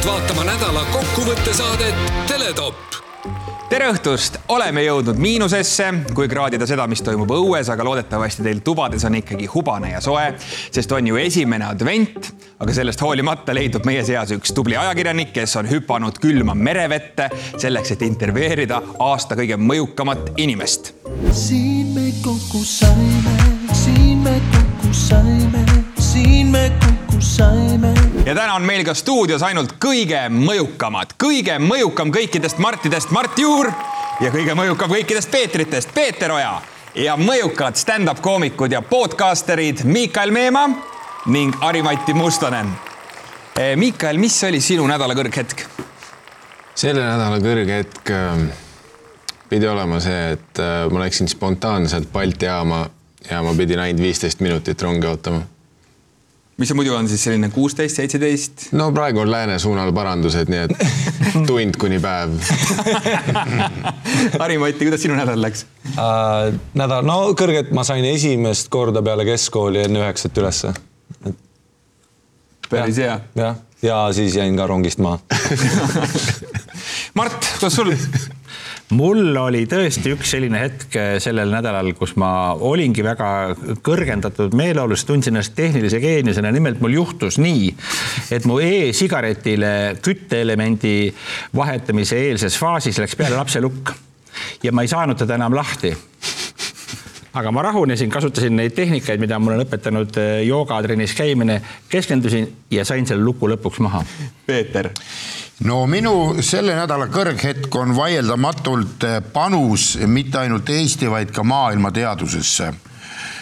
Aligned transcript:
palutud 0.00 0.06
vaatama 0.06 0.44
nädala 0.44 0.84
kokkuvõttesaadet 0.92 1.94
Teletopp 2.28 2.76
tere 3.70 3.86
õhtust, 3.92 4.38
oleme 4.48 4.82
jõudnud 4.82 5.18
miinusesse, 5.20 5.92
kui 6.14 6.28
kraadida 6.28 6.66
seda, 6.66 6.86
mis 6.90 7.02
toimub 7.06 7.30
õues, 7.30 7.68
aga 7.70 7.84
loodetavasti 7.86 8.42
teil 8.42 8.62
tubades 8.66 9.04
on 9.06 9.14
ikkagi 9.20 9.46
hubane 9.52 9.92
ja 9.92 10.00
soe, 10.02 10.32
sest 10.72 10.92
on 10.92 11.06
ju 11.06 11.16
esimene 11.16 11.68
advent. 11.68 12.32
aga 12.60 12.72
sellest 12.74 13.00
hoolimata 13.00 13.54
leidub 13.54 13.86
meie 13.86 14.02
seas 14.04 14.32
üks 14.34 14.52
tubli 14.52 14.76
ajakirjanik, 14.76 15.32
kes 15.32 15.56
on 15.56 15.68
hüpanud 15.70 16.18
külma 16.20 16.54
merevette 16.54 17.30
selleks, 17.56 17.92
et 17.94 18.02
intervjueerida 18.02 18.82
aasta 18.98 19.36
kõige 19.36 19.56
mõjukamat 19.56 20.32
inimest. 20.36 20.92
siin 21.32 21.94
me 21.94 22.10
kokku 22.24 22.64
saime, 22.64 23.36
siin 23.72 24.18
me 24.18 24.40
kokku 24.52 24.94
saime, 24.94 25.64
siin 25.98 26.50
me 26.50 26.70
kokku 26.80 26.99
saime 27.20 27.94
ja 28.26 28.34
täna 28.34 28.54
on 28.54 28.62
meil 28.62 28.84
ka 28.84 28.94
stuudios 28.94 29.42
ainult 29.42 29.74
kõige 29.82 30.22
mõjukamad, 30.32 31.14
kõige 31.20 31.58
mõjukam 31.62 32.12
kõikidest 32.14 32.58
Martidest 32.58 33.10
Mart 33.14 33.38
Juur 33.38 33.70
ja 34.20 34.30
kõige 34.32 34.54
mõjukam 34.56 34.90
kõikidest 34.92 35.30
Peetritest 35.32 35.92
Peeter 35.94 36.32
Oja 36.32 36.54
ja 36.94 37.16
mõjukad 37.20 37.76
stand-up 37.76 38.22
koomikud 38.24 38.72
ja 38.72 38.82
podcasterid 38.82 39.84
Miikael 39.84 40.32
Meemaa 40.32 40.68
ning 41.26 41.56
Ari-Mati 41.60 42.14
Mustonen. 42.16 42.72
Eh, 43.58 43.76
Miikael, 43.76 44.18
mis 44.18 44.38
oli 44.48 44.60
sinu 44.64 44.86
nädala 44.88 45.14
kõrghetk? 45.14 45.66
selle 46.80 47.04
nädala 47.04 47.36
kõrghetk 47.44 48.10
ähm, 48.16 48.48
pidi 49.48 49.68
olema 49.68 50.00
see, 50.00 50.32
et 50.38 50.60
äh, 50.62 50.86
ma 50.88 51.04
läksin 51.04 51.28
spontaanselt 51.28 52.08
Balti 52.12 52.48
jaama 52.48 52.86
ja 53.30 53.42
ma 53.44 53.52
pidin 53.54 53.82
ainult 53.84 54.02
viisteist 54.02 54.40
minutit 54.40 54.82
rongi 54.82 55.06
ootama 55.06 55.42
mis 56.60 56.68
see 56.68 56.76
muidu 56.76 56.92
on 56.92 57.08
siis 57.08 57.22
selline 57.24 57.48
kuusteist, 57.54 57.96
seitseteist? 57.96 58.66
no 58.76 58.90
praegu 58.92 59.22
on 59.22 59.30
lääne 59.32 59.58
suunal 59.58 59.92
parandused, 59.96 60.50
nii 60.52 60.66
et 60.66 60.72
tund 61.48 61.78
kuni 61.80 62.00
päev 62.02 62.36
Harri-Mati, 64.40 64.84
kuidas 64.84 65.00
sinu 65.04 65.16
nädal 65.16 65.40
läks 65.40 65.64
äh,? 65.94 66.50
nädal, 66.76 67.06
no 67.08 67.18
kõrget 67.38 67.72
ma 67.76 67.84
sain 67.88 68.04
esimest 68.10 68.68
korda 68.72 69.02
peale 69.04 69.24
keskkooli 69.28 69.86
enne 69.86 70.04
üheksat 70.04 70.42
ülesse. 70.42 70.74
päris 72.68 73.00
hea. 73.00 73.16
jah, 73.40 73.56
ja 73.82 74.02
siis 74.16 74.36
jäin 74.36 74.56
ka 74.60 74.68
rongist 74.68 75.00
maha 75.00 75.18
Mart, 77.18 77.40
kuidas 77.56 77.80
sul 77.80 77.94
mul 78.96 79.36
oli 79.38 79.64
tõesti 79.70 80.14
üks 80.14 80.32
selline 80.34 80.60
hetk 80.62 80.96
eh, 80.98 81.12
sellel 81.22 81.52
nädalal, 81.52 81.92
kus 81.98 82.16
ma 82.20 82.52
olingi 82.54 83.04
väga 83.06 83.30
kõrgendatud 83.86 84.54
meeleolus, 84.58 85.04
tundsin 85.08 85.36
ennast 85.36 85.54
tehnilise 85.58 86.00
geeniusena, 86.02 86.50
nimelt 86.54 86.82
mul 86.82 86.96
juhtus 86.98 87.38
nii, 87.42 87.70
et 88.34 88.46
mu 88.50 88.58
e-sigaretile 88.64 89.72
kütteelemendi 90.02 90.94
vahetamise 91.56 92.18
eelses 92.28 92.58
faasis 92.60 93.00
läks 93.02 93.18
peale 93.18 93.38
lapselukk 93.38 93.94
ja 94.64 94.72
ma 94.74 94.84
ei 94.86 94.90
saanud 94.90 95.18
teda 95.20 95.38
enam 95.38 95.54
lahti 95.54 95.94
aga 97.30 97.52
ma 97.54 97.62
rahunesin, 97.62 98.10
kasutasin 98.10 98.56
neid 98.58 98.74
tehnikaid, 98.74 99.20
mida 99.22 99.38
mul 99.38 99.54
on 99.54 99.64
õpetanud 99.64 100.18
eh, 100.18 100.32
joogatrennis 100.48 101.14
käimine, 101.18 101.60
keskendusin 101.92 102.48
ja 102.74 102.84
sain 102.88 103.06
selle 103.06 103.22
luku 103.22 103.50
lõpuks 103.52 103.78
maha. 103.86 104.02
Peeter 104.46 104.90
no 105.68 105.82
minu 105.90 106.40
selle 106.44 106.74
nädala 106.78 107.10
kõrghetk 107.12 107.74
on 107.80 107.92
vaieldamatult 107.96 109.04
eh, 109.04 109.18
panus 109.32 109.92
mitte 110.08 110.40
ainult 110.40 110.70
Eesti, 110.72 111.10
vaid 111.10 111.34
ka 111.36 111.44
maailma 111.44 111.90
teadusesse. 111.92 112.70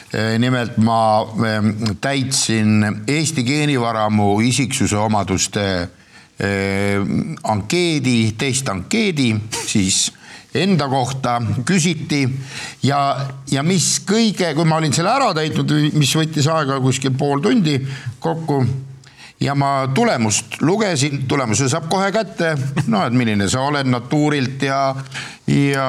Eh, 0.09 0.35
nimelt 0.43 0.79
ma 0.83 1.01
eh, 1.23 1.69
täitsin 2.03 3.05
Eesti 3.07 3.45
geenivaramu 3.47 4.39
isiksuse 4.49 4.99
omaduste 4.99 5.69
ankeedi, 6.39 8.13
testankeedi 8.39 9.33
siis 9.67 10.05
enda 10.55 10.87
kohta 10.87 11.33
küsiti 11.67 12.21
ja, 12.87 13.01
ja 13.51 13.65
mis 13.67 13.89
kõige, 14.07 14.53
kui 14.55 14.69
ma 14.71 14.79
olin 14.79 14.95
selle 14.95 15.11
ära 15.11 15.33
täitnud, 15.35 15.75
mis 15.99 16.13
võttis 16.15 16.47
aega 16.47 16.79
kuskil 16.85 17.17
pool 17.19 17.43
tundi 17.43 17.75
kokku 18.23 18.61
ja 19.41 19.55
ma 19.55 19.89
tulemust 19.95 20.61
lugesin, 20.61 21.23
tulemuse 21.29 21.69
saab 21.71 21.89
kohe 21.91 22.11
kätte, 22.13 22.57
no 22.93 23.05
et 23.07 23.15
milline 23.15 23.49
sa 23.51 23.63
oled 23.69 23.87
natuurilt 23.91 24.63
ja, 24.67 24.83
ja 25.47 25.89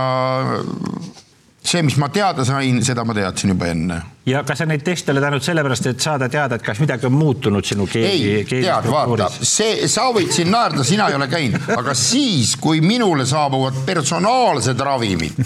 see, 1.69 1.81
mis 1.85 1.97
ma 2.01 2.09
teada 2.13 2.45
sain, 2.47 2.79
seda 2.85 3.03
ma 3.05 3.13
teadsin 3.17 3.53
juba 3.53 3.69
enne. 3.71 3.97
ja 4.29 4.43
kas 4.45 4.61
sa 4.61 4.67
neid 4.69 4.83
teste 4.85 5.11
oled 5.13 5.25
ainult 5.25 5.45
sellepärast, 5.45 5.89
et 5.91 6.03
saada 6.03 6.29
teada, 6.29 6.59
et 6.59 6.65
kas 6.65 6.79
midagi 6.81 7.07
on 7.09 7.15
muutunud 7.17 7.65
sinu 7.65 7.87
keegi? 7.89 8.33
ei, 8.37 8.45
tead, 8.49 8.89
vaata, 8.89 9.29
see, 9.41 9.87
sa 9.89 10.09
võid 10.15 10.29
siin 10.35 10.51
naerda, 10.53 10.85
sina 10.85 11.09
ei 11.09 11.17
ole 11.17 11.29
käinud, 11.31 11.71
aga 11.77 11.95
siis, 11.97 12.53
kui 12.61 12.83
minule 12.85 13.25
saabuvad 13.29 13.81
personaalsed 13.87 14.85
ravimid, 14.89 15.41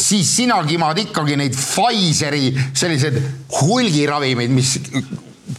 siis 0.00 0.36
sina 0.40 0.62
kimad 0.68 1.04
ikkagi 1.04 1.36
neid 1.40 1.58
Pfizeri 1.58 2.48
sellised 2.72 3.20
hulgiravimeid, 3.60 4.56
mis 4.56 4.78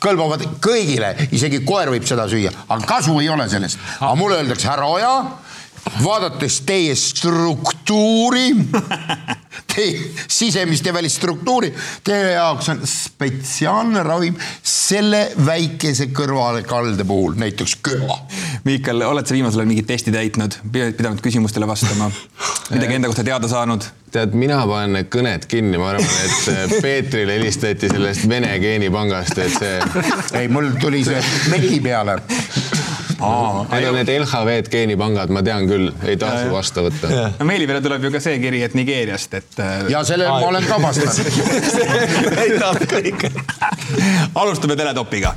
kõlbavad 0.04 0.46
kõigile, 0.64 1.14
isegi 1.36 1.64
koer 1.68 1.92
võib 1.94 2.06
seda 2.08 2.26
süüa, 2.32 2.52
aga 2.68 2.86
kasu 2.88 3.18
ei 3.22 3.30
ole 3.30 3.48
sellest. 3.52 3.80
aga 4.00 4.16
mulle 4.16 4.40
öeldakse, 4.40 4.68
härra 4.68 4.88
Oja, 4.88 5.14
vaadates 6.04 6.62
teie 6.66 6.96
struktuuri, 6.96 8.52
teie 9.76 10.00
sisemist 10.28 10.86
ja 10.86 10.94
välist 10.94 11.20
struktuuri, 11.22 11.74
teie 12.04 12.34
jaoks 12.36 12.70
on 12.74 12.84
spetsiaalne 12.88 14.04
ravim 14.04 14.38
selle 14.64 15.26
väikese 15.46 16.10
kõrvalekalde 16.16 17.08
puhul, 17.08 17.36
näiteks 17.40 17.78
köha. 17.86 18.20
Miikal, 18.68 19.04
oled 19.08 19.28
sa 19.28 19.36
viimasel 19.36 19.64
ajal 19.64 19.74
mingit 19.74 19.90
testi 19.90 20.14
täitnud, 20.14 20.62
pidanud 20.72 21.22
küsimustele 21.24 21.68
vastama, 21.68 22.12
midagi 22.72 23.00
enda 23.00 23.12
kohta 23.12 23.28
teada 23.28 23.52
saanud? 23.52 23.92
tead, 24.14 24.36
mina 24.38 24.60
panen 24.70 24.94
need 24.98 25.10
kõned 25.14 25.48
kinni, 25.50 25.80
ma 25.82 25.94
arvan, 25.94 26.06
et 26.26 26.50
äh, 26.54 26.76
Peetrile 26.84 27.38
helistati 27.40 27.90
sellest 27.92 28.28
Vene 28.30 28.52
geenipangast, 28.62 29.40
et 29.42 29.56
see. 29.58 30.04
ei, 30.40 30.50
mul 30.54 30.74
tuli 30.82 31.04
see 31.08 31.22
mehi 31.54 31.80
peale. 31.84 32.20
Need 33.24 33.88
on 33.90 33.96
need 33.98 34.12
LHV-d 34.14 34.72
geenipangad, 34.74 35.32
ma 35.34 35.44
tean 35.46 35.68
küll, 35.70 35.92
ei 36.08 36.18
tasu 36.20 36.52
vastu 36.54 36.86
võtta. 36.88 37.12
no 37.40 37.48
meili 37.48 37.68
peale 37.70 37.82
tuleb 37.86 38.08
ju 38.08 38.14
ka 38.14 38.24
see 38.24 38.40
kiri, 38.44 38.64
et 38.66 38.78
Nigeeriast, 38.78 39.34
et. 39.40 39.60
Äh, 39.60 39.86
ja 39.94 40.04
sellele 40.08 40.30
ma 40.30 40.52
olen 40.52 40.68
ka 40.68 40.80
vastanud. 40.82 41.14
alustame 44.44 44.76
teletopiga 44.76 45.36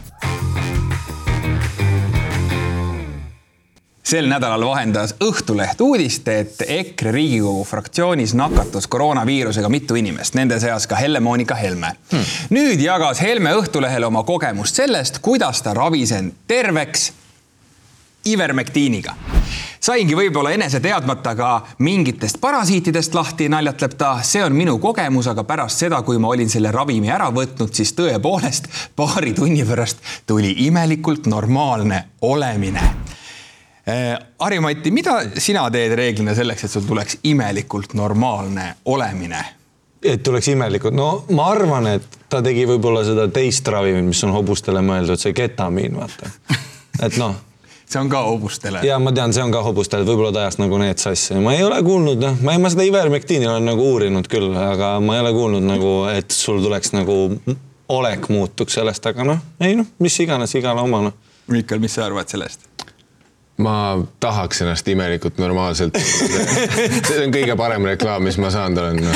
sel 4.07 4.29
nädalal 4.31 4.63
vahendas 4.67 5.15
Õhtuleht 5.23 5.81
uudist, 5.83 6.29
et 6.31 6.63
EKRE 6.63 7.11
Riigikogu 7.13 7.65
fraktsioonis 7.67 8.37
nakatus 8.39 8.87
koroonaviirusega 8.87 9.69
mitu 9.73 9.99
inimest, 9.99 10.37
nende 10.39 10.61
seas 10.63 10.87
ka 10.87 10.99
Helle-Moonika 11.01 11.59
Helme 11.59 11.91
hmm.. 12.13 12.35
nüüd 12.55 12.83
jagas 12.83 13.21
Helme 13.25 13.57
Õhtulehele 13.59 14.07
oma 14.07 14.23
kogemust 14.23 14.79
sellest, 14.79 15.19
kuidas 15.27 15.63
ta 15.67 15.75
ravis 15.75 16.15
end 16.15 16.37
terveks 16.47 17.11
ivermektiiniga 18.27 19.15
saingi 19.81 20.17
võib-olla 20.19 20.51
enese 20.57 20.81
teadmata 20.83 21.35
ka 21.39 21.51
mingitest 21.79 22.41
parasiitidest 22.41 23.15
lahti, 23.15 23.49
naljatleb 23.49 23.95
ta. 23.99 24.17
see 24.23 24.45
on 24.45 24.57
minu 24.57 24.79
kogemus, 24.83 25.29
aga 25.31 25.45
pärast 25.45 25.85
seda, 25.85 26.03
kui 26.03 26.19
ma 26.19 26.33
olin 26.35 26.51
selle 26.51 26.73
ravimi 26.75 27.11
ära 27.13 27.31
võtnud, 27.31 27.73
siis 27.73 27.95
tõepoolest 27.99 28.71
paari 28.97 29.33
tunni 29.37 29.65
pärast 29.65 30.03
tuli 30.27 30.55
imelikult 30.67 31.31
normaalne 31.31 32.05
olemine 32.23 32.91
Eh, 33.87 34.19
Harri-Mati, 34.39 34.91
mida 34.91 35.13
sina 35.39 35.69
teed 35.71 35.93
reeglina 35.95 36.33
selleks, 36.35 36.65
et 36.67 36.73
sul 36.73 36.83
tuleks 36.89 37.21
imelikult 37.31 37.95
normaalne 37.95 38.73
olemine? 38.91 39.45
et 40.07 40.23
tuleks 40.23 40.49
imelikult, 40.53 40.95
no 40.95 41.25
ma 41.35 41.47
arvan, 41.51 41.87
et 41.97 42.19
ta 42.31 42.41
tegi 42.43 42.67
võib-olla 42.67 43.01
seda 43.07 43.29
teist 43.33 43.67
ravimit, 43.71 44.05
mis 44.07 44.21
on 44.27 44.35
hobustele 44.35 44.83
mõeldud, 44.85 45.19
see 45.19 45.33
ketamiin, 45.35 45.97
vaata. 45.99 46.31
et 47.07 47.17
noh 47.23 47.39
see 47.87 48.01
on 48.01 48.11
ka 48.13 48.23
hobustele? 48.27 48.83
ja 48.87 48.99
ma 49.03 49.13
tean, 49.17 49.35
see 49.37 49.45
on 49.45 49.55
ka 49.55 49.63
hobustele, 49.67 50.07
võib-olla 50.09 50.33
ta 50.35 50.45
ajas 50.45 50.59
nagu 50.63 50.81
need 50.83 51.03
sassi, 51.03 51.39
ma 51.43 51.55
ei 51.57 51.65
ole 51.67 51.79
kuulnud, 51.87 52.21
noh, 52.23 52.39
ma 52.47 52.57
ei, 52.57 52.63
ma 52.63 52.73
seda 52.73 52.87
ivermektiini 52.89 53.49
olen 53.51 53.69
nagu 53.71 53.87
uurinud 53.95 54.29
küll, 54.33 54.51
aga 54.59 54.97
ma 55.05 55.19
ei 55.19 55.25
ole 55.25 55.33
kuulnud 55.37 55.67
nagu, 55.67 55.95
et 56.13 56.35
sul 56.35 56.63
tuleks 56.65 56.95
nagu 56.97 57.19
olek 57.97 58.31
muutuks 58.33 58.79
sellest, 58.81 59.07
aga 59.13 59.27
noh, 59.27 59.43
ei 59.63 59.79
noh, 59.79 59.89
mis 60.03 60.19
iganes, 60.23 60.55
igale 60.59 60.83
oma 60.83 61.07
noh. 61.09 61.21
Miikal, 61.47 61.79
mis 61.79 61.95
sa 61.95 62.09
arvad 62.09 62.27
sellest? 62.31 62.66
Ma 63.57 64.05
tahaks 64.21 64.61
ennast 64.63 64.89
imelikult 64.89 65.39
normaalselt 65.41 65.97
see 67.09 67.23
on 67.23 67.33
kõige 67.33 67.57
parem 67.57 67.87
reklaam, 67.89 68.27
mis 68.29 68.37
ma 68.41 68.51
saanud 68.53 68.83
olen 68.83 69.01
no.. 69.01 69.15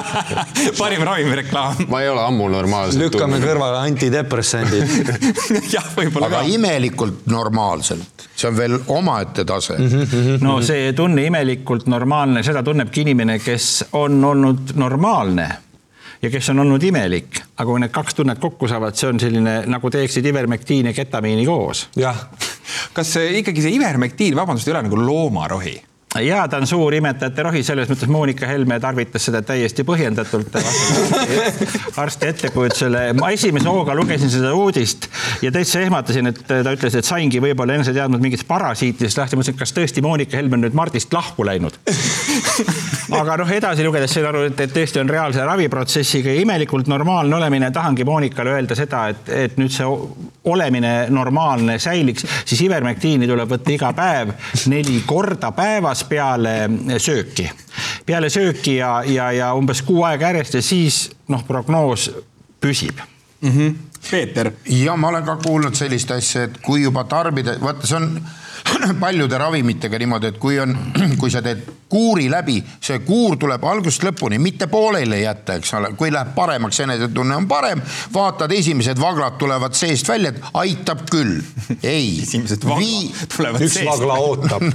parim 0.80 1.04
ravimireklaam. 1.04 1.84
ma 1.92 2.00
ei 2.02 2.08
ole 2.08 2.24
ammu 2.24 2.48
normaalselt. 2.52 3.02
lükkame 3.02 3.36
tulnud. 3.36 3.48
kõrvale 3.50 3.82
antidepressandid 3.90 5.12
jah, 5.74 5.92
võib-olla 5.96 6.32
ka. 6.32 6.40
aga 6.40 6.42
imelikult 6.54 7.28
normaalselt, 7.28 8.28
see 8.32 8.48
on 8.48 8.56
veel 8.56 8.80
omaette 8.96 9.44
tase 9.48 9.76
mm. 9.76 9.88
-hmm. 9.94 10.42
no 10.48 10.58
see 10.64 10.92
tunne 10.96 11.28
imelikult 11.28 11.90
normaalne, 11.92 12.42
seda 12.46 12.64
tunnebki 12.64 13.04
inimene, 13.04 13.38
kes 13.44 13.90
on 14.00 14.24
olnud 14.24 14.76
normaalne 14.80 15.48
ja 16.22 16.30
kes 16.30 16.48
on 16.50 16.64
olnud 16.64 16.82
imelik, 16.82 17.42
aga 17.56 17.68
kui 17.68 17.80
need 17.84 17.92
kaks 17.92 18.16
tunnet 18.16 18.40
kokku 18.40 18.68
saavad, 18.68 18.96
see 18.96 19.12
on 19.12 19.20
selline 19.20 19.60
nagu 19.68 19.90
teeksid 19.92 20.24
ivermektiini 20.32 20.88
ja 20.88 21.02
ketamiini 21.04 21.44
koos. 21.46 21.90
jah 22.00 22.24
kas 22.92 23.16
ikkagi 23.40 23.64
see 23.64 23.76
ivermektiin, 23.78 24.36
vabandust, 24.38 24.68
ei 24.68 24.76
ole 24.76 24.86
nagu 24.88 25.00
loomarohi? 25.02 25.76
Ja 26.16 26.48
ta 26.48 26.56
on 26.56 26.66
suur 26.66 26.94
imetajate 26.94 27.42
rohi, 27.42 27.62
selles 27.62 27.88
mõttes 27.90 28.08
Monika 28.08 28.46
Helme 28.48 28.78
tarvitas 28.80 29.26
seda 29.28 29.42
täiesti 29.44 29.84
põhjendatult. 29.84 30.56
arsti 32.02 32.30
ettekujutusele, 32.32 33.12
ma 33.18 33.30
esimese 33.34 33.68
hooga 33.68 33.94
lugesin 33.94 34.30
seda 34.32 34.54
uudist 34.56 35.08
ja 35.42 35.52
täitsa 35.52 35.82
ehmatasin, 35.84 36.32
et 36.32 36.40
ta 36.48 36.72
ütles, 36.72 36.96
et 36.96 37.04
saingi 37.04 37.42
võib-olla 37.44 37.76
enese 37.76 37.92
teadnud 37.96 38.24
mingitest 38.24 38.48
parasiitidest 38.48 39.20
lahti, 39.20 39.36
mõtlesin, 39.36 39.56
et 39.56 39.60
kas 39.60 39.74
tõesti 39.76 40.04
Monika 40.04 40.38
Helme 40.38 40.56
on 40.56 40.64
nüüd 40.64 40.78
Mardist 40.78 41.12
lahku 41.12 41.44
läinud. 41.46 41.76
aga 43.20 43.36
noh, 43.40 43.52
edasi 43.52 43.84
lugedes 43.84 44.16
sain 44.16 44.26
aru, 44.28 44.46
et, 44.48 44.64
et 44.64 44.72
tõesti 44.72 45.02
on 45.02 45.12
reaalse 45.12 45.44
raviprotsessiga 45.44 46.32
ja 46.32 46.40
imelikult 46.40 46.88
normaalne 46.88 47.36
olemine. 47.36 47.70
tahangi 47.70 48.04
Monikale 48.08 48.56
öelda 48.56 48.78
seda, 48.78 49.08
et, 49.12 49.28
et 49.28 49.60
nüüd 49.60 49.74
see 49.74 49.86
olemine 50.48 50.94
normaalne 51.12 51.78
säiliks, 51.82 52.24
siis 52.48 52.64
ivermektiini 52.64 53.28
tuleb 53.28 53.52
võtta 53.52 53.74
iga 53.74 53.92
päev 53.96 54.32
neli 54.72 55.02
korda 55.06 55.52
päevas 55.52 56.04
peale 56.08 56.54
sööki. 56.98 57.50
peale 58.06 58.30
sööki 58.30 58.76
ja, 58.76 59.02
ja, 59.06 59.30
ja 59.32 59.52
umbes 59.54 59.82
kuu 59.82 60.02
aega 60.08 60.32
järjest 60.32 60.58
ja 60.58 60.62
siis 60.62 61.10
noh, 61.28 61.44
prognoos 61.46 62.10
püsib 62.60 62.98
mm. 63.40 63.50
-hmm. 63.50 63.74
Peeter. 64.10 64.52
ja 64.66 64.96
ma 64.96 65.08
olen 65.08 65.24
ka 65.24 65.36
kuulnud 65.36 65.74
sellist 65.74 66.10
asja, 66.10 66.42
et 66.42 66.58
kui 66.62 66.82
juba 66.82 67.04
tarbida, 67.04 67.56
vaata, 67.60 67.86
see 67.86 67.96
on 67.96 68.20
paljude 69.00 69.38
ravimitega 69.38 69.98
niimoodi, 69.98 70.32
et 70.32 70.38
kui 70.38 70.58
on, 70.60 70.76
kui 71.20 71.30
sa 71.30 71.42
teed 71.42 71.66
kuuri 71.88 72.30
läbi, 72.30 72.58
see 72.84 72.98
kuur 73.04 73.38
tuleb 73.40 73.64
algusest 73.64 74.04
lõpuni, 74.04 74.38
mitte 74.42 74.68
pooleli 74.68 75.22
jätta, 75.22 75.56
eks 75.58 75.72
ole, 75.78 75.92
kui 75.96 76.10
läheb 76.12 76.34
paremaks, 76.36 76.80
enesetunne 76.84 77.36
on 77.38 77.48
parem, 77.48 77.80
vaatad, 78.14 78.52
esimesed 78.52 79.00
vaglad 79.00 79.38
tulevad 79.40 79.76
seest 79.78 80.08
välja, 80.08 80.34
et 80.34 80.42
aitab 80.60 81.06
küll. 81.10 81.38
ei. 81.82 82.18
esimesed 82.26 82.64
vaglad 82.68 83.24
tulevad 83.36 83.64
üks 83.64 83.78
seest. 83.78 83.86
üks 83.86 83.92
vagla 83.92 84.18
ootab 84.20 84.66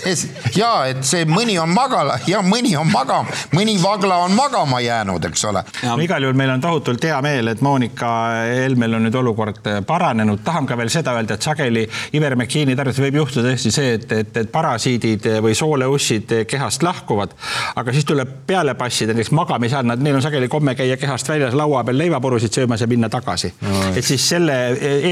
ja 0.60 0.72
et 0.90 1.02
see 1.08 1.24
mõni 1.28 1.56
on 1.60 1.72
magala 1.72 2.18
ja 2.28 2.42
mõni 2.44 2.74
on 2.76 2.90
magama, 2.92 3.38
mõni 3.56 3.78
vagla 3.82 4.20
on 4.26 4.36
magama 4.36 4.82
jäänud, 4.84 5.24
eks 5.30 5.44
ole. 5.48 5.64
igal 6.04 6.28
juhul 6.28 6.36
meil 6.36 6.52
on 6.56 6.64
tohutult 6.64 7.08
hea 7.08 7.20
meel, 7.24 7.48
et 7.54 7.64
Monika 7.64 8.12
Helmel 8.44 8.98
on 8.98 9.08
nüüd 9.08 9.16
olukord 9.16 9.72
paranenud. 9.86 10.44
tahan 10.44 10.68
ka 10.68 10.76
veel 10.76 10.92
seda 10.92 11.16
öelda, 11.16 11.38
et 11.38 11.48
sageli 11.48 11.86
ivermektiini 12.12 12.76
tarvis 12.76 13.00
võib 13.00 13.22
juhtuda 13.22 13.27
tõesti 13.36 13.72
see, 13.74 13.94
et, 13.98 14.12
et, 14.12 14.36
et 14.42 14.50
parasiidid 14.52 15.26
või 15.44 15.54
sooleussid 15.58 16.32
kehast 16.48 16.82
lahkuvad, 16.82 17.34
aga 17.76 17.94
siis 17.94 18.06
tuleb 18.08 18.30
peale 18.46 18.74
passida, 18.78 19.14
näiteks 19.16 19.32
magamise 19.36 19.76
ajal 19.76 19.90
nad, 19.90 20.02
neil 20.02 20.18
on 20.18 20.24
sageli 20.24 20.48
komme 20.48 20.74
käia 20.78 20.96
kehast 21.00 21.28
väljas 21.28 21.56
laua 21.58 21.84
peal 21.84 21.98
leivapurusid 21.98 22.54
söömas 22.54 22.80
ja 22.84 22.88
minna 22.90 23.10
tagasi 23.12 23.52
no,. 23.60 23.82
et 23.96 24.04
siis 24.04 24.28
selle 24.28 24.56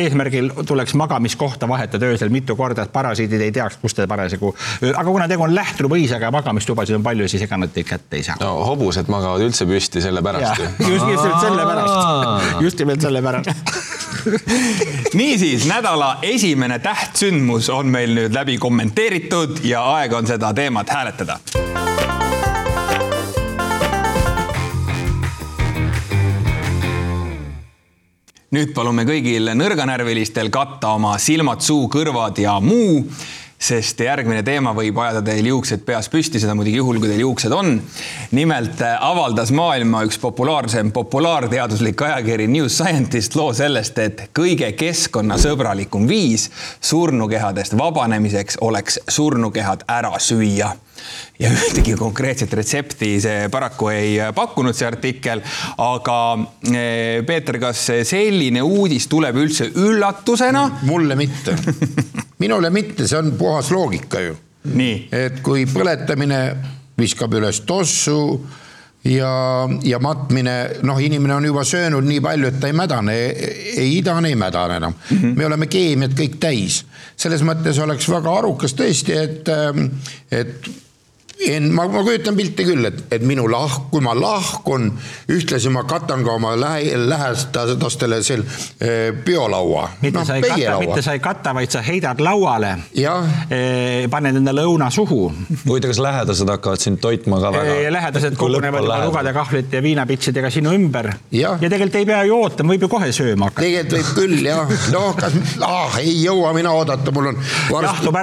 eesmärgil 0.01 0.53
tuleks 0.67 0.95
magamiskohta 0.99 1.69
vahetada 1.69 2.07
öösel 2.11 2.33
mitu 2.35 2.57
korda, 2.57 2.87
et 2.87 2.93
parasiidid 2.93 3.47
ei 3.49 3.53
teaks, 3.53 3.79
kus 3.83 3.97
te 3.97 4.07
parasjagu, 4.11 4.55
aga 4.93 5.07
kuna 5.11 5.29
tegu 5.31 5.47
on 5.47 5.55
lähtrumõisaga 5.55 6.31
ja 6.31 6.35
magamistubasid 6.35 6.99
on 6.99 7.07
palju, 7.07 7.29
siis 7.29 7.45
ega 7.47 7.61
nad 7.61 7.73
teid 7.75 7.89
kätte 7.89 8.21
ei 8.21 8.27
saa. 8.27 8.39
no 8.41 8.55
hobused 8.71 9.11
magavad 9.13 9.45
üldse 9.47 9.69
püsti 9.69 10.05
sellepärast 10.05 10.63
ju. 10.63 10.71
just 10.95 11.07
nimelt 11.07 11.41
sellepärast, 11.45 12.63
just 12.67 12.85
nimelt 12.85 13.09
sellepärast 13.09 13.95
niisiis, 15.19 15.67
nädala 15.69 16.19
esimene 16.23 16.79
tähtsündmus 16.79 17.69
on 17.71 17.87
meil 17.93 18.06
nüüd 18.15 18.35
läbi 18.35 18.59
kommenteeritud 18.59 19.65
ja 19.65 19.83
aeg 19.97 20.13
on 20.13 20.27
seda 20.27 20.53
teemat 20.55 20.91
hääletada. 20.91 21.41
nüüd 28.57 28.71
palume 28.73 29.03
kõigil 29.05 29.51
nõrganärvilistel 29.59 30.49
katta 30.55 30.95
oma 30.97 31.17
silmad, 31.21 31.61
suu, 31.61 31.91
kõrvad 31.93 32.39
ja 32.41 32.55
muu 32.63 33.03
sest 33.59 34.01
järgmine 34.01 34.43
teema 34.45 34.73
võib 34.77 34.99
ajada 35.01 35.23
teil 35.25 35.49
juuksed 35.49 35.85
peas 35.87 36.11
püsti, 36.13 36.41
seda 36.41 36.55
muidugi 36.55 36.77
juhul, 36.77 37.01
kui 37.01 37.11
teil 37.11 37.23
juuksed 37.25 37.53
on. 37.53 37.81
nimelt 38.37 38.81
äh, 38.85 38.97
avaldas 39.01 39.53
maailma 39.53 40.05
üks 40.07 40.19
populaarsem 40.21 40.93
populaarteaduslik 40.93 42.03
ajakiri 42.03 42.47
New 42.47 42.69
Scientist 42.69 43.37
loo 43.37 43.53
sellest, 43.57 43.99
et 43.99 44.27
kõige 44.37 44.73
keskkonnasõbralikum 44.77 46.09
viis 46.09 46.51
surnukehadest 46.81 47.79
vabanemiseks 47.79 48.61
oleks 48.61 49.01
surnukehad 49.09 49.87
ära 49.89 50.19
süüa 50.19 50.75
ja 51.39 51.51
ühtegi 51.53 51.97
konkreetset 51.99 52.53
retsepti 52.53 53.17
see 53.21 53.49
paraku 53.53 53.91
ei 53.93 54.17
pakkunud, 54.35 54.77
see 54.77 54.89
artikkel. 54.89 55.43
aga 55.79 56.19
eh, 56.73 57.23
Peeter, 57.27 57.61
kas 57.63 57.87
selline 58.09 58.63
uudis 58.63 59.09
tuleb 59.13 59.37
üldse 59.43 59.71
üllatusena? 59.75 60.69
mulle 60.83 61.17
mitte 61.19 61.57
minule 62.43 62.71
mitte, 62.71 63.07
see 63.09 63.19
on 63.19 63.33
puhas 63.39 63.71
loogika 63.71 64.21
ju. 64.21 64.37
et 65.13 65.43
kui 65.45 65.67
põletamine 65.71 66.41
viskab 66.99 67.35
üles 67.39 67.61
tossu 67.69 68.19
ja, 69.07 69.33
ja 69.85 69.99
matmine, 70.03 70.57
noh, 70.87 70.99
inimene 71.03 71.37
on 71.37 71.47
juba 71.49 71.65
söönud 71.65 72.07
nii 72.07 72.23
palju, 72.25 72.51
et 72.51 72.59
ta 72.61 72.71
ei 72.71 72.77
mädane, 72.77 73.17
ei 73.77 73.93
idane, 73.99 74.33
ei 74.33 74.39
mädane 74.39 74.81
enam 74.81 74.95
mm. 74.97 75.19
-hmm. 75.19 75.37
me 75.37 75.47
oleme 75.47 75.67
keemiat 75.67 76.17
kõik 76.19 76.41
täis. 76.41 76.85
selles 77.17 77.43
mõttes 77.43 77.79
oleks 77.83 78.09
väga 78.09 78.39
arukas 78.39 78.75
tõesti, 78.75 79.13
et, 79.13 79.49
et 80.31 80.49
en, 80.51 80.86
ma, 81.71 81.85
ma 81.89 82.03
kujutan 82.03 82.37
pilti 82.37 82.65
küll, 82.65 82.85
et, 82.89 83.01
et 83.13 83.25
minu 83.27 83.45
lahk, 83.51 83.91
kui 83.93 84.01
ma 84.05 84.15
lahkun, 84.17 84.89
ühtlasi 85.33 85.71
ma 85.73 85.85
katan 85.89 86.25
ka 86.25 86.37
oma 86.37 86.55
lähe, 86.59 86.97
lähedastele 86.97 88.23
seal 88.25 88.43
e, 88.81 89.13
biolaua. 89.25 89.89
mitte 90.03 90.19
no, 90.19 90.25
sa 90.25 90.39
ei 90.39 90.47
kata, 90.47 90.79
mitte 90.81 91.03
sa 91.05 91.17
ei 91.17 91.23
kata, 91.23 91.53
vaid 91.57 91.73
sa 91.73 91.83
heidad 91.85 92.23
lauale. 92.25 92.73
E, 92.97 93.61
paned 94.13 94.41
enda 94.41 94.55
lõuna 94.57 94.89
suhu. 94.95 95.29
huvitav, 95.67 95.93
kas 95.93 96.01
lähedased 96.03 96.53
hakkavad 96.57 96.83
sind 96.83 97.03
toitma 97.05 97.41
ka 97.43 97.53
väga? 97.59 97.77
lähedased 97.97 98.39
kogunevad 98.41 98.87
oma 98.87 98.99
lugade, 99.05 99.35
kahvlite 99.37 99.81
ja 99.81 99.85
viinapitsidega 99.85 100.51
sinu 100.53 100.73
ümber. 100.77 101.13
ja 101.33 101.57
tegelikult 101.61 102.01
ei 102.01 102.09
pea 102.09 102.23
ju 102.29 102.41
ootama, 102.41 102.75
võib 102.75 102.87
ju 102.87 102.93
kohe 102.97 103.13
sööma 103.15 103.51
hakata. 103.51 103.67
tegelikult 103.67 104.01
võib 104.01 104.17
küll 104.17 104.49
jah, 104.49 104.75
noh, 104.95 105.13
kas 105.19 105.37
ah, 105.65 106.01
ei 106.01 106.17
jõua 106.25 106.53
mina 106.57 106.73
oodata, 106.77 107.13
mul 107.15 107.33
on, 107.35 107.41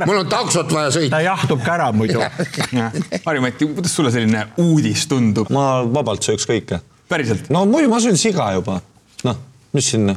mul 0.09 0.23
on 0.23 0.29
taksot 0.31 0.73
vaja 0.73 0.91
sõita. 0.97 1.13
ta 1.17 1.23
jahtub 1.25 1.63
ka 1.63 1.77
ära 1.77 1.91
muidu 1.95 2.23
Harri-Mati, 3.25 3.69
kuidas 3.75 3.95
sulle 3.95 4.11
selline 4.11 4.47
uudis 4.63 5.07
tundub? 5.11 5.51
ma 5.53 5.83
vabalt 5.85 6.25
sööks 6.25 6.47
kõike. 6.49 6.81
päriselt? 7.09 7.49
no 7.53 7.65
muidu 7.69 7.91
ma 7.93 8.01
söön 8.03 8.19
siga 8.19 8.51
juba, 8.57 8.81
noh 9.23 9.41
mis 9.73 9.91
sinna? 9.91 10.15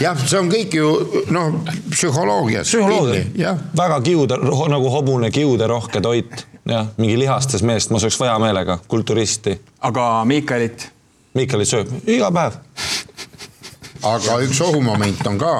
jah, 0.00 0.18
see 0.26 0.38
on 0.38 0.48
kõik 0.50 0.76
ju 0.76 0.88
noh, 1.34 1.58
psühholoogias. 1.90 2.70
psühholoogia, 2.70 3.56
väga 3.78 4.00
kiude, 4.04 4.38
nagu 4.70 4.90
hobune 4.94 5.30
kiuderohke 5.34 6.02
toit, 6.04 6.46
jah, 6.68 6.92
mingi 7.00 7.18
lihastes 7.18 7.64
meest 7.66 7.90
ma 7.90 8.00
sööks 8.02 8.20
hea 8.22 8.38
meelega, 8.42 8.78
kulturisti. 8.88 9.58
aga 9.82 10.08
Miikalit? 10.28 10.88
Miikalit 11.34 11.70
sööb 11.70 11.90
iga 12.06 12.30
päev. 12.34 12.58
aga 14.06 14.38
üks 14.46 14.62
ohumoment 14.62 15.26
on 15.26 15.38
ka, 15.40 15.56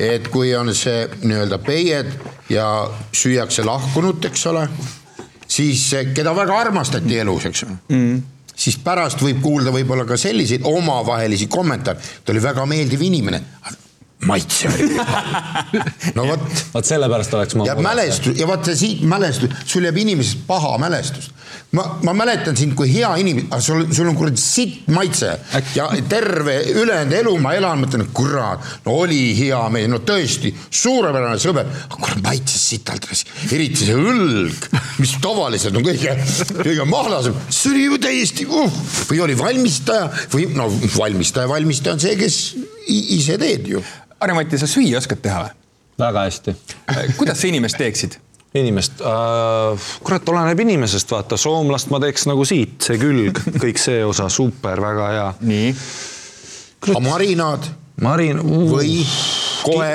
et 0.00 0.28
kui 0.32 0.54
on 0.56 0.72
see 0.74 1.06
nii-öelda 1.24 1.60
peied 1.64 2.12
ja 2.52 2.68
süüakse 3.12 3.64
lahkunut, 3.64 4.24
eks 4.28 4.46
ole 4.52 4.68
siis 5.58 5.84
keda 6.14 6.34
väga 6.36 6.58
armastati 6.66 7.20
elus, 7.22 7.48
eks 7.50 7.64
ju 7.64 7.68
mm. 7.72 8.22
siis 8.54 8.78
pärast 8.84 9.22
võib 9.24 9.42
kuulda 9.44 9.74
võib-olla 9.74 10.06
ka 10.08 10.18
selliseid 10.20 10.66
omavahelisi 10.68 11.50
kommentaare, 11.50 12.00
ta 12.24 12.34
oli 12.34 12.44
väga 12.44 12.66
meeldiv 12.70 13.04
inimene 13.08 13.42
maitse 14.26 14.68
oli 14.68 14.88
no 16.16 16.26
vot. 16.26 16.40
vot 16.74 16.86
sellepärast 16.86 17.34
oleks 17.34 17.54
ma. 17.58 17.66
ja 17.66 17.76
mälestus 17.82 18.38
ja 18.38 18.48
vaata 18.50 18.74
siit 18.76 19.02
mälestus, 19.06 19.54
sul 19.66 19.86
jääb 19.86 19.96
inimesest 20.02 20.46
paha 20.46 20.74
mälestus. 20.82 21.30
Ma, 21.76 21.84
ma 22.06 22.14
mäletan 22.16 22.56
sind 22.58 22.74
kui 22.78 22.90
hea 22.92 23.10
inimene, 23.20 23.48
aga 23.50 23.60
sul, 23.64 23.84
sul 23.94 24.08
on 24.10 24.16
kuradi 24.18 24.40
sitt 24.40 24.88
maitse 24.94 25.30
Äkki. 25.58 25.76
ja 25.78 25.88
terve 26.08 26.56
ülejäänud 26.72 27.16
elu 27.20 27.34
ma 27.42 27.54
elan, 27.58 27.82
mõtlen, 27.82 28.06
et 28.06 28.14
kurat, 28.16 28.64
no 28.86 28.96
oli 29.04 29.20
hea 29.38 29.60
mees, 29.74 29.90
no 29.92 30.00
tõesti 30.06 30.52
suurepärane 30.54 31.40
sõber, 31.42 31.68
aga 31.88 32.00
kurat 32.00 32.22
maitses 32.24 32.64
sitalt, 32.72 33.08
eriti 33.52 33.88
see 33.88 33.98
õlg, 33.98 34.68
mis 35.02 35.14
tavaliselt 35.22 35.78
on 35.78 35.86
kõige, 35.86 36.16
kõige 36.62 36.88
mahlasem, 36.88 37.38
see 37.50 37.74
oli 37.74 37.86
ju 37.86 38.00
täiesti 38.08 38.48
uh, 38.48 38.80
või 39.10 39.22
oli 39.26 39.38
valmistaja 39.38 40.10
või 40.32 40.48
no 40.56 40.70
valmistaja, 40.96 41.50
valmistaja 41.50 41.98
on 41.98 42.04
see, 42.04 42.16
kes 42.20 42.42
ise 42.88 43.38
teed 43.40 43.68
ju 43.68 43.84
Harri-Mati, 44.18 44.58
sa 44.58 44.66
süüa 44.66 44.98
oskad 44.98 45.20
teha 45.22 45.44
või? 45.46 45.54
väga 45.98 46.24
hästi. 46.28 46.54
kuidas 47.18 47.40
sa 47.40 47.50
inimest 47.50 47.78
teeksid? 47.78 48.18
Inimest 48.60 49.02
äh,, 49.02 49.88
kurat, 50.04 50.28
oleneb 50.28 50.60
inimesest, 50.66 51.10
vaata, 51.14 51.38
soomlast 51.40 51.92
ma 51.92 52.00
teeks 52.02 52.28
nagu 52.30 52.46
siit, 52.48 52.78
see 52.84 53.00
külg, 53.00 53.42
kõik 53.62 53.80
see 53.82 54.04
osa, 54.06 54.28
super, 54.32 54.80
väga 54.84 55.10
hea. 55.14 55.28
nii. 55.40 55.74
marinaad. 57.00 57.68
marin- 58.00 58.40
uh,. 58.44 58.72
või 58.76 59.02
kohe 59.64 59.92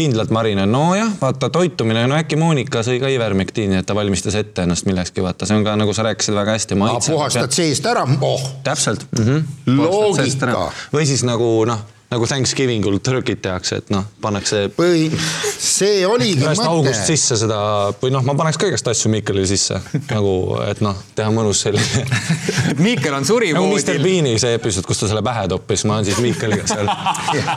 kindlalt 0.00 0.30
marina, 0.30 0.64
nojah, 0.66 1.12
vaata 1.20 1.50
toitumine, 1.52 2.06
no 2.08 2.16
äkki 2.16 2.38
Monika 2.40 2.84
sõi 2.86 3.00
ka 3.02 3.10
ivermektiini, 3.12 3.80
et 3.80 3.86
ta 3.86 3.96
valmistas 3.98 4.36
ette 4.38 4.64
ennast 4.64 4.86
millekski, 4.88 5.22
vaata, 5.24 5.48
see 5.48 5.58
on 5.58 5.66
ka 5.66 5.74
nagu 5.76 5.94
sa 5.96 6.06
rääkisid 6.06 6.36
väga 6.36 6.56
hästi. 6.56 6.78
puhastad 7.06 7.56
seest 7.56 7.86
ära, 7.90 8.06
oh. 8.20 8.44
täpselt 8.64 9.06
mm. 9.18 9.24
-hmm. 9.26 9.80
loogika. 9.82 10.70
või 10.94 11.06
siis 11.10 11.26
nagu 11.26 11.50
noh 11.68 11.82
nagu 12.10 12.26
Thanksgiving 12.26 12.86
ul 12.90 12.98
trükid 13.04 13.38
tehakse, 13.44 13.78
et 13.80 13.92
noh, 13.94 14.06
pannakse 14.22 14.64
põhi, 14.74 15.06
see 15.54 16.02
oligi 16.08 16.42
mõte 16.42 16.66
august. 16.66 17.04
sisse 17.06 17.38
seda 17.38 17.60
või 18.02 18.10
noh, 18.16 18.24
ma 18.26 18.34
paneks 18.38 18.58
kõigest 18.60 18.90
asju 18.90 19.12
Miikelile 19.12 19.46
sisse 19.46 19.78
nagu, 20.10 20.34
et 20.66 20.82
noh, 20.82 20.98
teha 21.14 21.30
mõnus 21.34 21.62
selline. 21.66 22.04
Miikel 22.84 23.14
on 23.14 23.22
nagu 23.22 23.30
Mr 23.30 23.30
surivoodil. 23.30 24.02
Bean'i 24.02 24.36
see 24.42 24.58
episood, 24.58 24.88
kus 24.90 25.04
ta 25.04 25.10
selle 25.12 25.22
pähe 25.26 25.46
toppis, 25.54 25.86
ma 25.86 26.00
olen 26.00 26.10
siis 26.10 26.20
Miikeliga 26.24 26.66
seal. 26.66 26.90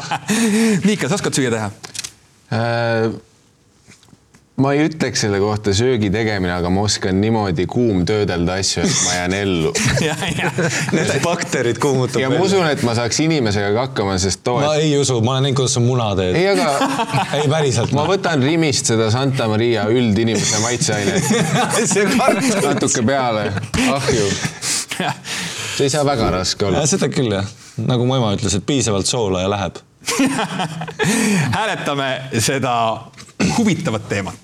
Miikel, 0.88 1.10
sa 1.10 1.18
oskad 1.18 1.34
süüa 1.40 1.54
teha? 1.54 1.70
Ma 4.62 4.70
ei 4.76 4.84
ütleks 4.86 5.24
selle 5.24 5.40
kohta 5.42 5.72
söögi 5.74 6.12
tegemine, 6.14 6.52
aga 6.54 6.70
ma 6.70 6.84
oskan 6.86 7.18
niimoodi 7.18 7.64
kuumtöödelda 7.66 8.60
asju, 8.62 8.84
et 8.86 9.00
ma 9.02 9.16
jään 9.16 9.34
ellu. 9.34 9.72
Need 10.94 11.14
bakterid 11.24 11.80
kuumutab. 11.82 12.22
ja 12.22 12.30
ma 12.30 12.38
usun, 12.46 12.62
et 12.70 12.84
ma 12.86 12.94
saaks 12.94 13.18
inimesega 13.26 13.72
ka 13.74 13.88
hakkama, 13.88 14.20
sest 14.22 14.44
too, 14.46 14.60
ma 14.62 14.76
ei 14.78 14.92
usu, 15.00 15.18
ma 15.26 15.40
olen 15.40 15.48
näinud, 15.48 15.58
kuidas 15.58 15.74
sa 15.74 15.82
muna 15.82 16.12
teed. 16.20 16.38
ei, 16.38 16.52
aga 16.52 16.70
ei 17.40 17.50
päriselt. 17.50 17.96
ma 17.98 18.06
võtan 18.06 18.46
Rimist 18.46 18.94
seda 18.94 19.10
Santa 19.14 19.50
Maria 19.50 19.88
üldinimese 19.90 20.62
maitseainet 20.62 21.34
natuke 22.70 23.02
peale, 23.10 23.48
ahju. 23.96 24.30
see 25.00 25.88
ei 25.88 25.96
saa 25.96 26.06
väga 26.06 26.30
raske 26.38 26.70
olla. 26.70 26.86
seda 26.94 27.10
küll 27.10 27.34
jah, 27.40 27.50
nagu 27.90 28.06
mu 28.06 28.22
ema 28.22 28.36
ütles, 28.38 28.54
et 28.54 28.70
piisavalt 28.70 29.10
soola 29.10 29.48
ja 29.48 29.50
läheb. 29.58 29.82
hääletame 31.58 32.10
seda 32.38 32.76
huvitavat 33.58 34.10
teemat. 34.10 34.43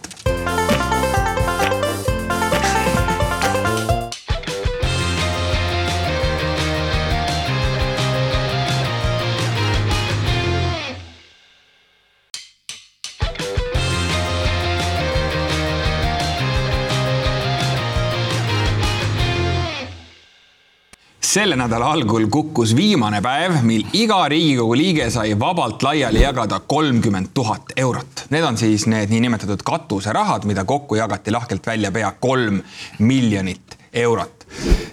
Selle 21.29 21.55
nädala 21.55 21.91
algul 21.93 22.25
kukkus 22.31 22.71
viimane 22.75 23.19
päev, 23.21 23.59
mil 23.61 23.83
iga 23.93 24.23
Riigikogu 24.31 24.73
liige 24.77 25.09
sai 25.13 25.35
vabalt 25.39 25.83
laiali 25.85 26.23
jagada 26.23 26.57
kolmkümmend 26.59 27.29
tuhat 27.37 27.75
eurot. 27.77 28.25
Need 28.33 28.47
on 28.47 28.57
siis 28.57 28.87
need 28.89 29.13
niinimetatud 29.13 29.61
katuserahad, 29.65 30.47
mida 30.49 30.65
kokku 30.65 30.97
jagati 30.97 31.31
lahkelt 31.31 31.67
välja 31.69 31.91
pea 31.93 32.11
kolm 32.19 32.57
miljonit 32.99 33.77
eurot. 33.93 34.47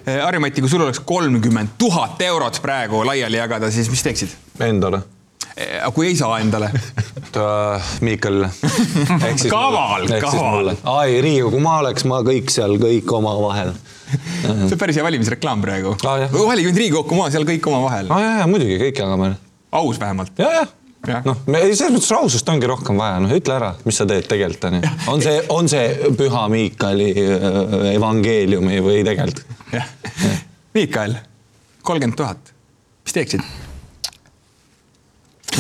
Harri-Mati, 0.07 0.61
kui 0.61 0.71
sul 0.71 0.85
oleks 0.85 1.01
kolmkümmend 1.09 1.79
tuhat 1.81 2.21
eurot 2.29 2.61
praegu 2.63 3.01
laiali 3.09 3.41
jagada, 3.41 3.73
siis 3.73 3.89
mis 3.91 4.05
teeksid? 4.05 4.37
Endale. 4.61 5.01
kui 5.95 6.11
ei 6.11 6.17
saa 6.21 6.37
endale? 6.45 6.69
Miikelile. 8.05 8.53
Kaval, 9.49 10.09
kaval.. 10.21 10.75
ai, 10.85 11.21
Riigikogu, 11.25 11.65
ma 11.65 11.79
oleks, 11.81 12.05
ma 12.05 12.21
kõik 12.29 12.53
seal, 12.53 12.77
kõik 12.83 13.17
omavahel. 13.23 13.73
see 14.69 14.73
on 14.73 14.81
päris 14.81 14.99
hea 14.99 15.05
valimisreklaam 15.07 15.63
praegu 15.65 15.95
Aa, 16.07 16.25
jah. 16.25 16.35
valige 16.35 16.71
nüüd 16.71 16.81
Riigikokku 16.83 17.19
maha, 17.19 17.33
seal 17.35 17.47
kõik 17.49 17.69
omavahel. 17.71 18.11
aa 18.13 18.23
ja, 18.23 18.33
ja 18.43 18.49
muidugi 18.51 18.79
kõik 18.81 19.03
jagame. 19.03 19.31
aus 19.81 20.01
vähemalt. 20.01 20.33
ja, 20.43 20.67
ja.. 21.09 21.21
noh, 21.27 21.43
me 21.51 21.63
selles 21.69 21.95
mõttes 21.97 22.13
ausust 22.17 22.51
ongi 22.53 22.71
rohkem 22.71 22.99
vaja, 23.01 23.21
noh 23.25 23.37
ütle 23.37 23.57
ära, 23.59 23.75
mis 23.87 24.01
sa 24.01 24.09
teed 24.09 24.29
tegelikult 24.31 24.69
onju. 24.71 24.97
on 25.13 25.25
see, 25.27 25.45
on 25.59 25.71
see 25.73 26.13
Püha 26.19 26.47
Miikali 26.53 27.13
äh, 27.27 27.63
evangeeliumi 27.95 28.83
või 28.85 29.03
tegelikult? 29.07 29.45
jah. 29.75 29.95
Miikael, 30.77 31.17
kolmkümmend 31.87 32.19
tuhat, 32.21 32.53
mis 33.07 33.17
teeksid? 33.17 33.47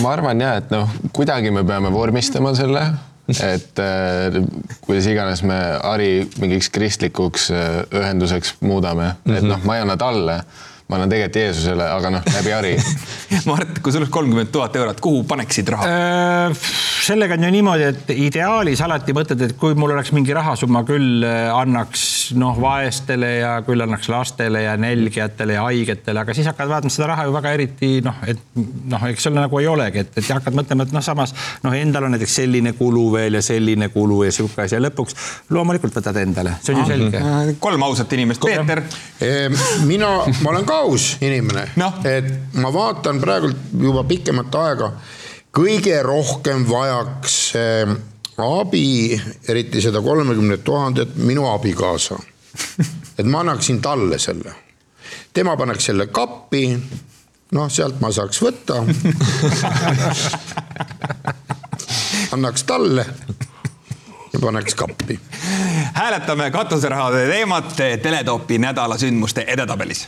ma 0.02 0.12
arvan 0.12 0.40
ja, 0.40 0.56
et 0.60 0.72
noh, 0.72 0.90
kuidagi 1.16 1.52
me 1.54 1.62
peame 1.66 1.90
vormistama 1.92 2.52
selle, 2.56 2.82
et 3.52 3.82
äh, 3.82 4.40
kuidas 4.80 5.06
iganes 5.10 5.42
me 5.42 5.58
Ari 5.82 6.28
mingiks 6.38 6.70
kristlikuks 6.70 7.50
äh, 7.50 7.82
ühenduseks 7.90 8.54
muudame 8.60 9.12
mm, 9.12 9.32
-hmm. 9.32 9.38
et 9.38 9.48
noh, 9.50 9.64
ma 9.64 9.76
ei 9.76 9.82
anna 9.82 9.96
talle, 9.96 10.40
ma 10.86 11.00
annan 11.00 11.10
tegelikult 11.10 11.36
Jeesusele, 11.40 11.86
aga 11.90 12.10
noh, 12.14 12.26
läbi 12.36 12.52
Ari. 12.54 12.74
Mart, 13.50 13.80
kui 13.82 13.90
sul 13.90 14.04
oleks 14.04 14.12
kolmkümmend 14.14 14.52
tuhat 14.54 14.76
eurot, 14.78 15.00
kuhu 15.02 15.24
paneksid 15.26 15.70
raha? 15.74 15.86
Äh, 15.90 16.60
sellega 17.02 17.34
on 17.34 17.46
ju 17.48 17.50
niimoodi, 17.56 17.88
et 17.90 18.12
ideaalis 18.14 18.82
alati 18.86 19.14
mõtled, 19.16 19.42
et 19.48 19.54
kui 19.58 19.74
mul 19.74 19.96
oleks 19.96 20.12
mingi 20.14 20.34
rahasumma, 20.36 20.84
küll 20.86 21.26
äh, 21.26 21.48
annaks 21.50 22.04
noh, 22.38 22.54
vaestele 22.62 23.32
ja 23.40 23.56
küll 23.66 23.82
annaks 23.82 24.06
lastele 24.12 24.62
ja 24.62 24.76
nälgijatele 24.78 25.56
ja 25.56 25.64
haigetele, 25.66 26.22
aga 26.22 26.36
siis 26.38 26.46
hakkad 26.52 26.70
vaatama 26.70 26.94
seda 26.94 27.10
raha 27.10 27.26
ju 27.26 27.34
väga 27.34 27.56
eriti 27.58 27.90
noh, 28.06 28.22
et 28.30 28.46
noh, 28.54 29.08
eks 29.10 29.26
seal 29.26 29.34
nagu 29.34 29.58
ei 29.58 29.66
olegi, 29.72 30.06
et, 30.06 30.14
et 30.22 30.30
hakkad 30.36 30.54
mõtlema, 30.54 30.86
et 30.86 30.94
noh, 30.94 31.02
samas 31.02 31.34
noh, 31.66 31.74
endal 31.74 32.06
on 32.06 32.14
näiteks 32.14 32.38
selline 32.44 32.76
kulu 32.78 33.08
veel 33.16 33.40
ja 33.40 33.42
selline 33.42 33.90
kulu 33.90 34.22
ja 34.28 34.38
sihuke 34.38 34.68
asi 34.68 34.78
ja 34.78 34.82
lõpuks 34.86 35.18
loomulikult 35.50 35.98
võtad 35.98 36.22
endale, 36.22 36.54
see 36.62 36.78
on 36.78 36.84
ju 36.84 36.88
selge. 36.94 37.26
kolm 37.58 37.88
ausat 37.90 38.14
inimest, 38.14 38.46
Peeter. 38.46 38.84
Mina, 39.86 40.14
ma 40.44 40.54
olen 40.54 40.66
ka 40.66 40.75
aus 40.80 41.16
inimene 41.24 41.68
Noh. 41.80 42.00
et 42.08 42.28
ma 42.60 42.72
vaatan 42.74 43.20
praegult 43.22 43.56
juba 43.80 44.04
pikemat 44.08 44.54
aega, 44.60 44.90
kõige 45.56 45.96
rohkem 46.04 46.66
vajaks 46.68 47.38
äh, 47.56 47.96
abi, 48.42 49.16
eriti 49.48 49.80
seda 49.84 50.02
kolmekümne 50.04 50.56
tuhandet, 50.64 51.16
minu 51.16 51.46
abikaasa. 51.48 52.18
et 53.18 53.26
ma 53.26 53.40
annaksin 53.40 53.80
talle 53.84 54.18
selle, 54.20 54.52
tema 55.32 55.56
paneks 55.56 55.84
selle 55.90 56.06
kappi, 56.12 56.68
noh, 57.56 57.70
sealt 57.72 58.00
ma 58.00 58.12
saaks 58.12 58.42
võtta. 58.44 58.82
annaks 62.36 62.64
talle 62.68 63.04
ja 64.36 64.40
paneks 64.46 64.74
kappi 64.74 65.20
hääletame 65.94 66.50
katuserahade 66.50 67.26
teemat 67.26 67.76
Teletopi 68.02 68.58
nädala 68.58 68.98
sündmuste 68.98 69.44
edetabelis. 69.46 70.06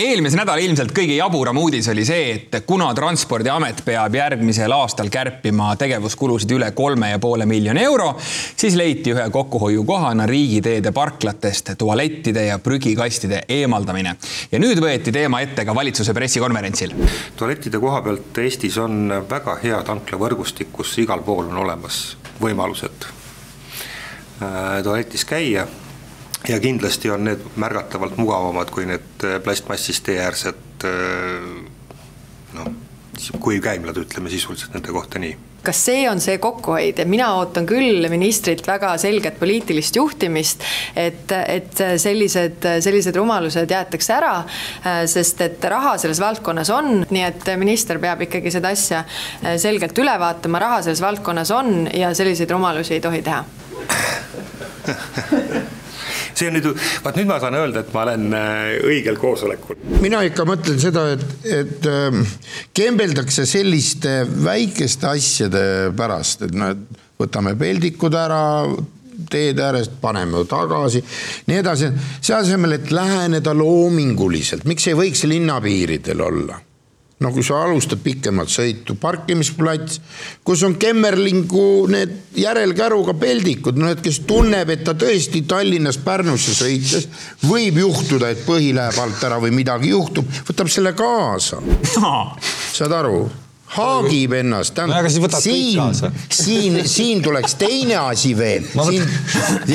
Eelmise 0.00 0.38
nädala 0.38 0.62
ilmselt 0.64 0.92
kõige 0.96 1.16
jaburam 1.18 1.58
uudis 1.60 1.88
oli 1.92 2.04
see, 2.08 2.30
et 2.34 2.54
kuna 2.66 2.88
Transpordiamet 2.96 3.82
peab 3.84 4.14
järgmisel 4.16 4.72
aastal 4.72 5.10
kärpima 5.12 5.74
tegevuskulusid 5.80 6.54
üle 6.56 6.70
kolme 6.76 7.10
ja 7.12 7.18
poole 7.22 7.46
miljoni 7.48 7.82
euro, 7.84 8.14
siis 8.20 8.76
leiti 8.78 9.12
ühe 9.14 9.26
kokkuhoiukohana 9.32 10.26
riigiteede 10.30 10.92
parklatest 10.96 11.74
tualettide 11.78 12.46
ja 12.46 12.58
prügikastide 12.58 13.42
eemaldamine. 13.48 14.16
ja 14.52 14.62
nüüd 14.62 14.80
võeti 14.80 15.12
teema 15.12 15.42
ette 15.44 15.64
ka 15.64 15.74
valitsuse 15.74 16.14
pressikonverentsil. 16.16 16.94
tualettide 17.36 17.78
koha 17.78 18.02
pealt 18.02 18.38
Eestis 18.38 18.78
on 18.78 19.12
väga 19.30 19.58
hea 19.62 19.82
tanklavõrgustik, 19.84 20.72
kus 20.72 20.96
igal 20.98 21.20
pool 21.26 21.50
on 21.50 21.60
olemas 21.66 22.16
võimalused 22.40 23.06
äh, 24.40 24.82
tualetis 24.82 25.24
käia 25.28 25.66
ja 26.48 26.60
kindlasti 26.60 27.10
on 27.10 27.24
need 27.28 27.44
märgatavalt 27.60 28.16
mugavamad 28.16 28.70
kui 28.74 28.86
need 28.88 29.26
äh, 29.26 29.40
plastmassist 29.44 30.06
teeäärsed 30.08 30.86
noh, 32.56 32.72
kuivkäimlad, 33.40 33.96
ütleme 34.00 34.30
sisuliselt 34.32 34.74
nende 34.74 34.92
kohta 34.92 35.20
nii. 35.20 35.36
Kas 35.62 35.76
see 35.84 36.06
on 36.08 36.22
see 36.24 36.38
kokkuhoid? 36.40 36.98
Ja 37.02 37.04
mina 37.04 37.26
ootan 37.36 37.66
küll 37.68 38.06
ministrilt 38.08 38.64
väga 38.66 38.94
selget 38.98 39.36
poliitilist 39.40 39.96
juhtimist, 39.96 40.62
et, 40.96 41.32
et 41.36 41.82
sellised, 42.00 42.64
sellised 42.80 43.16
rumalused 43.20 43.70
jäetakse 43.70 44.14
ära, 44.16 44.32
sest 45.04 45.42
et 45.44 45.66
raha 45.68 45.98
selles 46.00 46.20
valdkonnas 46.22 46.72
on, 46.72 47.04
nii 47.10 47.24
et 47.26 47.50
minister 47.60 48.00
peab 48.00 48.24
ikkagi 48.24 48.54
seda 48.54 48.72
asja 48.72 49.02
selgelt 49.60 50.00
üle 50.00 50.16
vaatama, 50.22 50.62
raha 50.64 50.80
selles 50.86 51.04
valdkonnas 51.04 51.52
on 51.52 51.90
ja 51.92 52.14
selliseid 52.16 52.56
rumalusi 52.56 52.96
ei 52.96 53.04
tohi 53.04 53.20
teha 53.26 53.44
see 56.34 56.48
on 56.50 56.56
nüüd, 56.58 56.70
vaat 57.04 57.18
nüüd 57.18 57.30
ma 57.30 57.40
saan 57.42 57.56
öelda, 57.58 57.84
et 57.84 57.92
ma 57.94 58.04
olen 58.06 58.28
äh, 58.36 58.76
õigel 58.86 59.18
koosolekul. 59.20 59.80
mina 60.02 60.22
ikka 60.26 60.46
mõtlen 60.48 60.80
seda, 60.82 61.06
et, 61.16 61.26
et 61.44 61.90
ähm, 61.90 62.22
kembeldakse 62.76 63.46
selliste 63.48 64.20
väikeste 64.44 65.10
asjade 65.10 65.64
pärast, 65.96 66.46
et 66.48 66.56
noh, 66.56 66.74
et 66.74 67.04
võtame 67.20 67.54
peldikud 67.58 68.16
ära 68.16 68.40
teede 69.30 69.62
äärest, 69.66 69.98
paneme 70.00 70.40
tagasi, 70.48 71.02
nii 71.50 71.60
edasi, 71.60 71.90
selle 72.22 72.40
asemel, 72.40 72.78
et 72.78 72.90
läheneda 72.94 73.52
loominguliselt, 73.54 74.64
miks 74.68 74.88
ei 74.88 74.96
võiks 74.98 75.26
linnapiiridel 75.28 76.24
olla 76.24 76.58
no 77.20 77.32
kui 77.34 77.44
sa 77.44 77.58
alustad 77.66 78.00
pikemat 78.00 78.48
sõitu, 78.48 78.96
parkimisplats, 79.00 80.00
kus 80.46 80.62
on 80.64 80.78
Kemmerlingu 80.80 81.66
need 81.92 82.14
järelkäruga 82.40 83.14
peldikud, 83.20 83.76
no 83.76 83.90
et 83.92 84.00
kes 84.04 84.22
tunneb, 84.28 84.72
et 84.72 84.84
ta 84.86 84.94
tõesti 84.98 85.44
Tallinnast 85.48 86.04
Pärnusse 86.06 86.56
sõites 86.56 87.06
võib 87.44 87.82
juhtuda, 87.82 88.32
et 88.32 88.42
põhi 88.46 88.72
läheb 88.76 88.98
alt 89.04 89.28
ära 89.28 89.40
või 89.42 89.52
midagi 89.60 89.92
juhtub, 89.92 90.32
võtab 90.48 90.72
selle 90.72 90.94
kaasa. 90.96 91.60
saad 92.72 92.98
aru? 93.02 93.22
Haagib 93.76 94.32
ennast, 94.40 94.78
võtad 95.22 95.38
kõik 95.38 95.44
siin 95.44 96.14
siin, 96.34 96.78
siin 96.90 97.22
tuleks 97.22 97.54
teine 97.60 97.96
asi 98.02 98.32
veel, 98.38 98.66
siin, 98.66 99.04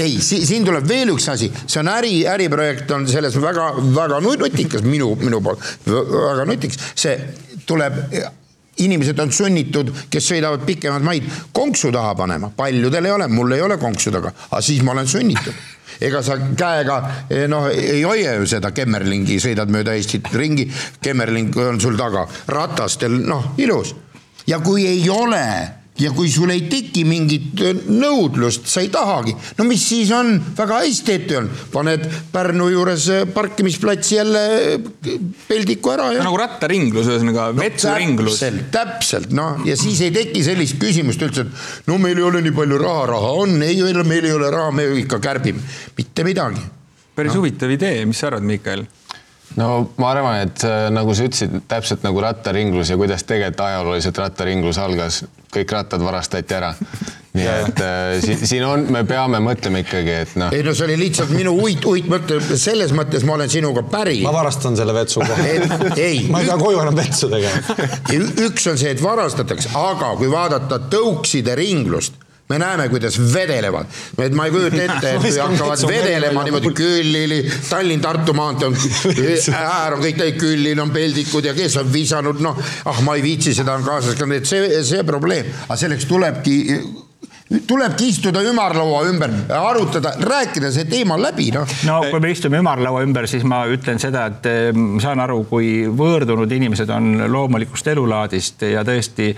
ei, 0.01 0.15
siin 0.21 0.65
tuleb 0.67 0.87
veel 0.89 1.13
üks 1.15 1.29
asi, 1.31 1.51
see 1.65 1.79
on 1.79 1.91
äri, 1.93 2.15
äriprojekt 2.27 2.91
on 2.95 3.07
selles 3.07 3.37
väga, 3.41 3.69
väga 3.95 4.19
nu- 4.25 4.35
nutikas 4.41 4.83
minu, 4.83 5.13
minu 5.21 5.39
poolt, 5.45 5.63
väga 5.87 6.47
nutikas, 6.49 6.81
see 6.95 7.15
tuleb 7.65 8.01
inimesed 8.83 9.19
on 9.23 9.31
sunnitud, 9.31 9.93
kes 10.11 10.25
sõidavad 10.33 10.65
pikemaid 10.67 11.05
maid, 11.07 11.29
konksu 11.55 11.93
taha 11.95 12.11
panema, 12.19 12.49
paljudel 12.57 13.07
ei 13.07 13.15
ole, 13.15 13.29
mul 13.31 13.55
ei 13.55 13.63
ole 13.63 13.77
konksu 13.79 14.11
taga, 14.11 14.33
aga 14.49 14.61
siis 14.61 14.83
ma 14.83 14.91
olen 14.91 15.07
sunnitud 15.07 15.53
ega 16.01 16.21
sa 16.23 16.37
käega 16.57 16.99
eh, 17.29 17.45
noh, 17.51 17.69
ei 17.69 18.03
hoia 18.03 18.35
ju 18.39 18.49
seda 18.49 18.71
Kemmerlingi, 18.75 19.39
sõidad 19.43 19.71
mööda 19.71 19.95
Eestit 19.95 20.31
ringi, 20.33 20.67
Kemmerling 21.01 21.55
on 21.65 21.81
sul 21.81 21.97
taga, 21.99 22.25
ratastel 22.47 23.21
noh, 23.23 23.53
ilus. 23.57 23.95
ja 24.47 24.59
kui 24.59 24.85
ei 24.87 25.09
ole 25.09 25.45
ja 25.99 26.11
kui 26.11 26.27
sul 26.31 26.51
ei 26.51 26.65
teki 26.67 27.05
mingit 27.07 27.61
eh, 27.63 27.77
nõudlust, 27.87 28.67
sa 28.67 28.83
ei 28.83 28.89
tahagi, 28.91 29.31
no 29.55 29.67
mis 29.67 29.83
siis 29.87 30.11
on, 30.15 30.33
väga 30.57 30.81
hästi 30.83 31.13
ette 31.15 31.37
on, 31.39 31.47
paned 31.71 32.03
Pärnu 32.33 32.67
juures 32.73 33.07
eh, 33.13 33.23
parkimisplatsi 33.31 34.17
jälle 34.17 34.41
eh, 34.73 34.89
peldiku 35.47 35.93
ära 35.93 36.09
ja 36.17 36.25
nagu 36.25 36.39
rattaringlus, 36.41 37.07
ühesõnaga 37.13 37.47
vetsuringlus. 37.55 38.41
täpselt, 38.41 38.67
täpselt 38.75 39.35
noh, 39.35 39.63
ja 39.67 39.77
siis 39.79 40.03
ei 40.03 40.11
teki 40.15 40.43
sellist 40.43 40.79
küsimust 40.81 41.23
üldse, 41.23 41.47
et 41.47 41.87
no 41.91 41.99
meil 42.01 42.19
ei 42.19 42.27
ole 42.27 42.43
nii 42.43 42.55
palju 42.59 42.81
raha, 42.83 43.07
raha 43.13 43.31
on, 43.45 43.55
ei 43.63 43.79
ole, 43.85 44.03
meil 44.07 44.27
ei 44.27 44.35
ole 44.35 44.51
raha, 44.51 44.75
me 44.75 44.89
ikka 45.05 45.21
kärbime, 45.23 45.63
mitte 45.95 46.27
midagi. 46.27 46.67
päris 47.15 47.39
huvitav 47.39 47.71
idee, 47.71 48.03
mis 48.05 48.19
sa 48.19 48.33
arvad, 48.33 48.43
Miikael? 48.43 48.83
No 49.59 49.69
ma 50.01 50.11
arvan, 50.11 50.39
et 50.45 50.63
äh, 50.67 50.87
nagu 50.93 51.15
sa 51.15 51.27
ütlesid, 51.27 51.59
täpselt 51.69 52.05
nagu 52.05 52.21
rattaringlus 52.23 52.91
ja 52.91 52.97
kuidas 52.99 53.25
tegelikult 53.27 53.61
ajalooliselt 53.67 54.17
rattaringlus 54.23 54.79
algas, 54.81 55.21
kõik 55.53 55.71
rattad 55.71 56.03
varastati 56.03 56.57
ära. 56.57 56.73
nii 57.35 57.47
et 57.51 57.79
äh, 57.83 58.17
siin, 58.23 58.43
siin 58.47 58.65
on, 58.67 58.85
me 58.95 59.03
peame 59.07 59.41
mõtlema 59.43 59.81
ikkagi, 59.83 60.13
et 60.23 60.35
noh, 60.39 60.53
ei 60.55 60.63
no 60.63 60.71
see 60.75 60.87
oli 60.87 60.97
lihtsalt 61.01 61.33
minu 61.35 61.51
uit, 61.65 61.83
uitmõte, 61.83 62.39
selles 62.59 62.93
mõttes 62.95 63.25
ma 63.27 63.35
olen 63.35 63.51
sinuga 63.51 63.83
päri. 63.91 64.21
ma 64.23 64.31
varastan 64.35 64.77
selle 64.79 64.95
vetsu 64.95 65.23
kohe. 65.23 65.57
ma 66.31 66.41
ei 66.41 66.47
pea 66.47 66.59
koju 66.61 66.83
enam 66.83 66.95
vetsu 66.95 67.31
tegema. 67.31 67.79
üks 68.47 68.69
on 68.71 68.79
see, 68.79 68.93
et 68.95 69.03
varastatakse, 69.03 69.73
aga 69.79 70.13
kui 70.19 70.31
vaadata 70.31 70.79
tõukside 70.91 71.57
ringlust, 71.59 72.15
me 72.49 72.59
näeme, 72.59 72.89
kuidas 72.89 73.17
vedelevad, 73.33 73.87
et 74.21 74.33
ma 74.37 74.45
ei 74.45 74.53
kujuta 74.53 74.81
ette, 74.85 75.13
et 75.15 75.23
kui 75.23 75.33
hakkavad 75.39 75.85
vedelema 75.89 76.43
niimoodi 76.45 76.73
Küllili, 76.77 77.39
Tallinn-Tartu 77.69 78.35
maantee 78.37 78.69
on, 78.69 78.77
äär 79.61 79.97
on 79.97 80.03
kõik 80.03 80.19
täis, 80.19 80.37
Küllil 80.41 80.81
on 80.81 80.93
peldikud 80.93 81.49
ja 81.49 81.55
kes 81.57 81.79
on 81.81 81.89
visanud, 81.93 82.43
noh, 82.45 82.59
ah, 82.85 83.01
ma 83.05 83.17
ei 83.17 83.25
viitsi, 83.25 83.55
seda 83.57 83.77
on 83.79 83.87
kaasas 83.87 84.17
ka, 84.19 84.29
et 84.37 84.45
see, 84.49 84.69
see 84.85 85.01
probleem, 85.07 85.49
aga 85.65 85.79
selleks 85.85 86.05
tulebki 86.09 86.59
tulebki 87.45 88.07
istuda 88.09 88.41
ümarlaua 88.41 89.03
ümber, 89.05 89.29
arutada, 89.53 90.15
rääkida 90.17 90.71
see 90.73 90.87
teema 90.89 91.17
läbi, 91.21 91.51
noh. 91.53 91.69
no 91.85 91.99
kui 92.09 92.19
me 92.23 92.31
istume 92.33 92.57
ümarlaua 92.57 93.03
ümber, 93.05 93.27
siis 93.29 93.45
ma 93.45 93.59
ütlen 93.69 94.01
seda, 94.01 94.25
et 94.31 94.73
ma 94.73 94.97
saan 95.03 95.21
aru, 95.21 95.43
kui 95.49 95.85
võõrdunud 95.85 96.49
inimesed 96.57 96.89
on 96.95 97.27
loomulikust 97.29 97.91
elulaadist 97.93 98.65
ja 98.71 98.81
tõesti 98.87 99.29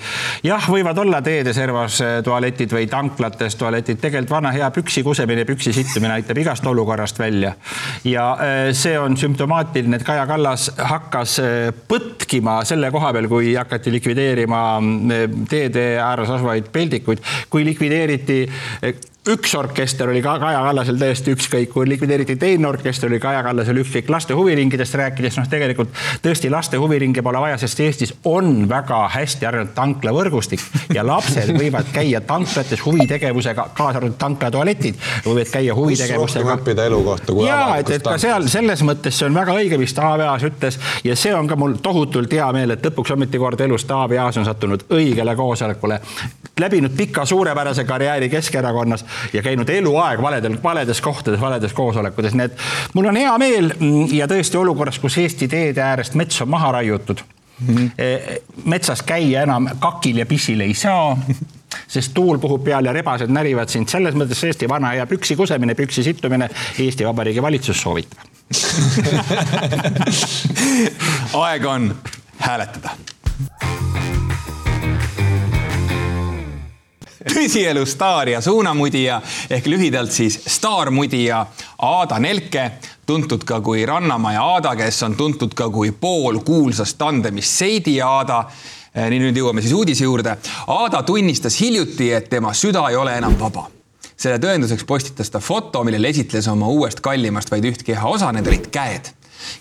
jah, 0.48 0.70
võivad 0.72 1.04
olla 1.04 1.20
teede 1.26 1.52
servas 1.56 2.00
eh, 2.06 2.14
tualetid 2.24 2.78
või 2.78 2.88
tanklates 2.92 3.60
tualetid, 3.60 4.00
tegelikult 4.00 4.38
vana 4.38 4.54
hea 4.56 4.72
püksi 4.72 5.04
kusemine, 5.04 5.44
püksi 5.48 5.76
sittumine 5.76 6.16
aitab 6.22 6.40
igast 6.40 6.66
olukorrast 6.68 7.20
välja. 7.20 7.58
Ja 8.06 8.28
eh, 8.42 8.70
see 8.78 8.98
on 9.00 9.18
sümptomaatiline, 9.18 10.00
et 10.00 10.06
Kaja 10.08 10.28
Kallas 10.30 10.70
hakkas 10.78 11.38
eh, 11.44 11.70
põtkima 11.90 12.60
selle 12.68 12.92
koha 12.94 13.14
peal, 13.16 13.30
kui 13.32 13.54
hakati 13.58 13.94
likvideerima 13.94 14.64
mm, 14.80 15.46
teede 15.50 15.88
ääres 16.04 16.32
asuvaid 16.38 16.72
peldikuid, 16.74 17.24
kui 17.50 17.66
likvideeriti 17.68 18.44
üks 19.28 19.56
orkester 19.56 20.10
oli 20.10 20.22
ka 20.24 20.38
Kaja 20.40 20.62
Kallasel 20.64 20.98
täiesti 21.00 21.34
ükskõik, 21.36 21.72
kui 21.74 21.88
likvideeriti 21.90 22.36
teine 22.40 22.68
orkester 22.70 23.10
oli 23.10 23.20
Kaja 23.20 23.42
Kallasel 23.44 23.82
ükskõik. 23.82 24.10
laste 24.10 24.34
huviringidest 24.38 24.96
rääkides, 24.96 25.38
noh, 25.38 25.48
tegelikult 25.52 25.92
tõesti 26.24 26.52
laste 26.52 26.80
huviringe 26.80 27.22
pole 27.22 27.42
vaja, 27.44 27.58
sest 27.58 27.80
Eestis 27.84 28.14
on 28.26 28.70
väga 28.70 29.02
hästi 29.14 29.46
arenenud 29.50 29.74
tanklavõrgustik 29.76 30.64
ja 30.96 31.04
lapsed 31.08 31.52
võivad 31.58 31.92
käia 31.94 32.22
tanklates 32.22 32.84
huvitegevusega, 32.86 33.70
kaasa 33.78 34.02
arvatud 34.02 34.18
tanklatualetid, 34.22 35.02
võivad 35.26 35.52
käia 35.52 35.76
huvitegevusega 35.76 36.56
õppida 36.58 36.88
elukohta 36.88 37.36
kui 37.36 37.48
ja 37.48 37.60
et, 37.82 37.92
et 37.98 38.08
ka 38.08 38.18
seal 38.22 38.48
selles 38.52 38.84
mõttes 38.88 39.20
see 39.20 39.28
on 39.28 39.36
väga 39.38 39.58
õige, 39.60 39.80
mis 39.82 39.96
Taavi 39.98 40.28
Aas 40.28 40.48
ütles 40.48 40.80
ja 41.04 41.16
see 41.20 41.36
on 41.36 41.50
ka 41.50 41.60
mul 41.60 41.78
tohutult 41.84 42.32
hea 42.34 42.48
meel, 42.56 42.78
et 42.78 42.86
lõpuks 42.86 43.16
ometi 43.18 43.42
kord 43.42 43.62
elus 43.68 43.86
Taavi 43.90 44.20
Aas 44.22 44.40
on 44.40 44.48
sattunud 44.48 44.88
õigele 44.94 45.36
koosolekule, 45.36 46.00
läbinud 46.60 46.96
pika 46.98 47.26
suurepärase 47.26 47.84
karjääri 47.84 48.30
Keskerakonnas 48.30 49.06
ja 49.34 49.44
käinud 49.44 49.70
eluaeg 49.70 50.22
valedel, 50.22 50.58
valedes 50.64 51.02
kohtades, 51.02 51.42
valedes 51.42 51.74
koosolekutes, 51.74 52.38
nii 52.38 52.50
et 52.50 52.68
mul 52.94 53.10
on 53.12 53.20
hea 53.20 53.34
meel 53.42 53.74
mm, 53.80 54.14
ja 54.18 54.28
tõesti 54.30 54.60
olukorras, 54.60 55.00
kus 55.00 55.18
Eesti 55.22 55.50
teede 55.52 55.84
äärest 55.84 56.18
mets 56.20 56.42
on 56.42 56.50
maha 56.50 56.72
raiutud 56.80 57.22
mm, 57.22 57.76
-hmm. 57.76 58.64
metsas 58.66 59.04
käia 59.04 59.46
enam 59.48 59.70
kakil 59.80 60.24
ja 60.24 60.26
pissil 60.26 60.62
ei 60.62 60.74
saa 60.74 61.18
sest 61.88 62.12
tuul 62.14 62.40
puhub 62.40 62.64
peal 62.64 62.86
ja 62.86 62.94
rebased 62.94 63.32
närivad 63.32 63.70
sind, 63.72 63.88
selles 63.92 64.16
mõttes 64.16 64.44
Eesti 64.48 64.70
vana 64.70 64.94
hea 64.96 65.06
püksi 65.08 65.36
kusemine, 65.36 65.76
püksi 65.76 66.04
sittumine, 66.04 66.50
Eesti 66.80 67.06
Vabariigi 67.08 67.42
valitsus 67.42 67.82
soovitab. 67.82 68.20
aeg 71.44 71.66
on 71.66 71.96
hääletada. 72.40 72.90
tõsielu 77.34 77.86
staar 77.86 78.30
ja 78.32 78.42
suunamudija 78.42 79.20
ehk 79.50 79.68
lühidalt 79.68 80.12
siis 80.12 80.40
staarmudija 80.48 81.46
Aada 81.88 82.20
Nelke, 82.20 82.72
tuntud 83.06 83.44
ka 83.48 83.60
kui 83.62 83.86
Rannamaja 83.86 84.44
Aada, 84.44 84.76
kes 84.80 85.04
on 85.08 85.16
tuntud 85.20 85.54
ka 85.58 85.70
kui 85.74 85.92
pool 85.92 86.42
kuulsast 86.46 86.98
tandemist 86.98 87.60
Seidi 87.60 88.00
Aada 88.02 88.44
nii 88.98 89.20
nüüd 89.22 89.38
jõuame 89.38 89.62
siis 89.62 89.76
uudise 89.78 90.08
juurde. 90.08 90.38
Aada 90.74 91.04
tunnistas 91.06 91.60
hiljuti, 91.62 92.10
et 92.18 92.30
tema 92.32 92.54
süda 92.58 92.88
ei 92.90 92.98
ole 92.98 93.18
enam 93.18 93.38
vaba. 93.40 93.68
selle 94.18 94.40
tõenduseks 94.42 94.82
postitas 94.90 95.30
ta 95.30 95.40
foto, 95.40 95.84
millel 95.86 96.08
esitles 96.10 96.48
oma 96.50 96.66
uuest 96.74 97.04
kallimast 97.06 97.52
vaid 97.52 97.66
üht 97.70 97.84
kehaosa, 97.86 98.32
need 98.34 98.48
olid 98.50 98.72
käed. 98.74 99.12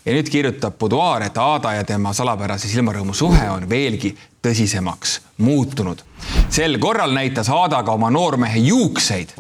Ja 0.05 0.15
nüüd 0.17 0.31
kirjutab 0.31 0.79
Buduaar, 0.79 1.27
et 1.27 1.39
Aada 1.39 1.75
ja 1.77 1.85
tema 1.85 2.13
salapärase 2.17 2.69
silmarõõmu 2.69 3.15
suhe 3.15 3.51
on 3.51 3.69
veelgi 3.69 4.15
tõsisemaks 4.47 5.21
muutunud. 5.39 6.03
sel 6.51 6.79
korral 6.79 7.13
näitas 7.15 7.49
Aada 7.49 7.83
ka 7.83 7.93
oma 7.93 8.11
noormehe 8.11 8.59
juukseid, 8.59 9.35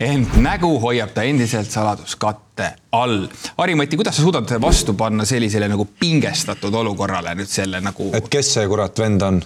ent 0.00 0.36
nägu 0.36 0.74
hoiab 0.80 1.14
ta 1.14 1.22
endiselt 1.22 1.70
saladuskatte 1.70 2.72
all. 2.92 3.26
Harimati, 3.58 3.96
kuidas 3.96 4.16
sa 4.16 4.22
suudad 4.22 4.60
vastu 4.60 4.94
panna 4.94 5.24
sellisele 5.24 5.68
nagu 5.68 5.88
pingestatud 6.00 6.74
olukorrale 6.74 7.34
nüüd 7.34 7.50
selle 7.50 7.80
nagu? 7.80 8.10
et 8.14 8.28
kes 8.28 8.54
see 8.58 8.68
kurat 8.68 8.98
vend 8.98 9.22
on? 9.22 9.42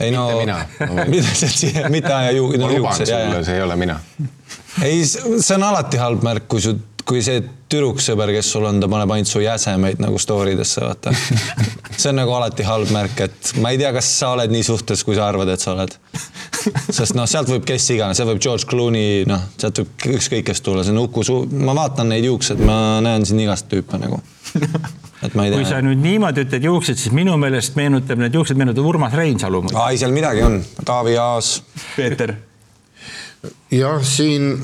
ei 0.00 0.10
no 0.10 0.26
Mitte 1.12 1.34
see, 1.34 1.88
mitte 1.90 2.12
aja 2.14 2.34
ju, 2.36 2.50
ma 2.50 2.68
luban 2.68 2.76
juuksed, 2.76 3.06
sulle, 3.06 3.44
see 3.44 3.56
ei 3.56 3.62
ole 3.62 3.76
mina. 3.76 4.00
ei, 4.82 5.04
see 5.06 5.54
on 5.56 5.64
alati 5.70 6.00
halb 6.00 6.24
märk, 6.26 6.48
kui 6.48 6.60
su, 6.60 6.76
kui 7.06 7.20
see 7.22 7.38
tüdruksõber, 7.70 8.32
kes 8.34 8.48
sul 8.50 8.64
on, 8.66 8.80
ta 8.82 8.88
paneb 8.90 9.12
ainult 9.14 9.30
su 9.30 9.40
jäsemeid 9.42 10.00
nagu 10.02 10.18
story 10.18 10.56
desse, 10.58 10.82
vaata. 10.82 11.12
see 12.00 12.10
on 12.10 12.18
nagu 12.18 12.34
alati 12.34 12.66
halb 12.66 12.90
märk, 12.94 13.20
et 13.28 13.52
ma 13.62 13.70
ei 13.74 13.80
tea, 13.80 13.92
kas 13.94 14.08
sa 14.18 14.32
oled 14.34 14.50
nii 14.50 14.64
suhtes, 14.66 15.04
kui 15.06 15.14
sa 15.18 15.28
arvad, 15.30 15.52
et 15.54 15.62
sa 15.62 15.76
oled. 15.76 15.94
sest 16.98 17.14
noh, 17.18 17.28
sealt 17.30 17.50
võib 17.52 17.66
kes 17.68 17.86
iganes, 17.94 18.18
sealt 18.18 18.32
võib 18.32 18.42
George 18.42 18.66
Clooney, 18.70 19.22
noh, 19.30 19.44
sealt 19.54 19.82
võib 19.82 20.08
ükskõik 20.18 20.48
kes 20.50 20.62
tulla, 20.66 20.82
see 20.86 20.94
on 20.94 21.04
Uku 21.04 21.22
Suu, 21.26 21.46
ma 21.62 21.76
vaatan 21.78 22.10
neid 22.10 22.26
juukseid, 22.26 22.62
ma 22.66 22.98
näen 23.04 23.26
siin 23.28 23.44
igast 23.44 23.70
tüüpe 23.70 24.02
nagu. 24.02 24.18
et 25.26 25.38
ma 25.38 25.46
ei 25.46 25.54
kui 25.54 25.62
sa 25.62 25.78
tea. 25.78 25.86
nüüd 25.86 26.02
niimoodi 26.02 26.46
ütled 26.46 26.66
juuksed, 26.70 26.98
siis 26.98 27.14
minu 27.14 27.38
meelest 27.40 27.78
meenutab 27.78 28.18
need 28.22 28.34
juuksed 28.34 28.58
meenutavad 28.58 28.94
Urmas 28.96 29.14
Reinsalu. 29.14 29.62
ai, 29.78 29.94
seal 30.00 30.14
midagi 30.14 30.42
on, 30.46 30.58
Taavi 30.82 31.16
Aas 31.22 31.60
Peeter 31.94 32.34
jah, 33.70 34.02
siin 34.02 34.54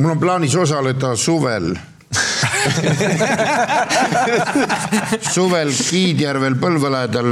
mul 0.00 0.10
on 0.10 0.20
plaanis 0.20 0.56
osaleda 0.56 1.16
suvel 1.16 1.74
suvel 5.34 5.70
Kiidjärvel 5.76 6.54
Põlva 6.60 6.90
lähedal 6.96 7.28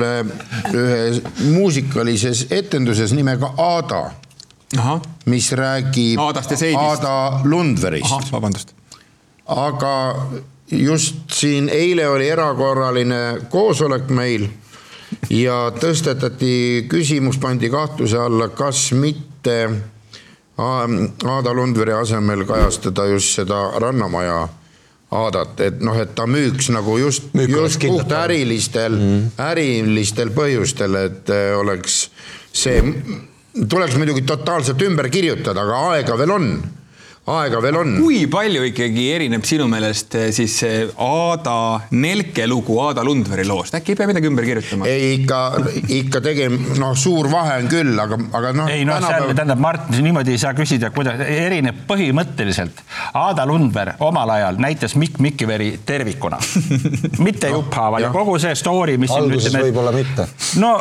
ühes 0.76 1.22
muusikalises 1.48 2.46
etenduses 2.54 3.12
nimega 3.16 3.48
Aada, 3.58 4.02
mis 5.26 5.52
räägib 5.58 6.20
Aadast 6.22 6.50
ja 6.54 6.58
Seidist. 6.60 6.82
Aada 6.82 7.40
Lundverist 7.44 8.32
vabandust. 8.32 8.74
aga 9.48 10.26
just 10.70 11.16
siin 11.32 11.68
eile 11.72 12.08
oli 12.08 12.28
erakorraline 12.28 13.38
koosolek 13.50 14.10
meil 14.12 14.48
ja 15.32 15.70
tõstatati 15.72 16.84
küsimus, 16.90 17.38
pandi 17.40 17.70
kahtluse 17.72 18.18
alla, 18.20 18.48
kas 18.48 18.92
mitte 18.92 19.70
Aada 20.58 21.52
Lundveri 21.54 21.94
asemel 21.94 22.42
kajastada 22.46 23.06
just 23.12 23.36
seda 23.38 23.60
Rannamaja 23.78 24.48
Aadat, 25.08 25.60
et 25.64 25.78
noh, 25.80 25.96
et 25.96 26.10
ta 26.12 26.26
müüks 26.28 26.68
nagu 26.74 26.98
just, 27.00 27.30
just 27.48 27.80
puht 27.80 28.10
ärilistel 28.12 28.92
mm., 28.92 29.30
ärilistel 29.40 30.34
põhjustel, 30.36 30.98
et 31.00 31.30
eh, 31.32 31.54
oleks 31.56 32.02
see, 32.52 32.82
tuleks 33.56 33.96
muidugi 33.96 34.26
totaalselt 34.28 34.82
ümber 34.84 35.08
kirjutada, 35.12 35.64
aga 35.64 35.78
aega 35.94 36.18
veel 36.20 36.34
on, 36.34 36.50
aega 37.36 37.60
veel 37.62 37.78
on. 37.80 37.94
kui 38.00 38.22
palju 38.30 38.64
ikkagi 38.70 39.06
erineb 39.14 39.44
sinu 39.48 39.68
meelest 39.70 40.16
eh, 40.18 40.28
siis 40.34 40.54
see 40.62 40.84
Aada 41.04 41.56
Nelke 41.98 42.46
lugu 42.48 42.78
Aada 42.82 43.04
Lundveri 43.06 43.46
loost, 43.48 43.76
äkki 43.78 43.94
ei 43.94 44.00
pea 44.00 44.10
midagi 44.10 44.30
ümber 44.30 44.46
kirjutama? 44.48 44.88
ei 44.90 45.14
ikka, 45.18 45.40
ikka 45.98 46.22
tegem-, 46.24 46.58
noh, 46.80 46.94
suur 46.98 47.30
vahe 47.32 47.58
on 47.62 47.70
küll, 47.72 47.94
aga, 48.02 48.20
aga 48.40 48.52
noh. 48.62 48.72
ei 48.72 48.86
no 48.88 48.98
seal 49.04 49.32
tähendab, 49.32 49.62
Mart, 49.62 49.90
niimoodi 49.94 50.34
ei 50.36 50.42
saa 50.42 50.54
küsida, 50.56 50.92
kuidas 50.94 51.20
erineb 51.24 51.82
põhimõtteliselt. 51.88 52.80
Aada 53.18 53.46
Lundberg 53.48 54.00
omal 54.04 54.30
ajal 54.38 54.60
näitas 54.62 54.96
Mikk 54.98 55.20
Mikkiveri 55.24 55.72
tervikuna, 55.86 56.38
mitte 57.26 57.52
jupphaaval 57.52 58.06
ja 58.06 58.08
jah. 58.08 58.16
kogu 58.16 58.38
see 58.42 58.54
story, 58.58 58.96
mis 59.00 59.12
alguses 59.14 59.54
võib-olla 59.58 59.92
mitte. 59.94 60.28
no 60.62 60.72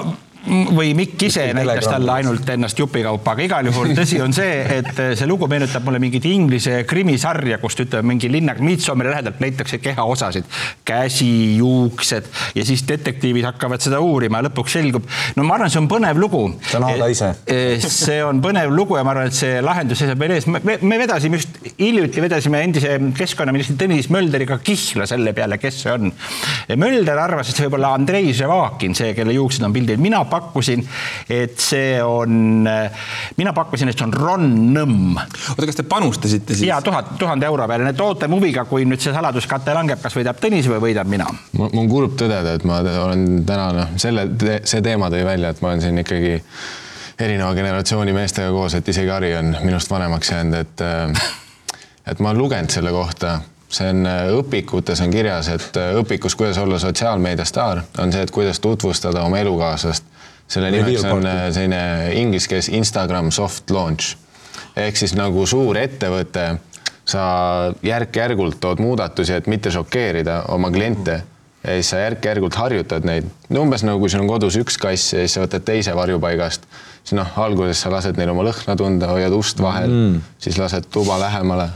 või 0.48 0.94
Mikk 0.98 1.28
ise 1.28 1.48
näitas 1.56 1.88
talle 1.88 2.12
ainult 2.18 2.50
ennast 2.50 2.80
jupikaupa, 2.80 3.36
aga 3.36 3.46
igal 3.46 3.70
juhul 3.70 3.94
tõsi 3.98 4.20
on 4.24 4.36
see, 4.36 4.60
et 4.78 4.92
see 5.20 5.28
lugu 5.30 5.50
meenutab 5.52 5.86
mulle 5.88 6.02
mingit 6.04 6.26
inglise 6.30 6.82
krimisarja, 6.90 7.60
kust 7.64 7.82
ütleme 7.84 8.14
mingi 8.14 8.32
linnak 8.32 8.62
Midsommari 8.64 9.12
lähedalt 9.14 9.42
leitakse 9.44 9.80
kehaosasid, 9.84 10.48
käsi, 10.88 11.58
juuksed 11.60 12.30
ja 12.56 12.66
siis 12.68 12.86
detektiivid 12.88 13.48
hakkavad 13.48 13.84
seda 13.84 14.00
uurima 14.04 14.42
ja 14.42 14.48
lõpuks 14.50 14.78
selgub, 14.80 15.08
no 15.36 15.48
ma 15.48 15.58
arvan, 15.58 15.74
see 15.74 15.82
on 15.82 15.90
põnev 15.92 16.22
lugu. 16.22 16.44
See 16.68 16.80
on 16.80 16.88
Aada 16.88 17.10
ise. 17.12 17.34
see 17.84 18.20
on 18.24 18.42
põnev 18.44 18.72
lugu 18.74 18.98
ja 19.00 19.06
ma 19.08 19.16
arvan, 19.16 19.32
et 19.32 19.38
see 19.38 19.62
lahendus 19.64 20.02
seisab 20.04 20.22
veel 20.22 20.38
ees. 20.38 20.48
me, 20.52 20.62
me 20.82 21.02
vedasime 21.02 21.42
just 21.42 21.60
hiljuti 21.78 22.24
vedasime 22.24 22.62
endise 22.66 22.96
keskkonnaministri 23.18 23.78
Tõnis 23.78 24.10
Mölderiga 24.14 24.58
kihla 24.64 25.08
selle 25.10 25.34
peale, 25.38 25.60
kes 25.62 25.82
see 25.84 25.94
on. 25.94 26.12
Mölder 26.80 27.20
arvas, 27.22 27.52
et 27.52 27.60
see 27.60 27.68
võib 27.68 27.78
olla 27.80 27.94
Andrei 27.98 28.32
Ževakin, 28.36 28.96
see, 28.98 29.14
kelle 29.18 29.36
juuksed 29.36 29.66
on 29.68 29.76
pildil, 29.76 30.00
mina 30.02 30.24
pakkusin, 30.38 30.86
et 31.34 31.58
see 31.62 31.98
on, 32.04 32.68
mina 33.38 33.54
pakkusin, 33.58 33.92
et 33.92 33.98
see 33.98 34.08
on 34.08 34.16
Ron 34.16 34.48
Nõmm 34.78 35.18
oota, 35.18 35.66
kas 35.66 35.80
te 35.80 35.86
panustasite 35.88 36.56
siis? 36.56 36.68
ja 36.70 36.80
tuhat, 36.86 37.16
tuhande 37.20 37.50
euro 37.50 37.68
peale, 37.68 37.88
nii 37.88 37.96
et 37.96 38.04
ootame 38.06 38.38
huviga, 38.38 38.66
kui 38.70 38.86
nüüd 38.88 39.04
see 39.04 39.16
saladuskate 39.16 39.76
langeb, 39.78 40.02
kas 40.04 40.18
võidab 40.18 40.42
Tõnis 40.42 40.70
või 40.70 40.82
võidan 40.90 41.10
mina. 41.10 41.28
mul 41.58 41.74
on 41.74 41.90
kurb 41.92 42.18
tõdeda, 42.20 42.58
et 42.58 42.68
ma 42.68 42.82
olen 43.08 43.44
täna 43.48 43.72
noh, 43.82 43.96
selle, 44.02 44.30
see 44.64 44.84
teema 44.86 45.12
tõi 45.14 45.26
välja, 45.28 45.54
et 45.54 45.64
ma 45.64 45.74
olen 45.74 45.84
siin 45.84 46.04
ikkagi 46.04 46.38
erineva 47.20 47.52
generatsiooni 47.58 48.14
meestega 48.14 48.54
koos, 48.54 48.78
et 48.78 48.88
isegi 48.94 49.10
Harri 49.10 49.34
on 49.38 49.56
minust 49.66 49.90
vanemaks 49.92 50.32
jäänud, 50.32 50.62
et 50.62 50.86
äh, 50.86 51.28
et 52.08 52.20
ma 52.20 52.32
olen 52.32 52.42
lugenud 52.42 52.72
selle 52.72 52.92
kohta, 52.94 53.40
see 53.70 53.90
on 53.92 54.06
äh, 54.08 54.28
õpikutes 54.38 55.02
on 55.04 55.14
kirjas, 55.14 55.50
et 55.52 55.80
äh, 55.80 55.96
õpikus, 56.00 56.38
kuidas 56.40 56.60
olla 56.62 56.80
sotsiaalmeedia 56.80 57.46
staar, 57.46 57.84
on 58.00 58.14
see, 58.14 58.24
et 58.24 58.32
kuidas 58.32 58.62
tutvustada 58.64 59.26
oma 59.28 59.42
elukaaslast. 59.44 60.06
Selle 60.48 60.72
nimeks 60.72 61.06
on 61.12 61.28
äh, 61.28 61.48
selline 61.56 61.82
inglise 62.16 62.50
keeles 62.52 62.72
Instagram 62.74 63.32
soft 63.36 63.72
launch. 63.74 64.16
Ehk 64.78 64.98
siis 64.98 65.16
nagu 65.18 65.46
suur 65.50 65.78
ettevõte, 65.80 66.50
sa 67.08 67.24
järk-järgult 67.86 68.60
tood 68.62 68.82
muudatusi, 68.84 69.34
et 69.38 69.48
mitte 69.48 69.72
šokeerida 69.74 70.44
oma 70.54 70.72
kliente. 70.74 71.22
Ja 71.64 71.74
siis 71.76 71.90
sa 71.92 72.04
järk-järgult 72.04 72.56
harjutad 72.56 73.06
neid. 73.08 73.26
no 73.50 73.64
umbes 73.66 73.84
nagu 73.84 74.00
kui 74.00 74.12
sul 74.14 74.22
on 74.24 74.30
kodus 74.30 74.56
üks 74.60 74.78
kass 74.80 75.14
ja 75.14 75.24
siis 75.26 75.34
sa 75.36 75.42
võtad 75.44 75.66
teise 75.68 75.96
varjupaigast, 75.98 76.68
siis 77.02 77.18
noh, 77.18 77.34
alguses 77.44 77.82
sa 77.82 77.92
lased 77.92 78.20
neil 78.20 78.32
oma 78.32 78.46
lõhna 78.48 78.78
tunda, 78.78 79.10
hoiad 79.12 79.34
ust 79.36 79.60
vahel. 79.60 79.90
Mm., 79.90 80.22
siis 80.40 80.60
lased 80.62 80.88
tuba 80.94 81.18
lähemale 81.20 81.72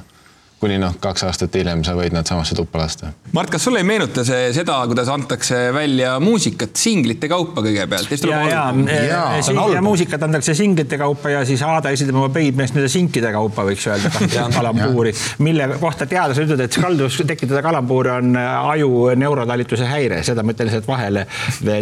kuni 0.62 0.78
noh, 0.78 0.94
kaks 1.02 1.24
aastat 1.26 1.56
hiljem 1.58 1.82
sa 1.86 1.96
võid 1.98 2.14
nad 2.14 2.28
samasse 2.30 2.54
tuppa 2.58 2.84
lasta. 2.84 3.10
Mart, 3.34 3.50
kas 3.50 3.64
sulle 3.66 3.82
ei 3.82 3.88
meenuta 3.88 4.22
see 4.28 4.52
seda, 4.54 4.76
kuidas 4.90 5.10
antakse 5.10 5.58
välja 5.74 6.14
muusikat 6.22 6.78
singlite 6.78 7.30
kaupa 7.32 7.64
kõigepealt? 7.66 8.12
ja, 8.30 8.42
ja, 8.46 8.66
ja, 8.86 9.22
ja, 9.42 9.64
ja 9.74 9.82
muusikat 9.82 10.22
antakse 10.28 10.54
singlite 10.58 11.00
kaupa 11.02 11.32
ja 11.34 11.42
siis 11.50 11.64
Aada 11.66 11.90
esitab 11.96 12.20
oma 12.20 12.30
peidmeest 12.34 12.78
nende 12.78 12.92
sinkide 12.94 13.32
kaupa, 13.34 13.66
võiks 13.66 13.88
öelda, 13.90 14.12
kalambuuri, 14.58 15.16
mille 15.42 15.68
kohta 15.82 16.06
teadlased 16.06 16.46
ütlevad, 16.46 16.66
et 16.68 16.78
kalduvus 16.84 17.18
tekitada 17.32 17.64
kalambuuri 17.66 18.14
on 18.20 18.38
aju 18.38 19.16
neurotalituse 19.18 19.90
häire, 19.90 20.22
seda 20.28 20.46
ma 20.46 20.54
ütlen 20.54 20.70
lihtsalt 20.70 20.90
vahele 20.92 21.26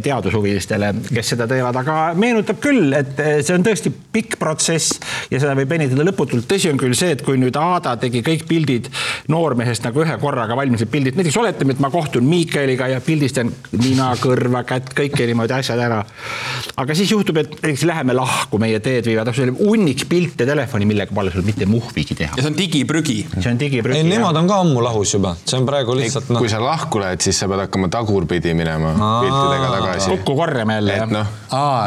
teadushuvilistele, 0.08 0.94
kes 1.12 1.34
seda 1.36 1.50
teevad, 1.52 1.82
aga 1.84 1.98
meenutab 2.20 2.64
küll, 2.64 2.96
et 2.96 3.20
see 3.44 3.58
on 3.58 3.68
tõesti 3.68 3.92
pikk 4.16 4.40
protsess 4.40 5.02
ja 5.34 5.42
seda 5.42 5.58
võib 5.60 5.76
venitada 5.76 6.08
lõputult. 6.08 6.48
tõsi 6.48 6.72
on 6.72 6.80
küll 6.80 6.96
see, 6.96 7.12
et 7.18 7.26
kui 7.28 7.36
nüüd 7.42 7.60
Aada 7.60 7.98
tegi 8.00 8.24
kõik 8.24 8.48
pildid 8.48 8.69
noormehest 9.30 9.86
nagu 9.88 10.04
ühe 10.04 10.18
korraga 10.22 10.58
valmisid 10.58 10.92
pildid, 10.92 11.18
näiteks 11.20 11.38
oletame, 11.42 11.76
et 11.76 11.84
ma 11.84 11.92
kohtun 11.94 12.26
Miikaliga 12.30 12.90
ja 12.92 13.02
pildistan 13.04 13.52
nina, 13.78 14.12
kõrva, 14.22 14.64
kätt, 14.68 14.94
kõike 14.98 15.28
niimoodi 15.30 15.56
asjad 15.60 15.82
ära. 15.84 16.02
aga 16.80 16.96
siis 16.96 17.12
juhtub, 17.12 17.42
et 17.42 17.56
näiteks 17.60 17.86
läheme 17.90 18.16
lahku, 18.18 18.60
meie 18.62 18.80
teed 18.84 19.10
viivad, 19.10 19.32
hunniks 19.60 20.06
pilte 20.10 20.46
telefoni, 20.46 20.88
millega 20.90 21.16
pole 21.16 21.32
sul 21.34 21.46
mitte 21.48 21.68
muhvigi 21.70 22.16
teha 22.16 22.36
ja. 22.36 22.44
see 22.44 22.52
on 22.52 22.58
digiprügi. 22.58 23.18
see 23.40 23.52
on 23.52 23.60
digiprügi. 23.60 24.02
ei, 24.02 24.08
nemad 24.10 24.38
on 24.40 24.50
ka 24.50 24.60
ammu 24.64 24.84
lahus 24.84 25.14
juba, 25.14 25.36
see 25.44 25.60
on 25.60 25.68
praegu 25.70 25.96
lihtsalt 25.98 26.32
noh 26.34 26.44
kui, 26.44 26.52
sa 26.52 26.62
lahku 26.64 27.02
lähed, 27.02 27.24
siis 27.26 27.40
sa 27.40 27.50
pead 27.52 27.64
hakkama 27.66 27.92
tagurpidi 27.94 28.54
minema 28.58 28.94
piltidega 28.98 29.72
tagasi. 29.76 30.12
kokku 30.16 30.36
korjame 30.40 30.80
jälle 30.80 30.94
et 30.94 31.04
jah. 31.04 31.12
noh, 31.14 31.34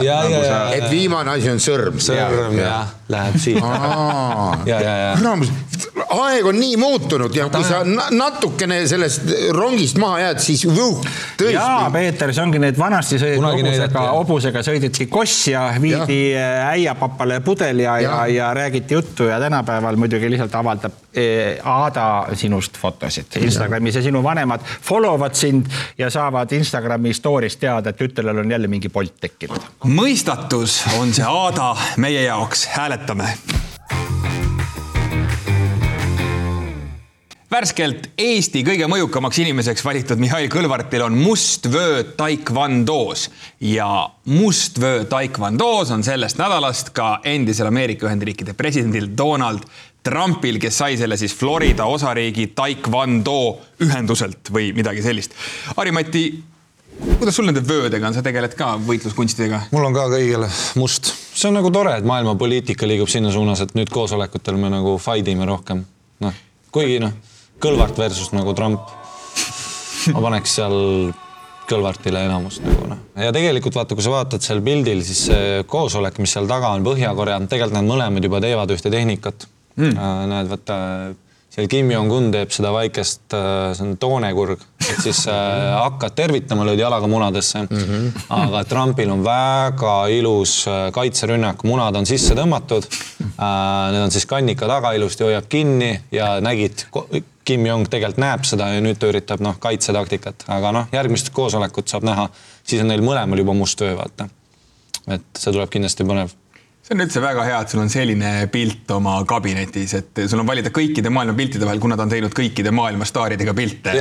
ja, 0.07 0.19
ja, 0.25 0.43
ja, 0.47 0.61
et 0.79 0.91
viimane 0.91 1.37
asi 1.37 1.53
on 1.53 1.63
sõrm. 1.63 2.01
sõrm 2.03 2.59
ja 2.61 2.77
läheb 3.13 3.39
siit. 3.41 3.59
ja, 4.71 4.81
ja, 4.81 4.95
ja 4.97 5.17
kurat, 5.21 5.92
aeg 6.09 6.47
on 6.47 6.57
nii 6.61 6.77
muutunud 6.77 7.35
ja 7.37 7.49
kui 7.53 7.65
sa 7.65 7.83
na- 7.85 8.09
natukene 8.11 8.83
sellest 8.89 9.29
rongist 9.53 9.99
maha 10.01 10.21
jääd, 10.27 10.41
siis 10.41 10.65
vuh, 10.69 11.03
jaa, 11.05 11.35
tõesti. 11.41 11.93
Peeter, 11.93 12.33
see 12.33 12.45
ongi 12.45 12.61
need 12.63 12.79
vanasti 12.81 13.19
sõideti 13.21 13.45
hobusega, 13.45 14.05
hobusega 14.17 14.63
sõideti 14.67 15.07
kossja, 15.13 15.67
viidi 15.83 16.21
äh, 16.39 16.69
äiapapale 16.73 17.41
pudel 17.45 17.85
ja, 17.85 17.99
ja, 18.01 18.27
ja 18.27 18.53
räägiti 18.57 18.95
juttu 18.95 19.29
ja 19.29 19.41
tänapäeval 19.41 19.97
muidugi 20.01 20.31
lihtsalt 20.33 20.55
avaldab 20.55 20.97
eh, 21.15 21.61
Aada 21.65 22.07
sinust 22.35 22.79
fotosid 22.81 23.37
Instagramis 23.43 24.01
ja 24.01 24.03
sinu 24.03 24.23
vanemad 24.23 24.65
follow 24.83 25.21
vad 25.21 25.35
sind 25.35 25.67
ja 25.99 26.11
saavad 26.11 26.53
Instagrami 26.53 27.13
story'st 27.13 27.61
teada, 27.61 27.93
et 27.93 28.01
tütrel 28.01 28.39
on 28.39 28.51
jälle 28.51 28.69
mingi 28.69 28.89
polt 28.89 29.21
tekkinud. 29.21 29.61
mõistatus 29.85 30.83
on 30.99 31.13
see 31.13 31.27
Aada 31.29 31.75
meie 31.97 32.23
jaoks, 32.23 32.67
hääletame. 32.77 33.37
Värskelt 37.53 38.07
Eesti 38.19 38.63
kõige 38.65 38.87
mõjukamaks 38.89 39.39
inimeseks 39.43 39.85
valitud 39.85 40.21
Mihhail 40.21 40.49
Kõlvartil 40.53 41.05
on 41.05 41.17
mustvöö 41.21 42.03
taekwondo's 42.17 43.27
ja 43.69 43.89
mustvöö 44.33 45.03
taekwondo's 45.11 45.91
on 45.93 46.05
sellest 46.07 46.41
nädalast 46.41 46.93
ka 46.97 47.19
endisel 47.29 47.69
Ameerika 47.69 48.09
Ühendriikide 48.09 48.55
presidendil 48.57 49.11
Donald 49.19 49.67
Trumpil, 50.03 50.57
kes 50.63 50.79
sai 50.81 50.97
selle 50.99 51.19
siis 51.21 51.35
Florida 51.37 51.85
osariigi 51.87 52.49
taekwondo 52.57 53.37
ühenduselt 53.85 54.49
või 54.51 54.73
midagi 54.75 55.05
sellist. 55.05 55.37
Harri-Mati, 55.77 56.23
kuidas 57.21 57.37
sul 57.39 57.47
nende 57.47 57.63
vöödega 57.69 58.09
on, 58.09 58.17
sa 58.17 58.25
tegeled 58.25 58.57
ka 58.59 58.73
võitluskunstidega? 58.83 59.69
mul 59.75 59.91
on 59.91 59.95
ka 59.95 60.09
kõigile 60.11 60.49
must, 60.81 61.13
see 61.35 61.51
on 61.53 61.61
nagu 61.61 61.71
tore, 61.75 61.99
et 62.01 62.09
maailma 62.09 62.35
poliitika 62.41 62.89
liigub 62.89 63.13
sinna 63.13 63.31
suunas, 63.35 63.63
et 63.63 63.77
nüüd 63.79 63.93
koosolekutel 63.93 64.59
me 64.59 64.73
nagu 64.73 64.97
fight 65.03 65.31
ime 65.31 65.47
rohkem, 65.47 65.85
noh, 66.25 66.41
kuigi 66.75 66.99
noh, 67.05 67.15
Kõlvart 67.63 67.99
versus 67.99 68.33
nagu 68.35 68.55
Trump. 68.59 68.81
ma 70.13 70.23
paneks 70.25 70.57
seal 70.59 71.13
Kõlvartile 71.73 72.25
enamust 72.27 72.65
nagu 72.67 72.89
noh, 72.91 73.03
ja 73.17 73.31
tegelikult 73.33 73.77
vaata, 73.79 73.95
kui 73.95 74.05
sa 74.05 74.13
vaatad 74.17 74.43
seal 74.45 74.61
pildil, 74.67 75.05
siis 75.07 75.27
see 75.29 75.61
koosolek, 75.71 76.19
mis 76.21 76.35
seal 76.35 76.49
taga 76.51 76.73
on, 76.75 76.83
Põhja-Korea, 76.85 77.39
tegelikult 77.47 77.79
nad 77.79 77.87
mõlemad 77.89 78.27
juba 78.27 78.43
teevad 78.43 78.73
ühte 78.75 78.91
tehnikat 78.93 79.47
mm.. 79.79 79.95
näed, 80.33 80.51
vaata 80.51 80.79
seal 81.53 81.69
Kim 81.69 81.91
Jong-un 81.93 82.31
teeb 82.33 82.53
seda 82.55 82.71
väikest, 82.73 83.35
see 83.77 83.85
on 83.85 83.97
toonekurg, 84.01 84.61
et 84.81 85.01
siis 85.05 85.23
äh, 85.29 85.73
hakkad 85.77 86.15
tervitama, 86.17 86.65
lööd 86.65 86.81
jalaga 86.81 87.09
munadesse 87.11 87.67
mm. 87.67 87.83
-hmm. 87.83 88.23
aga 88.39 88.63
Trumpil 88.69 89.13
on 89.13 89.25
väga 89.25 89.97
ilus 90.17 90.63
äh, 90.67 90.87
kaitserünnak, 90.97 91.65
munad 91.69 91.97
on 91.97 92.09
sisse 92.09 92.35
tõmmatud 92.39 92.89
äh,. 92.89 93.91
Need 93.93 94.03
on 94.03 94.11
siis 94.11 94.27
kannika 94.27 94.67
taga 94.69 94.93
ilusti 94.97 95.25
hoiab 95.25 95.45
kinni 95.49 95.93
ja 96.13 96.41
nägid, 96.41 96.87
Kim 97.45 97.67
Jong 97.67 97.89
tegelikult 97.91 98.23
näeb 98.23 98.45
seda 98.47 98.69
ja 98.75 98.83
nüüd 98.85 99.01
ta 99.01 99.11
üritab 99.11 99.43
noh, 99.43 99.57
kaitsetaktikat, 99.63 100.47
aga 100.53 100.75
noh, 100.77 100.93
järgmist 100.95 101.33
koosolekut 101.35 101.91
saab 101.91 102.07
näha, 102.07 102.29
siis 102.63 102.85
on 102.85 102.93
neil 102.93 103.03
mõlemal 103.05 103.43
juba 103.43 103.57
must 103.57 103.79
töö, 103.81 103.97
vaata. 103.99 104.29
et 105.11 105.27
see 105.35 105.51
tuleb 105.51 105.71
kindlasti 105.73 106.07
põnev 106.07 106.37
see 106.83 106.97
on 106.97 107.03
üldse 107.05 107.21
väga 107.23 107.45
hea, 107.47 107.59
et 107.63 107.71
sul 107.71 107.81
on 107.81 107.91
selline 107.93 108.31
pilt 108.51 108.91
oma 108.91 109.15
kabinetis, 109.29 109.93
et 109.95 110.21
sul 110.27 110.41
on 110.43 110.49
valida 110.49 110.73
kõikide 110.75 111.13
maailma 111.15 111.35
piltide 111.39 111.67
vahel, 111.67 111.81
kuna 111.83 111.97
ta 111.99 112.03
on 112.03 112.11
teinud 112.11 112.35
kõikide 112.35 112.73
maailma 112.75 113.07
staaridega 113.07 113.55
pilte. 113.55 113.95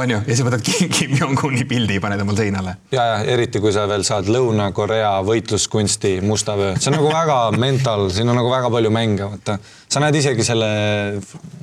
On 0.00 0.14
ju, 0.14 0.20
ja 0.26 0.38
sa 0.38 0.46
võtad 0.46 0.64
Kim 0.64 0.88
Kim 0.92 1.12
Jong-uni 1.18 1.66
pildi, 1.68 2.00
paned 2.00 2.24
omal 2.24 2.38
seinale. 2.40 2.78
ja, 2.94 3.04
ja 3.10 3.20
eriti 3.34 3.60
kui 3.60 3.74
sa 3.74 3.84
veel 3.90 4.06
saad 4.08 4.32
Lõuna-Korea 4.32 5.12
võitluskunsti 5.28 6.16
musta 6.24 6.56
vöö, 6.56 6.74
see 6.80 6.88
on 6.92 6.98
nagu 7.02 7.12
väga 7.12 7.38
mental, 7.60 8.08
siin 8.14 8.32
on 8.32 8.40
nagu 8.40 8.50
väga 8.52 8.72
palju 8.72 8.92
mänge, 8.94 9.28
vaata. 9.28 9.58
sa 9.92 10.00
näed 10.00 10.16
isegi 10.22 10.48
selle 10.48 10.72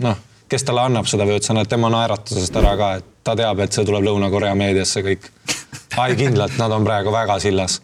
noh, 0.05 0.25
kes 0.49 0.65
talle 0.65 0.87
annab 0.89 1.07
seda 1.09 1.27
või 1.27 1.37
ütles, 1.39 1.61
et 1.61 1.69
tema 1.69 1.91
naeratusest 1.93 2.55
ära 2.61 2.75
ka, 2.79 2.93
et 2.99 3.09
ta 3.23 3.35
teab, 3.37 3.61
et 3.63 3.75
see 3.75 3.85
tuleb 3.85 4.07
Lõuna-Korea 4.07 4.55
meediasse 4.57 5.03
kõik. 5.05 5.29
ai 5.99 6.15
kindlalt, 6.15 6.57
nad 6.57 6.71
on 6.71 6.85
praegu 6.87 7.11
väga 7.13 7.39
sillas. 7.43 7.81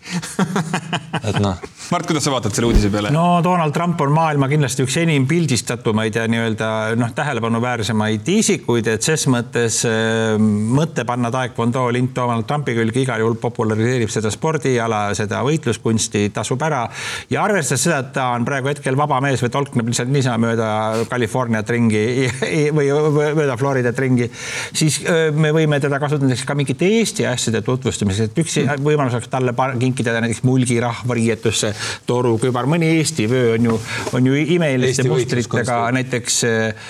et 1.24 1.40
noh 1.40 1.62
Mart, 1.92 2.08
kuidas 2.10 2.24
sa 2.26 2.32
vaatad 2.34 2.56
selle 2.56 2.72
uudise 2.72 2.90
peale? 2.90 3.12
no 3.14 3.40
Donald 3.46 3.74
Trump 3.76 4.00
on 4.02 4.10
maailma 4.16 4.48
kindlasti 4.50 4.82
üks 4.86 4.96
enim 4.98 5.28
pildistatumaid 5.30 6.16
ja 6.18 6.24
nii-öelda 6.32 6.70
noh, 6.98 7.12
tähelepanuväärsemaid 7.14 8.26
isikuid, 8.34 8.88
et 8.90 9.06
ses 9.06 9.28
mõttes 9.30 9.84
äh, 9.86 10.34
mõte 10.40 11.06
panna 11.06 11.30
taekwondo 11.34 11.84
lint 11.94 12.16
Donald 12.18 12.48
Trumpi 12.50 12.74
külge 12.78 13.04
igal 13.04 13.22
juhul 13.22 13.38
populariseerib 13.42 14.10
seda 14.10 14.32
spordiala, 14.34 15.02
seda 15.18 15.44
võitluskunsti, 15.46 16.24
tasub 16.34 16.64
ära. 16.66 16.88
ja 17.30 17.44
arvestades 17.46 17.86
seda, 17.86 18.00
et 18.02 18.10
ta 18.18 18.32
on 18.34 18.48
praegu 18.50 18.72
hetkel 18.72 18.98
vaba 18.98 19.22
mees 19.22 19.46
või 19.46 19.54
tolkneb 19.54 19.94
lihtsalt 19.94 20.10
niisama 20.16 20.42
mööda 20.48 20.72
Californiat 21.12 21.70
ringi 21.70 22.04
või 22.80 22.90
mööda 23.38 23.60
Floridat 23.62 24.02
ringi, 24.02 24.32
siis 24.74 25.04
me 25.38 25.54
võime 25.54 25.78
teda 25.84 26.02
kasutada 26.02 26.32
näiteks 26.32 26.50
ka 26.50 26.58
mingite 26.58 26.90
Eesti 26.98 27.30
asjade 27.30 27.62
tutvustamiseks, 27.70 28.34
et 28.34 28.44
üks 28.46 28.60
võimalus 28.82 29.20
oleks 29.20 29.30
talle 29.30 29.54
kinkida 29.78 30.18
näiteks 30.18 30.42
mulgirahva 30.48 31.22
riietusse 31.22 31.75
toru 32.08 32.36
kübar, 32.42 32.68
mõni 32.70 32.92
Eesti 32.98 33.28
vöö 33.30 33.56
on 33.56 33.70
ju, 33.70 33.78
on 34.18 34.30
ju 34.30 34.40
imeliste 34.56 35.06
Eesti 35.06 35.12
mustritega, 35.12 35.80
näiteks 35.96 36.40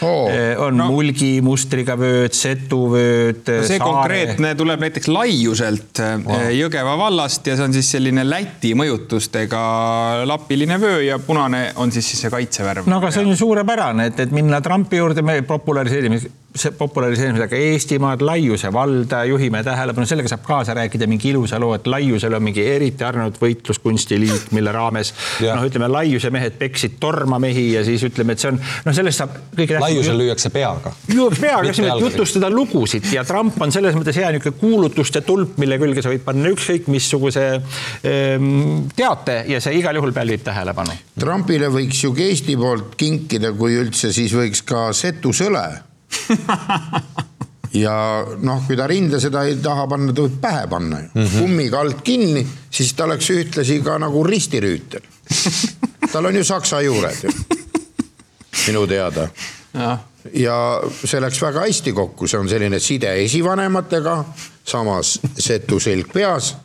oh, 0.06 0.30
on 0.66 0.80
no. 0.80 0.90
mulgi 0.94 1.40
mustriga 1.46 1.98
vööd, 2.00 2.36
setuvööd. 2.36 3.52
see 3.68 3.82
konkreetne 3.82 4.54
tuleb 4.58 4.86
näiteks 4.86 5.12
Laiuselt 5.12 6.02
wow. 6.26 6.48
Jõgeva 6.56 6.96
vallast 7.00 7.48
ja 7.48 7.58
see 7.58 7.68
on 7.68 7.76
siis 7.76 7.92
selline 7.98 8.26
Läti 8.28 8.74
mõjutustega 8.78 9.62
lapiline 10.28 10.80
vöö 10.82 11.04
ja 11.06 11.20
punane 11.20 11.68
on 11.82 11.94
siis, 11.94 12.08
siis 12.12 12.26
see 12.26 12.34
kaitsevärv. 12.34 12.90
no 12.90 13.02
aga 13.02 13.12
see 13.14 13.26
on 13.26 13.34
ju 13.34 13.40
suurepärane, 13.46 14.10
et, 14.12 14.26
et 14.26 14.34
minna 14.36 14.62
Trumpi 14.66 15.02
juurde, 15.02 15.26
me 15.26 15.42
populariseerime 15.48 16.22
see 16.22 16.42
populariseerimisega 16.78 17.56
Eestimaad, 17.56 18.22
Laiuse 18.26 18.72
valda, 18.74 19.24
juhime 19.30 19.64
tähelepanu, 19.64 20.08
sellega 20.08 20.32
saab 20.32 20.44
kaasa 20.46 20.74
rääkida 20.78 21.08
mingi 21.08 21.30
ilusa 21.30 21.60
loo, 21.60 21.74
et 21.76 21.88
Laiusel 21.88 22.34
on 22.38 22.44
mingi 22.44 22.64
eriti 22.70 23.04
arenenud 23.04 23.38
võitluskunstiliit, 23.42 24.52
mille 24.56 24.72
raames 24.76 25.14
noh, 25.44 25.66
ütleme 25.68 25.90
Laiuse 25.92 26.32
mehed 26.34 26.58
peksid 26.60 26.98
tormamehi 27.00 27.68
ja 27.74 27.84
siis 27.88 28.04
ütleme, 28.08 28.36
et 28.36 28.44
see 28.44 28.52
on 28.54 28.60
noh, 28.60 28.96
sellest 28.96 29.22
saab 29.24 29.38
kõige 29.56 29.80
laiusel 29.82 30.20
lüüakse 30.20 30.52
peaga. 30.54 30.94
lüüakse 31.12 31.44
peaga, 31.44 31.64
just 31.70 31.84
nimelt 31.84 32.06
jutustada 32.06 32.52
lugusid 32.54 33.10
ja 33.14 33.26
Trump 33.28 33.60
on 33.62 33.74
selles 33.76 33.98
mõttes 33.98 34.20
hea 34.20 34.32
niisugune 34.34 34.60
kuulutuste 34.62 35.22
tulp, 35.26 35.58
mille 35.62 35.80
külge 35.82 36.04
sa 36.06 36.14
võid 36.14 36.24
panna 36.26 36.52
ükskõik 36.54 36.90
missuguse 36.92 37.46
ehm, 37.56 38.86
teate 38.96 39.42
ja 39.52 39.62
see 39.64 39.80
igal 39.80 39.98
juhul 40.00 40.14
pälvib 40.16 40.46
tähelepanu. 40.46 40.96
Trumpile 41.20 41.70
võiks 41.74 42.04
ju 42.04 42.14
Eesti 42.26 42.56
poolt 42.60 42.96
kinkida, 43.00 43.52
kui 43.58 43.78
üldse, 43.80 44.14
siis 44.16 44.34
võiks 44.36 44.64
ka 44.66 44.88
setusõle. 44.96 45.66
ja 47.84 47.96
noh, 48.42 48.64
kui 48.68 48.78
ta 48.78 48.88
rinde 48.88 49.20
seda 49.24 49.44
ei 49.48 49.58
taha 49.64 49.88
panna, 49.92 50.14
ta 50.14 50.26
võib 50.26 50.40
pähe 50.42 50.68
panna 50.72 51.02
ju. 51.02 51.10
Mm 51.14 51.26
-hmm. 51.26 51.40
kummiga 51.40 51.80
alt 51.80 52.02
kinni, 52.04 52.48
siis 52.72 52.94
ta 52.94 53.04
oleks 53.04 53.30
ühtlasi 53.30 53.82
ka 53.84 53.98
nagu 54.00 54.24
ristirüütel. 54.24 55.02
tal 56.12 56.26
on 56.26 56.36
ju 56.36 56.44
saksa 56.44 56.82
juured 56.82 57.24
ju, 57.24 57.32
minu 58.68 58.88
teada. 58.88 59.30
Ja 60.34 60.82
see 61.06 61.20
läks 61.22 61.42
väga 61.42 61.68
hästi 61.68 61.94
kokku, 61.94 62.28
see 62.28 62.40
on 62.40 62.50
selline 62.50 62.80
side 62.80 63.12
esivanematega, 63.24 64.24
samas 64.64 65.20
setu 65.38 65.80
selg 65.80 66.14
peas 66.14 66.56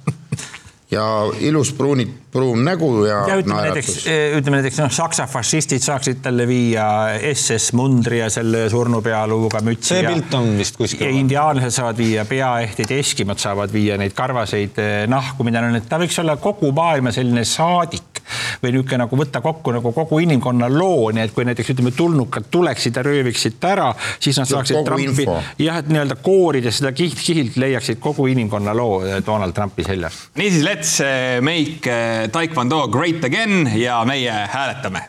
ja 0.91 1.05
ilus 1.41 1.73
pruunid, 1.79 2.11
pruun 2.33 2.65
nägu 2.67 3.05
ja, 3.07 3.21
ja 3.31 3.37
ütleme 3.39 3.63
näiteks 3.63 3.93
naeratus., 4.05 4.39
ütleme 4.39 4.59
näiteks 4.59 4.81
noh, 4.83 4.91
saksa 4.95 5.27
fašistid 5.31 5.85
saaksid 5.85 6.19
talle 6.25 6.47
viia 6.51 6.87
SS 7.31 7.73
mundri 7.79 8.19
ja 8.19 8.31
selle 8.31 8.65
surnupealuuga 8.71 9.63
mütsi. 9.67 9.95
See 9.95 10.03
ja- 10.03 10.11
pilt 10.11 10.35
on 10.35 10.51
vist 10.59 10.79
kuskil 10.79 11.15
indiaanlased 11.23 11.77
saavad 11.79 11.99
viia 11.99 12.25
peaehtid, 12.27 12.91
eskimod 12.99 13.39
saavad 13.43 13.73
viia 13.73 13.99
neid 14.01 14.17
karvaseid 14.19 14.83
eh, 14.83 15.05
nahku, 15.11 15.47
mida 15.47 15.63
on, 15.63 15.79
et 15.79 15.89
ta 15.91 16.01
võiks 16.03 16.19
olla 16.23 16.37
kogu 16.43 16.73
maailma 16.77 17.15
selline 17.15 17.47
saadik 17.47 18.10
või 18.63 18.75
niisugune 18.75 19.03
nagu 19.05 19.21
võtta 19.21 19.43
kokku 19.45 19.75
nagu 19.77 19.93
kogu 19.97 20.21
inimkonna 20.25 20.69
loo, 20.73 21.11
nii 21.15 21.27
et 21.27 21.35
kui 21.37 21.47
näiteks 21.49 21.75
ütleme, 21.75 21.95
tulnukad 21.97 22.51
tuleksid 22.51 22.97
ja 22.97 23.05
rööviksid 23.07 23.63
ära, 23.71 23.91
siis 24.21 24.39
nad 24.41 24.51
saaksid 24.51 24.85
Trumpi 24.87 25.27
jah, 25.61 25.81
et 25.81 25.91
nii-öelda 25.91 26.19
koorides 26.23 26.81
seda 26.81 26.95
kiht 26.97 27.21
kihilt 27.21 27.59
leiaksid 27.61 28.01
kogu 28.03 28.29
inimkonna 28.31 28.75
loo 28.77 29.01
eh, 29.05 29.21
Donald 29.27 29.57
Trumpi 29.57 29.85
seljas. 29.87 30.27
niisiis, 30.41 30.65
let's 30.67 30.97
eh, 31.05 31.41
make 31.45 31.91
eh, 31.91 32.29
taekwondo 32.33 32.87
great 32.89 33.25
again 33.25 33.71
ja 33.77 34.03
meie 34.09 34.33
hääletame. 34.53 35.09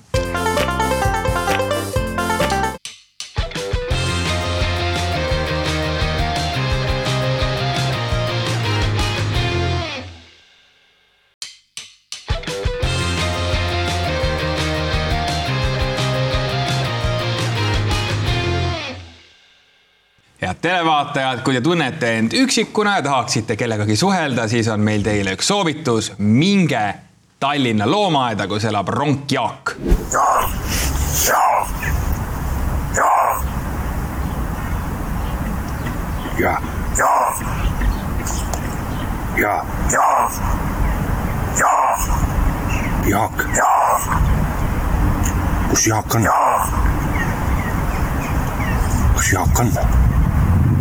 Televaatajad, 20.61 21.41
kui 21.43 21.53
te 21.53 21.61
tunnete 21.61 22.17
end 22.17 22.33
üksikuna 22.37 22.95
ja 22.95 23.01
tahaksite 23.01 23.55
kellegagi 23.55 23.95
suhelda, 23.95 24.47
siis 24.47 24.67
on 24.67 24.79
meil 24.79 25.01
teile 25.03 25.33
üks 25.37 25.47
soovitus. 25.47 26.13
minge 26.17 26.93
Tallinna 27.39 27.87
loomaaeda, 27.91 28.47
kus 28.47 28.65
elab 28.69 28.87
ronk 28.93 29.31
Jaak. 29.31 29.75
ja, 36.39 36.53
ja, 43.07 43.23
Jaak. 43.55 43.91
kus 45.69 45.87
Jaak 45.87 46.15
on? 46.15 46.27
kus 49.15 49.33
Jaak 49.33 49.59
on? 49.59 50.20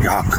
Jaak. 0.05 0.37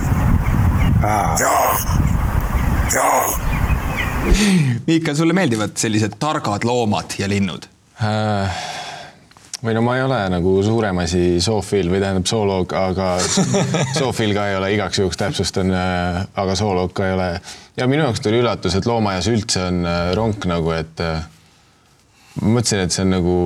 Miikal, 4.88 5.16
sulle 5.16 5.34
meeldivad 5.34 5.76
sellised 5.78 6.18
targad 6.20 6.66
loomad 6.66 7.14
ja 7.20 7.30
linnud? 7.30 7.68
Äh, 8.02 8.62
või 9.62 9.76
no 9.78 9.84
ma 9.86 9.96
ei 9.98 10.04
ole 10.06 10.20
nagu 10.34 10.56
suurem 10.66 11.04
asi 11.04 11.40
zoofiil 11.42 11.92
või 11.94 12.02
tähendab 12.02 12.30
zooloog, 12.30 12.74
aga 12.74 13.12
zoofiil 14.00 14.34
ka 14.38 14.48
ei 14.50 14.58
ole, 14.58 14.72
igaks 14.76 15.02
juhuks 15.02 15.22
täpsustan, 15.22 15.74
aga 15.74 16.58
zooloog 16.58 16.94
ka 16.98 17.10
ei 17.10 17.18
ole. 17.18 17.30
ja 17.78 17.90
minu 17.90 18.08
jaoks 18.08 18.26
tuli 18.26 18.42
üllatus, 18.42 18.78
et 18.78 18.90
loomaaias 18.90 19.30
üldse 19.30 19.68
on 19.70 19.86
äh, 19.86 20.14
ronk 20.18 20.50
nagu, 20.50 20.74
et 20.74 21.06
äh, 21.06 21.22
ma 22.42 22.56
mõtlesin, 22.58 22.86
et 22.86 22.98
see 22.98 23.06
on 23.06 23.14
nagu 23.20 23.38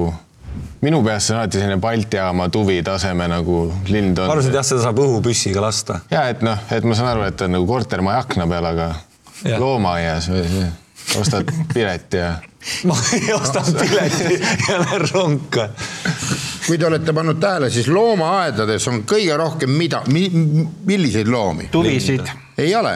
minu 0.82 1.02
peas 1.06 1.28
see 1.28 1.36
on 1.36 1.42
alati 1.42 1.60
selline 1.60 1.82
Balti 1.82 2.18
jaama 2.18 2.50
tuvi 2.54 2.80
taseme 2.84 3.28
nagu 3.32 3.66
lind 3.90 4.18
on. 4.18 4.32
arvasid 4.32 4.56
jah, 4.56 4.66
seda 4.66 4.86
saab 4.88 5.02
õhupüssiga 5.04 5.64
lasta? 5.64 6.00
ja 6.12 6.28
et 6.32 6.42
noh, 6.46 6.60
et 6.72 6.88
ma 6.88 6.98
saan 6.98 7.14
aru, 7.14 7.28
et 7.30 7.46
on 7.46 7.56
nagu 7.58 7.68
kortermaja 7.70 8.26
akna 8.26 8.48
peal, 8.52 8.72
aga 8.72 8.90
Jah. 9.46 9.60
loomaaias 9.60 10.30
või 10.32 10.44
see, 10.50 10.68
ostad 11.20 11.50
pileti 11.74 12.22
ja 12.22 12.36
ma 12.90 12.96
ei 13.14 13.34
osta 13.34 13.62
pileti 13.80 14.40
ja 14.70 14.80
lähen 14.82 15.08
ronka. 15.14 15.70
kui 16.66 16.78
te 16.78 16.88
olete 16.88 17.14
pannud 17.14 17.40
tähele, 17.40 17.70
siis 17.70 17.88
loomaaedades 17.88 18.88
on 18.90 19.04
kõige 19.06 19.38
rohkem 19.38 19.70
mida 19.78 20.02
mi,, 20.10 20.30
milliseid 20.86 21.30
loomi? 21.30 21.70
tuvisid. 21.72 22.26
ei 22.58 22.76
ole. 22.76 22.96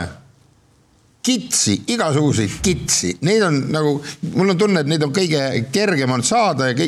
Kitsi, 1.29 1.75
igasuguseid 1.93 2.57
kitsi, 2.65 3.11
neid 3.21 3.43
on 3.45 3.59
nagu, 3.69 3.97
mul 4.33 4.55
on 4.55 4.57
tunne, 4.57 4.81
et 4.81 4.89
neid 4.89 5.03
on 5.05 5.13
kõige 5.13 5.43
kergem 5.73 6.15
on 6.15 6.25
saada 6.25 6.71
ja 6.71 6.87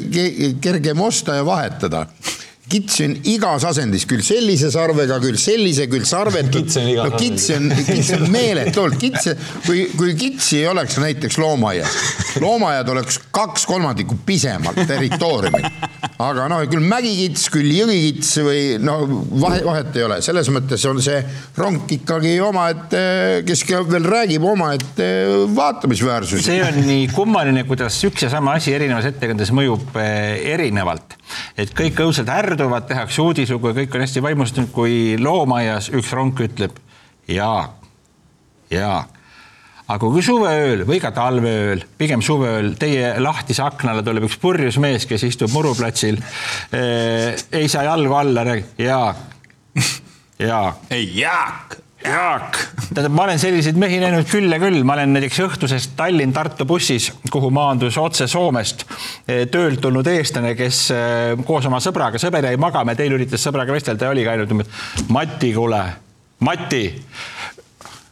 kergem 0.62 1.02
osta 1.06 1.38
ja 1.38 1.46
vahetada 1.46 2.08
kitsi 2.72 3.06
on 3.08 3.16
igas 3.32 3.66
asendis, 3.68 4.06
küll 4.10 4.24
sellise 4.26 4.72
sarvega, 4.74 5.20
küll 5.24 5.40
sellise, 5.40 5.88
küll 5.92 6.06
sarvetud. 6.08 6.70
No 6.96 7.10
kitsi 7.18 7.56
on, 7.58 7.70
kitsi 7.76 8.18
on 8.18 8.28
meeletult, 8.34 8.98
kitsi, 9.02 9.36
kui, 9.66 9.86
kui 9.98 10.16
kitsi 10.20 10.62
ei 10.62 10.70
oleks 10.72 10.98
näiteks 11.02 11.40
loomaaias, 11.42 11.98
loomaaiad 12.44 12.92
oleks 12.94 13.20
kaks 13.36 13.68
kolmandikku 13.70 14.20
pisemalt 14.26 14.80
territooriumil. 14.88 15.68
aga 16.22 16.48
noh, 16.52 16.64
küll 16.70 16.86
mägikits, 16.86 17.48
küll 17.54 17.72
jõgikits 17.74 18.36
või 18.46 18.64
no 18.82 18.98
vahe, 19.42 19.62
vahet 19.66 19.96
ei 19.98 20.06
ole, 20.06 20.20
selles 20.24 20.52
mõttes 20.54 20.84
on 20.90 21.02
see 21.04 21.18
ronk 21.58 21.92
ikkagi 21.98 22.36
omaette, 22.46 23.02
kes 23.48 23.66
veel 23.90 24.06
räägib 24.06 24.46
omaette 24.46 25.08
vaatamisväärsus. 25.56 26.46
see 26.46 26.62
on 26.64 26.82
nii 26.86 27.10
kummaline, 27.16 27.66
kuidas 27.70 27.98
üks 28.08 28.28
ja 28.28 28.32
sama 28.34 28.56
asi 28.60 28.76
erinevas 28.76 29.10
ettekandes 29.12 29.54
mõjub 29.56 29.98
eh, 30.00 30.54
erinevalt. 30.54 31.18
Et 31.58 31.74
kõik 31.78 32.00
õudselt 32.06 32.30
ärduvad, 32.32 32.88
tehakse 32.90 33.22
uudislugu 33.22 33.72
ja 33.72 33.80
kõik 33.82 33.96
on 33.96 34.06
hästi 34.06 34.24
vaimustunud, 34.24 34.72
kui 34.76 35.18
loomaaias 35.20 35.92
üks 35.96 36.12
ronk 36.18 36.44
ütleb 36.48 36.78
Jaak, 37.32 37.90
Jaak 38.72 39.18
aga 39.92 40.10
kui 40.12 40.24
suveööl 40.24 40.86
või 40.88 41.00
ka 41.04 41.12
talveööl, 41.16 41.84
pigem 42.00 42.24
suveööl, 42.24 42.74
teie 42.80 43.14
lahtise 43.22 43.64
akna 43.66 43.94
alla 43.94 44.06
tuleb 44.06 44.28
üks 44.28 44.38
purjus 44.42 44.80
mees, 44.82 45.08
kes 45.10 45.26
istub 45.28 45.52
muruplatsil 45.54 46.20
eh,, 46.76 47.36
ei 47.58 47.70
saa 47.72 47.86
jalgu 47.90 48.16
alla, 48.18 48.46
räägib 48.48 48.82
Jaak, 48.82 49.24
Jaak, 50.42 50.86
ei, 50.94 51.10
Jaak. 51.20 51.80
Jaak, 52.02 52.58
tähendab, 52.96 53.14
ma 53.14 53.26
olen 53.28 53.40
selliseid 53.40 53.78
mehi 53.80 54.00
näinud 54.02 54.26
küll 54.30 54.50
ja 54.50 54.58
küll, 54.62 54.80
ma 54.88 54.96
olen 54.96 55.14
näiteks 55.14 55.38
õhtuses 55.44 55.86
Tallinn-Tartu 55.98 56.66
bussis, 56.66 57.12
kuhu 57.30 57.52
maandus 57.54 58.00
otse 58.02 58.26
Soomest 58.32 58.86
eh, 59.30 59.44
töölt 59.54 59.84
tulnud 59.84 60.08
eestlane, 60.10 60.56
kes 60.58 60.80
eh, 60.96 61.34
koos 61.46 61.68
oma 61.70 61.82
sõbraga, 61.84 62.22
sõber 62.22 62.50
jäi 62.50 62.58
magama 62.62 62.96
ja 62.96 63.04
teine 63.04 63.20
üritas 63.20 63.46
sõbraga 63.46 63.76
vestelda 63.76 64.10
ja 64.10 64.16
oligi 64.16 64.32
ainult, 64.34 64.74
Mati, 65.14 65.54
kuule, 65.54 65.84
Mati! 66.48 66.84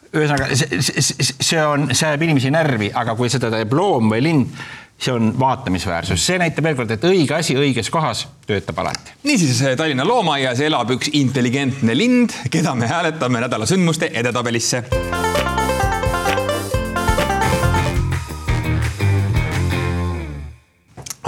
Ühesõnaga, 0.09 0.47
see, 0.57 0.79
see, 0.81 1.25
see 1.37 1.61
on, 1.61 1.89
see 1.93 2.07
ajab 2.07 2.23
inimesi 2.25 2.49
närvi, 2.53 2.89
aga 2.97 3.13
kui 3.17 3.29
seda 3.29 3.51
teeb 3.53 3.73
loom 3.77 4.09
või 4.13 4.23
lind, 4.25 4.61
see 4.99 5.13
on 5.13 5.31
vaatamisväärsus, 5.39 6.25
see 6.25 6.39
näitab 6.41 6.67
veel 6.67 6.75
kord, 6.75 6.91
et 6.91 7.05
õige 7.07 7.37
asi 7.37 7.55
õiges 7.55 7.91
kohas 7.93 8.25
töötab 8.47 8.81
alati. 8.83 9.15
niisiis 9.23 9.63
Tallinna 9.77 10.07
loomaaias 10.07 10.59
elab 10.59 10.91
üks 10.97 11.13
intelligentne 11.13 11.95
lind, 11.97 12.35
keda 12.51 12.75
me 12.75 12.87
hääletame 12.87 13.45
nädala 13.45 13.69
sündmuste 13.69 14.11
edetabelisse 14.13 14.83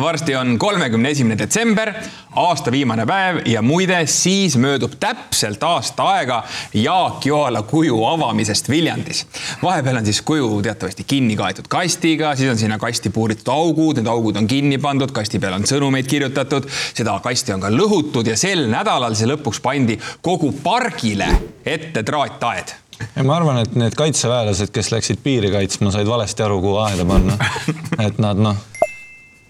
varsti 0.02 0.36
on 0.36 0.58
kolmekümne 0.60 1.10
esimene 1.10 1.38
detsember, 1.38 1.94
aasta 2.36 2.72
viimane 2.72 3.06
päev 3.06 3.42
ja 3.46 3.62
muide, 3.62 4.00
siis 4.10 4.58
möödub 4.58 4.96
täpselt 5.00 5.64
aasta 5.64 6.08
aega 6.16 6.42
Jaak 6.74 7.26
Joala 7.26 7.62
kuju 7.62 8.04
avamisest 8.06 8.70
Viljandis. 8.70 9.26
vahepeal 9.64 10.02
on 10.02 10.06
siis 10.06 10.22
kuju 10.22 10.62
teatavasti 10.62 11.04
kinni 11.04 11.36
kaetud 11.36 11.68
kastiga, 11.70 12.36
siis 12.36 12.52
on 12.52 12.58
sinna 12.58 12.80
kasti 12.80 13.10
puuritud 13.10 13.48
augud, 13.54 13.98
need 14.00 14.08
augud 14.08 14.38
on 14.42 14.48
kinni 14.48 14.78
pandud, 14.78 15.12
kasti 15.12 15.40
peal 15.40 15.58
on 15.60 15.68
sõnumeid 15.70 16.10
kirjutatud, 16.10 16.70
seda 16.94 17.20
kasti 17.24 17.54
on 17.54 17.62
ka 17.62 17.74
lõhutud 17.74 18.28
ja 18.28 18.38
sel 18.38 18.68
nädalal 18.72 19.16
see 19.16 19.30
lõpuks 19.30 19.62
pandi 19.62 20.00
kogu 20.22 20.54
pargile 20.64 21.30
ette 21.66 22.04
traattaed 22.04 22.78
ja 23.16 23.24
ma 23.26 23.38
arvan, 23.40 23.62
et 23.64 23.76
need 23.80 23.96
kaitseväelased, 23.98 24.72
kes 24.74 24.92
läksid 24.94 25.22
piiri 25.24 25.52
kaitsma, 25.54 25.92
said 25.94 26.10
valesti 26.10 26.46
aru, 26.46 26.60
kuhu 26.64 26.78
aeda 26.84 27.06
panna. 27.08 27.38
et 28.06 28.20
nad 28.22 28.40
noh, 28.40 28.60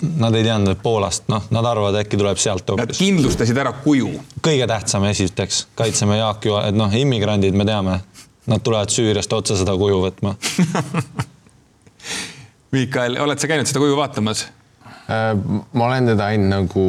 nad 0.02 0.36
ei 0.36 0.44
teadnud, 0.44 0.76
et 0.76 0.82
Poolast, 0.84 1.24
noh, 1.32 1.44
nad 1.54 1.66
arvavad, 1.66 1.96
äkki 2.02 2.18
tuleb 2.18 2.38
sealt 2.42 2.68
Nad 2.68 2.80
hoopis. 2.80 3.00
kindlustasid 3.02 3.58
ära 3.58 3.74
kuju 3.84 4.10
kõige 4.42 4.68
tähtsam 4.68 5.04
esiteks, 5.10 5.68
kaitseme 5.76 6.18
Jaak 6.18 6.46
Joa, 6.46 6.68
et 6.70 6.76
noh, 6.78 6.94
immigrandid 6.94 7.54
me 7.58 7.66
teame, 7.68 8.00
nad 8.50 8.60
tulevad 8.66 8.90
Süüriast 8.94 9.34
otse 9.34 9.56
seda 9.60 9.74
kuju 9.78 10.02
võtma. 10.06 10.32
Miikael, 12.72 13.18
oled 13.22 13.40
sa 13.40 13.48
käinud 13.52 13.68
seda 13.70 13.80
kuju 13.84 13.96
vaatamas? 14.00 14.40
Äh, 15.12 15.38
ma 15.74 15.86
olen 15.86 16.06
teda 16.14 16.24
ainult 16.32 16.50
nagu 16.54 16.86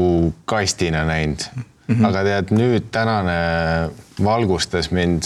kastina 0.49 1.05
näinud 1.09 1.41
mm, 1.53 1.63
-hmm. 1.95 2.05
aga 2.07 2.19
tead 2.25 2.47
nüüd 2.55 2.85
tänane 2.95 3.33
valgustas 4.25 4.91
mind. 4.91 5.23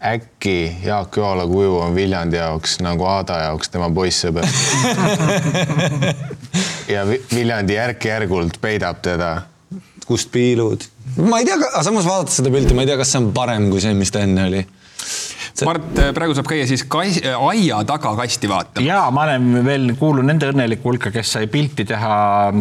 äkki 0.00 0.76
Jaak 0.84 1.16
Joala 1.16 1.46
kuju 1.46 1.78
on 1.78 1.94
Viljandi 1.94 2.36
jaoks 2.36 2.78
nagu 2.80 3.04
Aada 3.04 3.38
jaoks 3.38 3.68
tema 3.68 3.90
poissõber. 3.90 4.44
ja 6.92 7.04
Vi- 7.08 7.20
Viljandi 7.34 7.74
järk-järgult 7.78 8.60
peidab 8.60 9.00
teda. 9.02 9.42
kust 10.06 10.30
piilud? 10.32 10.82
ma 11.16 11.38
ei 11.38 11.44
tea, 11.46 11.54
aga 11.54 11.82
samas 11.86 12.04
vaadates 12.06 12.36
seda 12.40 12.50
pilti, 12.50 12.74
ma 12.74 12.82
ei 12.82 12.86
tea, 12.90 12.96
kas 12.98 13.12
see 13.12 13.20
on 13.22 13.32
parem 13.32 13.68
kui 13.70 13.80
see, 13.82 13.94
mis 13.94 14.10
ta 14.10 14.20
enne 14.26 14.44
oli. 14.48 14.66
Mart, 15.66 15.98
praegu 16.14 16.34
saab 16.36 16.48
käia 16.48 16.66
siis 16.68 16.84
kas, 16.88 17.18
aia 17.22 17.80
taga 17.88 18.12
kasti 18.18 18.48
vaatamas. 18.50 18.86
ja 18.86 19.02
ma 19.12 19.24
olen 19.26 19.64
veel 19.64 19.92
kuulun 19.98 20.26
nende 20.30 20.48
õnneliku 20.52 20.90
hulka, 20.90 21.12
kes 21.14 21.34
sai 21.36 21.48
pilti 21.50 21.84
teha 21.88 22.12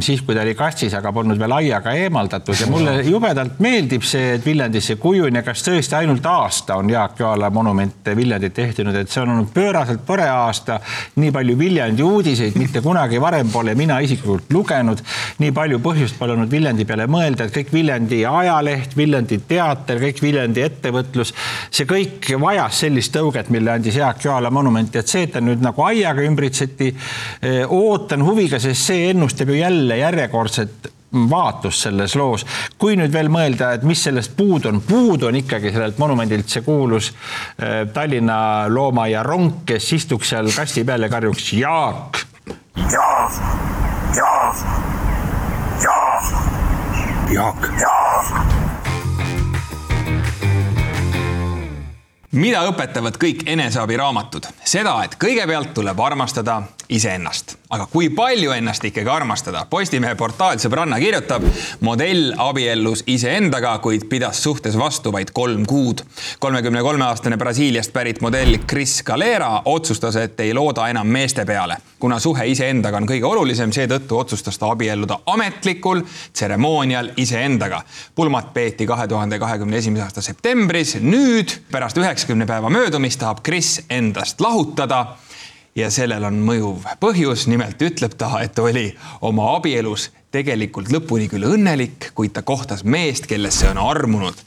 siis, 0.04 0.24
kui 0.26 0.36
ta 0.36 0.44
oli 0.44 0.56
kastis, 0.58 0.94
aga 0.98 1.12
polnud 1.16 1.40
veel 1.40 1.56
aiaga 1.60 1.94
eemaldatud 1.98 2.60
ja 2.60 2.68
mulle 2.72 2.96
jubedalt 3.08 3.60
meeldib 3.64 4.06
see, 4.08 4.36
et 4.38 4.46
Viljandisse 4.46 4.98
kujuni 5.02 5.40
ja 5.40 5.46
kas 5.46 5.64
tõesti 5.66 5.98
ainult 6.00 6.26
aasta 6.30 6.80
on 6.82 6.90
Jaak 6.92 7.20
Joala 7.22 7.50
monument 7.54 8.12
Viljandit 8.20 8.60
ehtinud, 8.66 8.98
et 9.00 9.12
see 9.12 9.24
on 9.24 9.34
olnud 9.36 9.54
pööraselt 9.54 10.06
tore 10.08 10.28
aasta. 10.30 10.80
nii 11.16 11.32
palju 11.36 11.58
Viljandi 11.60 12.04
uudiseid 12.04 12.58
mitte 12.60 12.82
kunagi 12.86 13.22
varem 13.22 13.50
pole 13.54 13.76
mina 13.76 14.00
isiklikult 14.04 14.52
lugenud. 14.54 15.04
nii 15.40 15.52
palju 15.56 15.80
põhjust 15.84 16.20
pole 16.20 16.36
olnud 16.36 16.52
Viljandi 16.52 16.86
peale 16.86 17.08
mõelda, 17.08 17.48
et 17.48 17.56
kõik 17.56 17.74
Viljandi 17.74 18.26
ajaleht, 18.26 18.98
Viljandi 18.98 19.40
teater, 19.48 20.02
kõik 20.04 20.22
Viljandi 20.22 20.66
ettevõtlus, 20.68 21.34
see 21.72 21.88
kõik 21.90 22.34
vajas 22.40 22.80
sellist 22.80 22.89
tõuget, 23.14 23.50
mille 23.54 23.72
andis 23.72 23.96
Jaak 24.00 24.24
Joala 24.26 24.50
monument 24.50 24.96
ja 24.96 25.04
et 25.04 25.08
see, 25.08 25.28
et 25.28 25.34
ta 25.34 25.42
nüüd 25.44 25.62
nagu 25.62 25.84
aiaga 25.86 26.26
ümbritseti, 26.26 26.94
ootan 27.70 28.24
huviga, 28.26 28.60
sest 28.60 28.90
see 28.92 29.10
ennustab 29.12 29.54
ju 29.54 29.60
jälle 29.62 29.98
järjekordset 30.02 30.90
vaatust 31.12 31.84
selles 31.84 32.16
loos. 32.16 32.46
kui 32.78 32.96
nüüd 32.98 33.14
veel 33.14 33.30
mõelda, 33.34 33.74
et 33.74 33.84
mis 33.84 34.02
sellest 34.04 34.36
puudu 34.38 34.70
on, 34.70 34.82
puudu 34.86 35.30
on 35.30 35.40
ikkagi 35.40 35.72
sellelt 35.74 35.98
monumendilt 35.98 36.50
see 36.50 36.62
kuulus 36.66 37.12
eh, 37.58 37.88
Tallinna 37.94 38.70
loomaaia 38.70 39.24
ronk, 39.24 39.64
kes 39.66 39.94
istuks 39.94 40.30
seal 40.34 40.52
kasti 40.56 40.86
peal 40.86 41.08
ja 41.08 41.10
karjuks 41.10 41.54
Jaak. 41.54 42.24
Jaak, 42.78 43.42
Jaak, 44.16 44.64
Jaak, 45.84 46.34
Jaak, 47.34 47.70
Jaak. 47.82 48.59
Mida 52.32 52.64
õpetavad 52.70 53.18
kõik 53.22 53.46
eneseabiraamatud? 53.50 54.50
seda, 54.64 55.00
et 55.04 55.18
kõigepealt 55.22 55.74
tuleb 55.74 56.00
armastada 56.00 56.62
iseennast, 56.90 57.56
aga 57.70 57.86
kui 57.92 58.10
palju 58.10 58.52
ennast 58.52 58.84
ikkagi 58.90 59.10
armastada? 59.14 59.62
Postimehe 59.70 60.16
portaal 60.18 60.58
Sõbranna 60.60 60.98
kirjutab, 61.00 61.46
modell 61.86 62.34
abiellus 62.42 63.04
iseendaga, 63.08 63.76
kuid 63.84 64.08
pidas 64.10 64.42
suhtes 64.44 64.78
vastu 64.78 65.14
vaid 65.14 65.30
kolm 65.34 65.66
kuud. 65.70 66.02
kolmekümne 66.40 66.82
kolme 66.82 67.06
aastane 67.06 67.38
Brasiiliast 67.38 67.94
pärit 67.94 68.22
modell 68.22 68.58
Chris 68.68 69.04
Calera 69.04 69.62
otsustas, 69.66 70.16
et 70.16 70.40
ei 70.40 70.54
looda 70.54 70.88
enam 70.90 71.08
meeste 71.08 71.46
peale. 71.46 71.78
kuna 72.00 72.20
suhe 72.20 72.48
iseendaga 72.48 72.98
on 72.98 73.08
kõige 73.08 73.26
olulisem, 73.26 73.72
seetõttu 73.72 74.18
otsustas 74.18 74.58
ta 74.58 74.72
abielluda 74.72 75.20
ametlikul 75.26 76.02
tseremoonial 76.34 77.12
iseendaga. 77.18 77.84
pulmat 78.16 78.54
peeti 78.54 78.88
kahe 78.88 79.08
tuhande 79.08 79.40
kahekümne 79.40 79.78
esimese 79.78 80.04
aasta 80.04 80.22
septembris, 80.22 80.96
nüüd 80.96 81.60
pärast 81.72 81.98
üheksakümne 81.98 82.46
päeva 82.46 82.70
möödumist 82.70 83.20
tahab 83.20 83.44
Chris 83.46 83.82
endast 83.90 84.42
lahutada 84.42 85.06
ja 85.80 85.90
sellel 85.94 86.24
on 86.28 86.40
mõjuv 86.46 86.88
põhjus, 87.02 87.48
nimelt 87.52 87.82
ütleb 87.82 88.16
ta, 88.20 88.32
et 88.44 88.58
oli 88.60 88.88
oma 89.26 89.54
abielus 89.58 90.10
tegelikult 90.34 90.92
lõpuni 90.94 91.30
küll 91.32 91.48
õnnelik, 91.50 92.12
kuid 92.18 92.36
ta 92.36 92.44
kohtas 92.46 92.84
meest, 92.84 93.28
kellesse 93.30 93.70
on 93.72 93.82
armunud. 93.82 94.44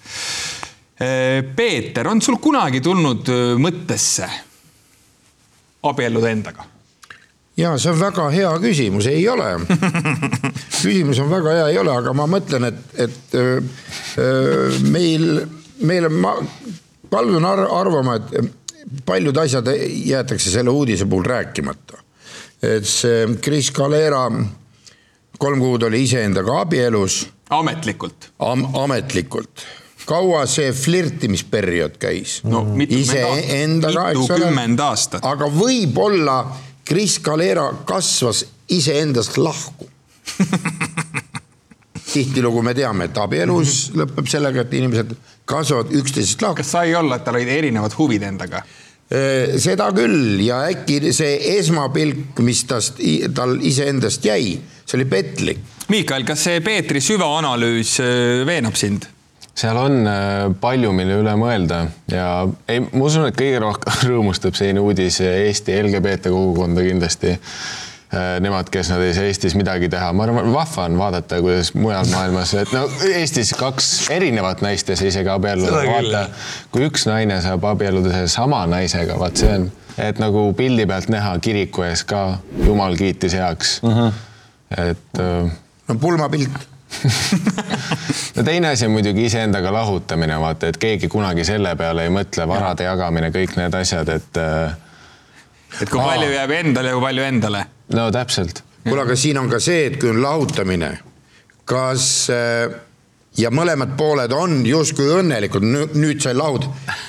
Peeter, 1.57 2.07
on 2.07 2.21
sul 2.23 2.39
kunagi 2.43 2.81
tulnud 2.85 3.31
mõttesse 3.59 4.29
abielluda 5.83 6.31
endaga? 6.31 6.69
ja 7.57 7.75
see 7.77 7.91
on 7.93 7.99
väga 8.01 8.29
hea 8.33 8.51
küsimus, 8.63 9.07
ei 9.11 9.27
ole. 9.29 9.49
küsimus 10.83 11.19
on 11.21 11.29
väga 11.31 11.57
hea, 11.59 11.67
ei 11.75 11.81
ole, 11.83 11.93
aga 11.93 12.15
ma 12.17 12.25
mõtlen, 12.31 12.65
et, 12.71 12.79
et 12.97 13.35
öö, 13.37 13.59
meil, 14.89 15.27
meil 15.85 16.09
on, 16.09 16.17
ma 16.23 16.33
kaldun 17.13 17.45
ar 17.45 17.67
arvama, 17.67 18.17
et 18.17 18.62
paljud 19.07 19.37
asjad 19.37 19.69
jäetakse 20.05 20.51
selle 20.51 20.71
uudise 20.71 21.07
puhul 21.07 21.25
rääkimata. 21.25 22.01
et 22.63 22.87
see 22.87 23.27
Chris 23.43 23.73
Calera 23.73 24.27
kolm 25.39 25.61
kuud 25.61 25.83
oli 25.83 26.03
iseendaga 26.03 26.61
abielus 26.61 27.27
ametlikult? 27.51 28.31
am,, 28.39 28.67
ametlikult. 28.75 29.65
kaua 30.07 30.45
see 30.47 30.73
flirtimisperiood 30.73 31.99
käis? 32.03 32.41
no 32.45 32.65
iseendaga, 32.89 34.11
eks 34.15 34.31
ole. 34.37 35.23
aga 35.23 35.51
võib-olla 35.55 36.39
Chris 36.89 37.19
Calera 37.23 37.69
kasvas 37.87 38.45
iseendast 38.73 39.39
lahku. 39.39 39.89
tihtilugu 42.13 42.63
me 42.65 42.75
teame, 42.77 43.09
et 43.09 43.19
abielus 43.19 43.91
lõpeb 43.97 44.29
sellega, 44.31 44.65
et 44.65 44.79
inimesed 44.79 45.15
kasvavad 45.49 45.93
üksteisest 45.99 46.43
lahku. 46.45 46.61
kas 46.63 46.73
sai 46.77 46.95
olla, 46.95 47.19
et 47.19 47.27
tal 47.27 47.41
olid 47.41 47.51
erinevad 47.51 47.99
huvid 47.99 48.25
endaga? 48.29 48.65
seda 49.61 49.91
küll 49.93 50.41
ja 50.41 50.63
äkki 50.73 51.13
see 51.13 51.35
esmapilk, 51.59 52.39
mis 52.41 52.63
tast, 52.65 53.01
tal 53.37 53.59
iseendast 53.61 54.25
jäi, 54.25 54.55
see 54.87 54.97
oli 54.97 55.05
petlik. 55.11 55.59
Miikael, 55.93 56.25
kas 56.25 56.47
see 56.47 56.63
Peetri 56.65 57.03
süvaanalüüs 57.05 57.99
veenab 58.49 58.79
sind? 58.81 59.09
seal 59.53 59.77
on 59.77 60.07
palju, 60.63 60.95
mille 60.97 61.19
üle 61.21 61.33
mõelda 61.37 61.83
ja 62.09 62.29
ei, 62.73 62.81
ma 62.87 63.05
usun, 63.05 63.27
et 63.29 63.37
kõige 63.37 63.61
rohkem 63.61 63.99
rõõmustab 64.09 64.57
selline 64.57 64.81
uudis 64.81 65.21
Eesti 65.21 65.77
LGBT 65.83 66.33
kogukonda 66.33 66.85
kindlasti. 66.87 67.37
Nemad, 68.13 68.69
kes 68.69 68.91
nad 68.93 69.01
ei 69.01 69.15
saa 69.17 69.25
Eestis 69.25 69.55
midagi 69.57 69.89
teha, 69.89 70.11
ma 70.13 70.27
arvan, 70.27 70.51
vahva 70.53 70.85
on 70.85 70.99
vaadata, 71.01 71.39
kuidas 71.41 71.71
mujal 71.73 72.05
maailmas, 72.13 72.51
et 72.61 72.73
no 72.77 72.83
Eestis 73.09 73.55
kaks 73.57 73.87
erinevat 74.13 74.61
naist 74.61 74.91
ei 74.93 74.99
saa 75.01 75.09
isegi 75.09 75.33
abielluda 75.33 75.81
vaata. 75.87 76.27
kui 76.75 76.85
üks 76.91 77.07
naine 77.09 77.41
saab 77.41 77.65
abielluda 77.71 78.13
sellesama 78.13 78.67
naisega, 78.69 79.17
vaat 79.21 79.41
see 79.41 79.55
on, 79.55 79.65
et 79.97 80.21
nagu 80.21 80.45
pildi 80.59 80.85
pealt 80.91 81.09
näha 81.13 81.33
kiriku 81.41 81.87
ees 81.89 82.05
ka, 82.05 82.27
jumal 82.67 83.01
kiitis 83.01 83.39
heaks 83.39 83.79
uh. 83.81 83.97
-huh. 83.97 84.21
et 84.77 85.21
äh, 85.25 85.53
no 85.89 85.95
pulmapilt. 85.95 86.69
no 88.37 88.43
teine 88.43 88.69
asi 88.69 88.87
on 88.87 88.93
muidugi 88.93 89.25
iseendaga 89.25 89.73
lahutamine, 89.73 90.41
vaata, 90.41 90.69
et 90.69 90.77
keegi 90.77 91.09
kunagi 91.09 91.45
selle 91.45 91.77
peale 91.77 92.05
ei 92.07 92.13
mõtle, 92.13 92.47
varade 92.49 92.85
jagamine, 92.85 93.31
kõik 93.35 93.57
need 93.57 93.75
asjad, 93.75 94.09
et. 94.09 94.37
äh, 94.37 94.77
et 95.81 95.89
kui 95.89 96.01
palju 96.01 96.33
jääb 96.35 96.51
endale 96.61 96.93
ja 96.93 96.99
kui 96.99 97.07
palju 97.09 97.25
endale. 97.25 97.65
No 97.97 98.11
täpselt. 98.15 98.63
kuule, 98.83 99.03
aga 99.05 99.17
siin 99.17 99.39
on 99.39 99.51
ka 99.51 99.61
see, 99.63 99.87
et 99.91 99.99
kui 100.01 100.11
on 100.11 100.23
lahutamine, 100.23 100.91
kas 101.69 102.07
äh, 102.33 102.73
ja 103.39 103.53
mõlemad 103.55 103.95
pooled 103.99 104.33
on 104.37 104.61
justkui 104.67 105.09
õnnelikud, 105.21 105.65
nüüd 105.95 106.23
sai 106.23 106.35
lahud 106.37 106.67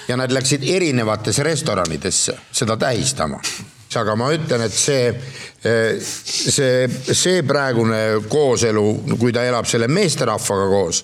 ja 0.08 0.18
nad 0.20 0.32
läksid 0.34 0.66
erinevatesse 0.70 1.46
restoranidesse 1.46 2.38
seda 2.52 2.78
tähistama. 2.80 3.42
Aga 3.94 4.16
ma 4.18 4.32
ütlen, 4.34 4.64
et 4.66 4.74
see, 4.74 5.12
äh, 5.70 6.00
see, 6.02 6.88
see 7.14 7.44
praegune 7.46 8.24
kooselu, 8.30 8.86
kui 9.22 9.34
ta 9.36 9.44
elab 9.46 9.68
selle 9.70 9.86
meesterahvaga 9.86 10.66
koos, 10.72 11.04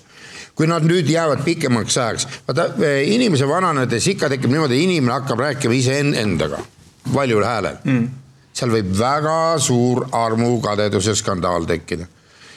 kui 0.58 0.66
nad 0.66 0.82
nüüd 0.84 1.06
jäävad 1.08 1.44
pikemaks 1.46 1.98
ajaks, 2.02 2.26
vaata 2.48 2.66
inimese 3.06 3.46
vananedes 3.48 4.10
ikka 4.10 4.28
tekib 4.32 4.50
niimoodi, 4.50 4.82
inimene 4.82 5.14
hakkab 5.20 5.46
rääkima 5.46 5.78
iseendaga 5.78 6.58
valjul 7.14 7.46
häälel. 7.46 7.78
Mm.. 7.84 8.08
Seal 8.60 8.72
võib 8.76 8.94
väga 8.96 9.58
suur 9.62 10.06
armukadeduse 10.12 11.16
skandaal 11.18 11.68
tekkida 11.68 12.08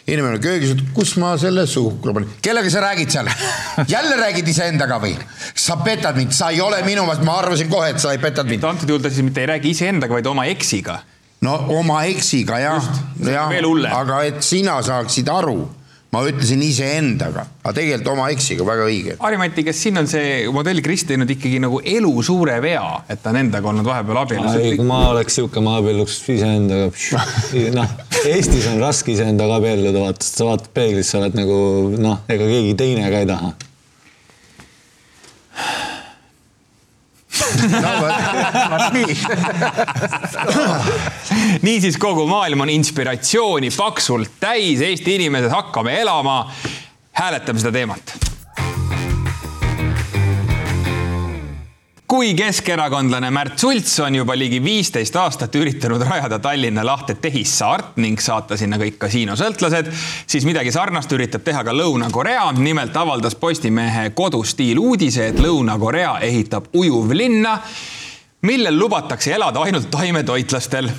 inimene 0.08 0.40
köögis, 0.44 0.74
et 0.76 0.82
kus 0.96 1.14
ma 1.22 1.32
selle 1.40 1.64
suhkru 1.70 2.14
panin, 2.16 2.32
kellega 2.44 2.72
sa 2.72 2.82
räägid 2.84 3.14
seal? 3.14 3.30
jälle 3.94 4.18
räägid 4.20 4.50
iseendaga 4.52 5.00
või? 5.00 5.14
sa 5.56 5.78
petad 5.84 6.20
mind, 6.20 6.36
sa 6.36 6.52
ei 6.52 6.60
ole 6.62 6.82
minu 6.84 7.06
meelest, 7.08 7.24
ma 7.28 7.38
arvasin 7.40 7.72
kohe, 7.72 7.94
et 7.94 8.04
sa 8.04 8.12
ei 8.12 8.20
petad 8.22 8.50
mind. 8.50 8.68
antud 8.68 8.92
juhul 8.92 9.04
ta 9.04 9.12
siis 9.14 9.24
mitte 9.24 9.44
ei 9.44 9.52
räägi 9.54 9.72
iseendaga, 9.72 10.18
vaid 10.18 10.28
oma 10.28 10.46
eksiga. 10.52 11.00
no 11.48 11.56
oma 11.78 12.04
eksiga 12.12 12.60
jah, 12.60 12.92
jah, 13.24 13.56
aga 13.96 14.24
et 14.28 14.44
sina 14.44 14.82
saaksid 14.84 15.32
aru 15.32 15.62
ma 16.14 16.22
ütlesin 16.30 16.62
iseendaga, 16.62 17.46
aga 17.64 17.74
tegelikult 17.78 18.12
oma 18.14 18.28
eksiga, 18.34 18.66
väga 18.68 18.86
õige. 18.90 19.18
Harimati, 19.22 19.66
kas 19.66 19.82
siin 19.82 19.98
on 20.02 20.10
see 20.10 20.46
modell 20.54 20.84
Krist 20.86 21.10
teinud 21.10 21.30
ikkagi 21.34 21.62
nagu 21.64 21.82
elu 21.82 22.14
suure 22.26 22.60
vea, 22.64 22.86
et 23.10 23.24
ta 23.24 23.34
on 23.34 23.42
endaga 23.42 23.72
olnud 23.72 23.88
vahepeal 23.88 24.22
abielus? 24.22 24.58
ei, 24.60 24.78
kui 24.78 24.88
ma 24.88 25.02
oleks 25.12 25.40
sihuke, 25.40 25.64
ma 25.66 25.78
abielluks 25.82 26.20
iseendaga. 26.36 26.92
noh, 27.80 27.98
Eestis 28.30 28.70
on 28.72 28.82
raske 28.84 29.16
iseendaga 29.16 29.58
abielluda, 29.62 30.08
vaata, 30.08 30.28
sa 30.28 30.50
vaatad 30.52 30.72
peeglisse, 30.78 31.18
oled 31.20 31.38
nagu 31.40 31.60
noh, 31.98 32.22
ega 32.32 32.50
keegi 32.50 32.78
teine 32.80 33.10
ka 33.10 33.24
ei 33.24 33.30
taha 33.30 33.54
niisiis, 41.62 41.98
kogu 42.06 42.28
maailm 42.28 42.66
on 42.66 42.70
inspiratsiooni 42.70 43.72
paksult 43.78 44.38
täis, 44.40 44.82
Eesti 44.82 45.16
inimesed, 45.16 45.50
hakkame 45.54 46.00
elama. 46.02 46.52
hääletame 47.14 47.60
seda 47.60 47.72
teemat 47.72 48.33
kui 52.14 52.36
keskerakondlane 52.38 53.32
Märt 53.34 53.58
Sults 53.58 53.96
on 54.06 54.14
juba 54.14 54.36
ligi 54.38 54.60
viisteist 54.62 55.16
aastat 55.18 55.56
üritanud 55.58 56.02
rajada 56.06 56.38
Tallinna 56.40 56.84
lahte 56.86 57.16
tehissaart 57.18 57.96
ning 58.04 58.22
saata 58.22 58.54
sinna 58.60 58.78
kõik 58.78 59.00
kasiinosõltlased, 59.02 59.90
siis 60.30 60.46
midagi 60.46 60.70
sarnast 60.76 61.10
üritab 61.18 61.42
teha 61.42 61.64
ka 61.66 61.74
Lõuna-Korea. 61.74 62.52
nimelt 62.58 62.94
avaldas 63.02 63.34
Postimehe 63.36 64.12
kodustiil 64.14 64.78
uudise, 64.78 65.32
et 65.32 65.40
Lõuna-Korea 65.42 66.20
ehitab 66.22 66.70
ujuvlinna, 66.74 67.56
millel 68.46 68.78
lubatakse 68.78 69.34
elada 69.34 69.66
ainult 69.66 69.90
taimetoitlastel 69.90 70.92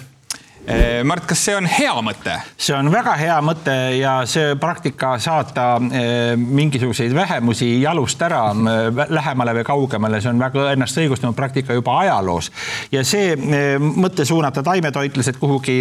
Mart, 1.04 1.26
kas 1.28 1.42
see 1.44 1.56
on 1.58 1.66
hea 1.68 1.92
mõte? 2.00 2.34
see 2.56 2.72
on 2.72 2.88
väga 2.92 3.12
hea 3.20 3.34
mõte 3.44 3.74
ja 3.98 4.14
see 4.28 4.54
praktika 4.60 5.14
saata 5.20 5.64
eh, 5.92 6.36
mingisuguseid 6.40 7.12
vähemusi 7.14 7.66
jalust 7.82 8.22
ära 8.24 8.46
eh, 8.52 9.02
lähemale 9.12 9.52
või 9.58 9.66
kaugemale, 9.68 10.20
see 10.24 10.32
on 10.32 10.40
väga 10.40 10.70
ennast 10.72 10.96
õigustanud 11.02 11.36
praktika 11.36 11.76
juba 11.76 11.98
ajaloos. 12.00 12.50
ja 12.92 13.02
see 13.04 13.34
mõte 13.80 14.24
suunata 14.24 14.62
taimetoitlased 14.64 15.36
kuhugi 15.40 15.76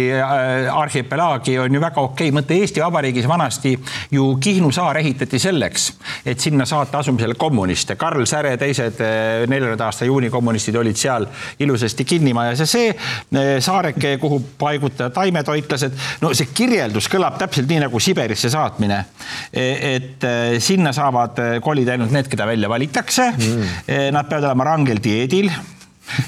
arhipelaagi 0.72 1.56
on 1.62 1.74
ju 1.74 1.80
väga 1.80 2.04
okei 2.04 2.28
okay. 2.28 2.36
mõte. 2.36 2.58
Eesti 2.60 2.82
Vabariigis 2.84 3.28
vanasti 3.28 3.74
ju 4.12 4.34
Kihnu 4.40 4.70
saar 4.72 4.98
ehitati 5.00 5.38
selleks, 5.38 5.88
et 6.26 6.40
sinna 6.40 6.66
saata 6.68 7.00
asumisele 7.00 7.34
kommuniste. 7.40 7.96
Karl 7.96 8.26
Säre, 8.28 8.56
teised 8.60 9.00
neljanda 9.48 9.88
aasta 9.88 10.04
juuni 10.04 10.30
kommunistid 10.30 10.76
olid 10.76 10.98
seal 10.98 11.26
ilusasti 11.58 12.04
kinnimajas 12.04 12.64
ja 12.64 12.68
see 12.68 13.60
saareke, 13.64 14.16
kuhu 14.20 14.42
paigutada 14.74 15.10
taimetoitlased. 15.14 15.98
no 16.22 16.32
see 16.34 16.50
kirjeldus 16.54 17.08
kõlab 17.12 17.38
täpselt 17.40 17.70
nii 17.70 17.84
nagu 17.86 18.00
Siberisse 18.00 18.50
saatmine. 18.52 19.04
et 19.52 20.24
eh, 20.24 20.56
sinna 20.60 20.92
saavad 20.92 21.38
eh, 21.42 21.60
kolida 21.64 21.94
ainult 21.94 22.14
need, 22.14 22.28
keda 22.30 22.46
välja 22.46 22.68
valitakse 22.68 23.30
mm.. 23.36 23.72
Nad 24.14 24.28
peavad 24.28 24.48
olema 24.48 24.64
rangel 24.66 25.00
dieedil 25.02 25.50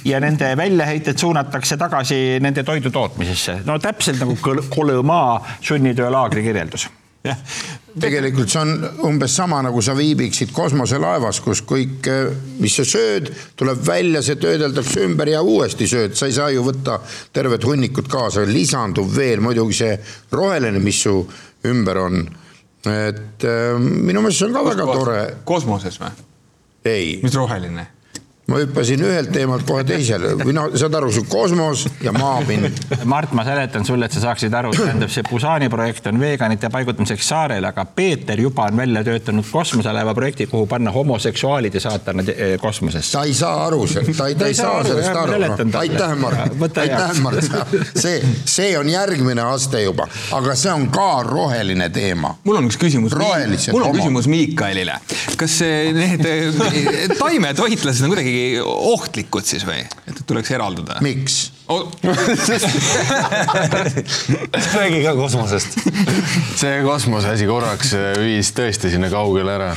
ja 0.09 0.21
nende 0.21 0.53
väljaheited 0.57 1.19
suunatakse 1.19 1.77
tagasi 1.77 2.39
nende 2.41 2.65
toidu 2.65 2.91
tootmisesse. 2.91 3.61
no 3.67 3.79
täpselt 3.79 4.23
nagu 4.23 4.37
Kolõmaa 4.71 5.59
sunnitöölaagri 5.61 6.47
kirjeldus 6.47 6.89
tegelikult 8.05 8.51
see 8.53 8.61
on 8.61 9.01
umbes 9.09 9.35
sama, 9.39 9.63
nagu 9.65 9.81
sa 9.83 9.95
viibiksid 9.97 10.53
kosmoselaevas, 10.57 11.41
kus 11.45 11.63
kõik, 11.67 12.09
mis 12.61 12.77
sa 12.77 12.85
sööd, 12.89 13.31
tuleb 13.59 13.83
välja, 13.87 14.23
see 14.25 14.39
töödeldakse 14.41 15.07
ümber 15.07 15.33
ja 15.33 15.43
uuesti 15.43 15.89
sööd, 15.91 16.17
sa 16.19 16.29
ei 16.29 16.37
saa 16.37 16.51
ju 16.55 16.65
võtta 16.67 16.99
tervet 17.33 17.65
hunnikut 17.67 18.11
kaasa, 18.13 18.45
lisandub 18.49 19.11
veel 19.17 19.45
muidugi 19.45 19.81
see 19.81 19.97
roheline, 20.37 20.83
mis 20.83 21.03
su 21.07 21.19
ümber 21.67 22.03
on. 22.05 22.27
et 22.87 23.43
äh, 23.43 23.75
minu 23.81 24.21
meelest 24.23 24.39
see 24.39 24.47
on 24.47 24.55
ka 24.55 24.63
Kus 24.63 24.75
väga 24.77 24.85
tore. 24.93 25.21
kosmoses 25.45 25.97
või? 25.99 26.13
ei. 26.87 27.17
mis 27.23 27.35
roheline? 27.35 27.96
Ma 28.47 28.61
hüppasin 28.61 29.01
ühelt 29.03 29.33
teemalt 29.35 29.65
kohe 29.67 29.83
teisele, 29.87 30.37
no 30.55 30.69
saad 30.79 30.95
aru, 30.95 31.09
see 31.11 31.27
kosmos 31.27 31.87
ja 32.03 32.13
maapind. 32.15 32.79
Mart, 33.11 33.33
ma 33.35 33.43
seletan 33.47 33.87
sulle, 33.87 34.07
et 34.07 34.15
sa 34.15 34.23
saaksid 34.29 34.55
aru, 34.55 34.71
tähendab, 34.77 35.11
see 35.11 35.25
Busani 35.27 35.67
projekt 35.73 36.07
on 36.07 36.21
veganite 36.23 36.71
paigutamiseks 36.71 37.27
saarele, 37.27 37.67
aga 37.73 37.83
Peeter 37.97 38.39
juba 38.41 38.69
on 38.71 38.79
välja 38.79 39.03
töötanud 39.09 39.49
kosmoselaeva 39.51 40.15
projekti, 40.15 40.47
kuhu 40.47 40.69
panna 40.71 40.93
homoseksuaalid 40.95 41.75
ja 41.75 41.83
saata 41.89 42.15
nad 42.15 42.31
eh, 42.31 42.55
kosmosesse. 42.63 43.17
ta 43.19 43.25
ei 43.27 43.35
saa 43.35 43.65
aru, 43.65 43.81
ta 44.17 44.29
ei, 44.31 44.39
ta 44.39 44.47
ei 44.47 44.55
saa 44.55 44.85
sellest 44.87 45.19
aru. 45.25 45.41
aitäh, 45.83 46.15
Mart, 46.23 46.79
aitäh, 46.85 47.21
Mart, 47.27 47.51
see, 47.99 48.23
see 48.45 48.79
on 48.79 48.89
järgmine 48.95 49.43
aste 49.43 49.83
juba, 49.83 50.07
aga 50.39 50.55
see 50.55 50.71
on 50.71 50.87
ka 50.95 51.09
roheline 51.27 51.91
teema. 51.91 52.37
mul 52.47 52.63
on 52.63 52.71
üks 52.71 52.79
küsimus. 52.79 53.19
mul 53.19 53.83
on 53.83 53.91
homo. 53.91 53.99
küsimus 53.99 54.31
Miikaelile. 54.31 55.01
kas 55.37 55.59
need 55.99 56.25
eh, 56.31 57.11
taimetoitlased 57.19 58.07
on 58.07 58.15
kuidagi 58.15 58.36
kuidagi 58.37 58.61
ohtlikud 58.65 59.45
siis 59.45 59.67
või, 59.67 59.83
et 60.09 60.21
tuleks 60.27 60.51
eraldada? 60.53 60.97
miks 61.05 61.53
räägi 64.77 65.03
ka 65.03 65.15
kosmosest. 65.17 65.79
see 66.55 66.83
kosmose 66.85 67.29
asi 67.35 67.47
korraks 67.49 67.95
viis 68.21 68.53
tõesti 68.55 68.91
sinna 68.93 69.09
kaugele 69.11 69.55
ära. 69.57 69.73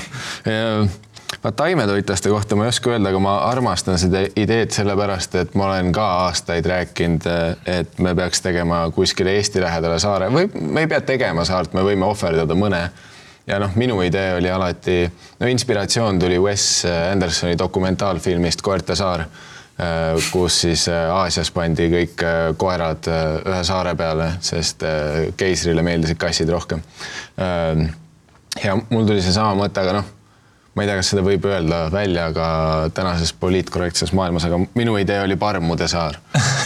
vaat 1.43 1.55
taimetoitlaste 1.55 2.29
kohta 2.29 2.55
ma 2.55 2.63
ei 2.67 2.73
oska 2.73 2.89
öelda, 2.93 3.09
aga 3.09 3.19
ma 3.23 3.37
armastan 3.47 3.97
seda 4.01 4.17
ideed 4.35 4.71
sellepärast, 4.75 5.35
et 5.41 5.55
ma 5.57 5.63
olen 5.71 5.91
ka 5.95 6.05
aastaid 6.27 6.65
rääkinud, 6.69 7.21
et 7.65 7.99
me 7.99 8.15
peaks 8.15 8.41
tegema 8.45 8.91
kuskile 8.93 9.31
Eesti 9.39 9.61
lähedale 9.63 9.99
saare 9.99 10.29
või 10.33 10.45
me 10.59 10.81
ei 10.85 10.91
pea 10.91 11.01
tegema 11.01 11.45
saart, 11.47 11.73
me 11.73 11.81
võime 11.85 12.05
ohverdada 12.09 12.55
mõne 12.55 12.89
ja 13.49 13.59
noh, 13.61 13.71
minu 13.75 13.99
idee 14.05 14.33
oli 14.37 14.51
alati, 14.51 15.03
no 15.39 15.47
inspiratsioon 15.49 16.19
tuli 16.21 16.37
Wes 16.41 16.83
Andersoni 17.11 17.57
dokumentaalfilmist 17.57 18.61
Koerte 18.61 18.95
saar, 18.95 19.25
äh, 19.25 20.29
kus 20.31 20.61
siis 20.65 20.85
äh, 20.91 21.09
Aasias 21.13 21.51
pandi 21.55 21.89
kõik 21.91 22.25
äh, 22.25 22.37
koerad 22.57 23.09
ühe 23.09 23.63
saare 23.65 23.95
peale, 23.97 24.31
sest 24.45 24.85
keisrile 25.37 25.83
meeldisid 25.85 26.21
kassid 26.21 26.49
rohkem. 26.53 26.81
ja 28.63 28.77
mul 28.89 29.05
tuli 29.07 29.21
seesama 29.23 29.55
mõte, 29.57 29.81
aga 29.81 29.99
noh, 29.99 30.09
ma 30.75 30.83
ei 30.83 30.89
tea, 30.89 30.97
kas 30.99 31.13
seda 31.13 31.23
võib 31.25 31.45
öelda 31.49 31.85
välja 31.93 32.29
ka 32.35 32.49
tänases 32.93 33.33
poliitkorrektses 33.33 34.13
maailmas, 34.13 34.45
aga 34.45 34.59
minu 34.75 34.97
idee 34.99 35.21
oli 35.23 35.39
Parmude 35.39 35.87
saar. 35.87 36.19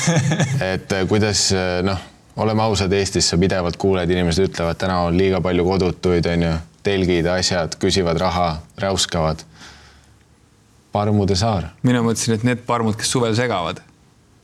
et 0.74 0.92
kuidas 1.08 1.52
noh 1.86 2.10
oleme 2.36 2.64
ausad, 2.66 2.92
Eestis 2.98 3.28
sa 3.30 3.38
pidevalt 3.38 3.78
kuuled, 3.78 4.10
inimesed 4.10 4.48
ütlevad, 4.50 4.78
täna 4.82 5.04
on 5.06 5.18
liiga 5.18 5.38
palju 5.42 5.66
kodutuid, 5.68 6.26
onju 6.34 6.54
telgid, 6.84 7.28
asjad, 7.28 7.78
küsivad 7.80 8.20
raha, 8.20 8.58
räuskavad. 8.78 9.44
parmude 10.94 11.36
saar. 11.36 11.72
mina 11.82 12.04
mõtlesin, 12.06 12.36
et 12.38 12.44
need 12.46 12.60
parmud, 12.68 12.96
kes 13.00 13.12
suvel 13.12 13.36
segavad. 13.36 13.82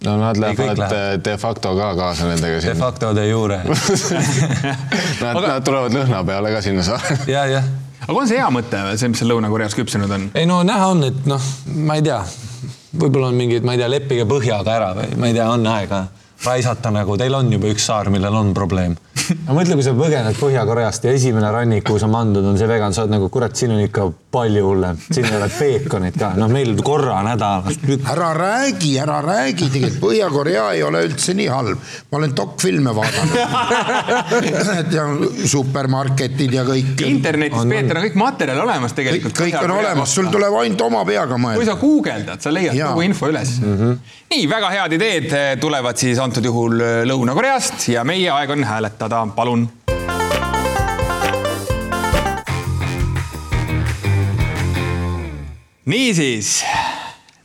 no 0.05 0.15
nad 0.17 0.37
lähevad 0.37 0.79
läheb. 0.79 1.23
de 1.23 1.37
facto 1.37 1.75
ka 1.77 1.95
kaasa 1.95 2.29
nendega 2.31 2.61
sinna. 2.61 2.73
De 2.73 2.79
facto 2.79 3.13
de 3.15 3.27
jure 3.29 3.59
Nad 5.21 5.35
aga..., 5.35 5.47
nad 5.47 5.65
tulevad 5.65 5.93
lõhna 5.93 6.23
peale 6.25 6.53
ka 6.55 6.61
sinna 6.61 6.83
saarele. 6.83 7.27
ja, 7.35 7.45
jah. 7.45 7.67
aga 8.07 8.19
on 8.21 8.27
see 8.27 8.39
hea 8.39 8.49
mõte, 8.53 8.85
see, 8.97 9.11
mis 9.11 9.19
seal 9.21 9.33
Lõuna-Koreas 9.33 9.75
küpsenud 9.77 10.15
on? 10.15 10.29
ei 10.33 10.47
no 10.49 10.61
näha 10.63 10.93
on, 10.95 11.03
et 11.11 11.27
noh, 11.29 11.51
ma 11.75 11.99
ei 11.99 12.07
tea, 12.07 12.23
võib-olla 12.95 13.33
on 13.33 13.37
mingid, 13.43 13.67
ma 13.67 13.75
ei 13.75 13.83
tea, 13.83 13.91
leppige 13.91 14.25
põhjaga 14.29 14.79
ära 14.79 14.95
või 15.01 15.19
ma 15.19 15.29
ei 15.29 15.37
tea, 15.37 15.51
on 15.51 15.67
aega 15.75 16.07
raisata 16.45 16.91
nagu, 16.95 17.17
teil 17.19 17.35
on 17.35 17.51
juba 17.51 17.67
üks 17.73 17.85
saar, 17.91 18.09
millel 18.13 18.35
on 18.39 18.53
probleem 18.55 18.95
no 19.47 19.57
mõtle, 19.57 19.77
kui 19.77 19.85
sa 19.85 19.93
põgened 19.97 20.37
Põhja-Koreast 20.39 21.05
ja 21.07 21.13
esimene 21.15 21.51
rannik, 21.53 21.85
kuhu 21.87 21.99
sa 22.01 22.09
mandud, 22.11 22.45
on 22.45 22.57
see 22.59 22.69
vegan, 22.69 22.95
sa 22.95 23.05
oled 23.05 23.15
nagu 23.15 23.29
kurat, 23.33 23.55
siin 23.57 23.73
on 23.75 23.83
ikka 23.83 24.07
palju 24.33 24.63
hullem, 24.65 24.99
siin 25.09 25.25
ei 25.25 25.37
ole 25.39 25.47
peekonit 25.53 26.17
ka, 26.19 26.31
noh, 26.37 26.49
meil 26.51 26.75
korra 26.85 27.19
nädalas. 27.25 27.79
ära 28.13 28.29
räägi, 28.37 28.91
ära 29.01 29.19
räägi, 29.25 29.69
tegelikult 29.73 30.01
Põhja-Korea 30.03 30.65
ei 30.75 30.83
ole 30.85 31.03
üldse 31.07 31.33
nii 31.37 31.47
halb. 31.49 31.87
ma 32.11 32.17
olen 32.19 32.35
dokfilme 32.37 32.93
vaadanud. 32.95 33.35
ja 34.97 35.05
supermarketid 35.49 36.53
ja 36.53 36.65
kõik. 36.67 37.03
internetis, 37.07 37.65
Peeter, 37.69 37.97
on 37.97 38.05
kõik 38.07 38.19
materjal 38.19 38.63
olemas 38.65 38.95
tegelikult. 38.97 39.37
kõik 39.37 39.57
on 39.63 39.75
olemas, 39.79 40.13
sul 40.13 40.29
tuleb 40.31 40.55
ainult 40.61 40.85
oma 40.85 41.03
peaga 41.07 41.33
kui 41.33 41.43
mõelda. 41.45 41.65
sa 41.71 41.77
guugeldad, 41.79 42.41
sa 42.43 42.53
leiad 42.53 42.77
kogu 42.79 43.05
info 43.05 43.29
üles 43.31 43.55
mm. 43.61 43.77
-hmm. 43.77 43.97
nii 44.33 44.47
väga 44.49 44.71
head 44.75 44.97
ideed 44.99 45.35
tulevad 45.61 45.97
siis 45.97 46.19
antud 46.21 46.45
juhul 46.45 46.77
Lõuna-Koreast 47.09 47.89
ja 47.93 48.03
meie 48.07 48.29
aeg 48.33 48.53
on 48.55 48.63
hääletada, 48.63 49.18
palun. 49.27 49.69
niisiis, 55.85 56.65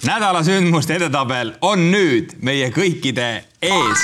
nädala 0.04 0.42
sündmuste 0.44 0.94
edetabel 0.98 1.54
on 1.64 1.88
nüüd 1.90 2.36
meie 2.44 2.68
kõikide 2.68 3.28
ees 3.62 4.02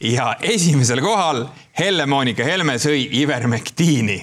ja 0.00 0.34
esimesel 0.44 1.00
kohal 1.00 1.46
Helle-Moonika 1.78 2.44
Helme 2.44 2.76
sõi 2.78 3.06
ivermektiini 3.22 4.18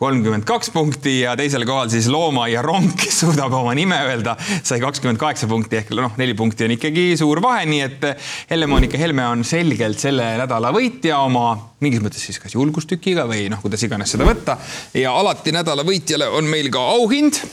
kolmkümmend 0.00 0.46
kaks 0.48 0.72
punkti 0.74 1.20
ja 1.20 1.36
teisel 1.38 1.66
kohal 1.68 1.90
siis 1.92 2.08
Looma 2.10 2.48
ja 2.48 2.62
Ronk, 2.64 2.96
kes 3.02 3.22
suudab 3.22 3.54
oma 3.56 3.74
nime 3.76 3.98
öelda, 4.08 4.36
sai 4.62 4.80
kakskümmend 4.82 5.20
kaheksa 5.20 5.48
punkti 5.50 5.80
ehk 5.82 5.94
noh, 5.96 6.16
neli 6.20 6.34
punkti 6.38 6.66
on 6.66 6.76
ikkagi 6.76 7.06
suur 7.20 7.42
vahe, 7.44 7.66
nii 7.70 7.82
et 7.86 8.06
Helle-Moonika 8.50 9.00
Helme 9.00 9.26
on 9.28 9.44
selgelt 9.46 10.00
selle 10.02 10.32
nädala 10.40 10.72
võitja 10.74 11.20
oma 11.24 11.52
mingis 11.84 12.02
mõttes 12.04 12.24
siis 12.26 12.40
kas 12.42 12.56
julgustükiga 12.56 13.28
või 13.28 13.48
noh, 13.52 13.60
kuidas 13.62 13.84
iganes 13.86 14.16
seda 14.16 14.28
võtta. 14.28 14.58
ja 14.96 15.14
alati 15.16 15.52
nädala 15.54 15.86
võitjale 15.86 16.28
on 16.40 16.48
meil 16.48 16.72
ka 16.72 16.84
auhind 16.96 17.44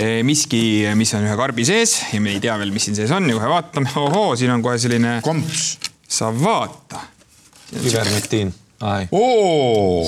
Eh, 0.00 0.22
miski, 0.24 0.86
mis 0.96 1.10
on 1.12 1.26
ühe 1.26 1.34
karbi 1.36 1.64
sees 1.68 1.98
ja 2.14 2.22
me 2.24 2.32
ei 2.32 2.40
tea 2.40 2.54
veel, 2.56 2.70
mis 2.72 2.86
siin 2.88 2.96
sees 2.96 3.10
on 3.12 3.26
ja 3.28 3.34
kohe 3.36 3.50
vaatame, 3.52 3.90
ohoo, 4.00 4.30
siin 4.38 4.52
on 4.54 4.62
kohe 4.64 4.78
selline 4.80 5.18
komps. 5.24 5.74
sa 6.08 6.30
vaata. 6.32 7.02
ivermektiin, 7.76 8.48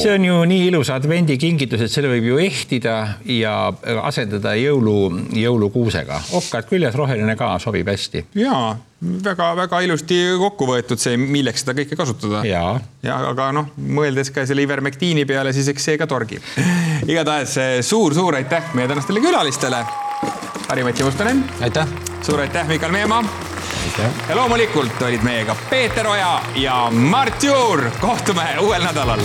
see 0.01 0.15
on 0.15 0.25
ju 0.25 0.39
nii 0.49 0.69
ilus 0.71 0.91
advendikingitus, 0.95 1.85
et 1.85 1.93
selle 1.93 2.09
võib 2.15 2.31
ju 2.31 2.39
ehtida 2.41 2.95
ja 3.29 3.57
asendada 4.01 4.55
jõulu, 4.57 4.97
jõulukuusega. 5.37 6.23
okkad 6.41 6.71
küljes, 6.71 6.97
roheline 6.97 7.37
ka 7.37 7.53
sobib 7.63 7.91
hästi. 7.93 8.25
ja 8.41 8.77
väga-väga 9.03 9.83
ilusti 9.85 10.19
kokku 10.41 10.69
võetud 10.71 11.01
see, 11.03 11.19
milleks 11.21 11.65
seda 11.65 11.77
kõike 11.83 11.99
kasutada. 11.99 12.45
ja 12.49 12.65
ja 13.05 13.19
aga 13.33 13.51
noh, 13.53 13.73
mõeldes 13.77 14.33
ka 14.33 14.47
selle 14.49 14.65
ivermektiini 14.65 15.27
peale, 15.29 15.53
siis 15.53 15.69
eks 15.73 15.91
see 15.91 16.01
ka 16.01 16.09
torgib. 16.09 16.45
igatahes 17.13 17.59
suur-suur 17.89 18.41
aitäh 18.41 18.73
meie 18.79 18.89
tänastele 18.89 19.21
külalistele. 19.21 19.85
Harri-Mati 20.69 21.05
Mustonen, 21.05 21.45
aitäh. 21.61 21.89
suur 22.25 22.41
aitäh, 22.41 22.69
Mikal 22.69 22.95
Meemaa. 22.95 23.25
Ja 24.29 24.37
loomulikult 24.37 25.03
olid 25.03 25.23
meiega 25.23 25.57
Peeter 25.71 26.07
Oja 26.07 26.41
ja 26.55 26.91
Mart 26.91 27.43
Juur. 27.43 27.91
kohtume 28.01 28.47
uuel 28.61 28.83
nädalal 28.83 29.21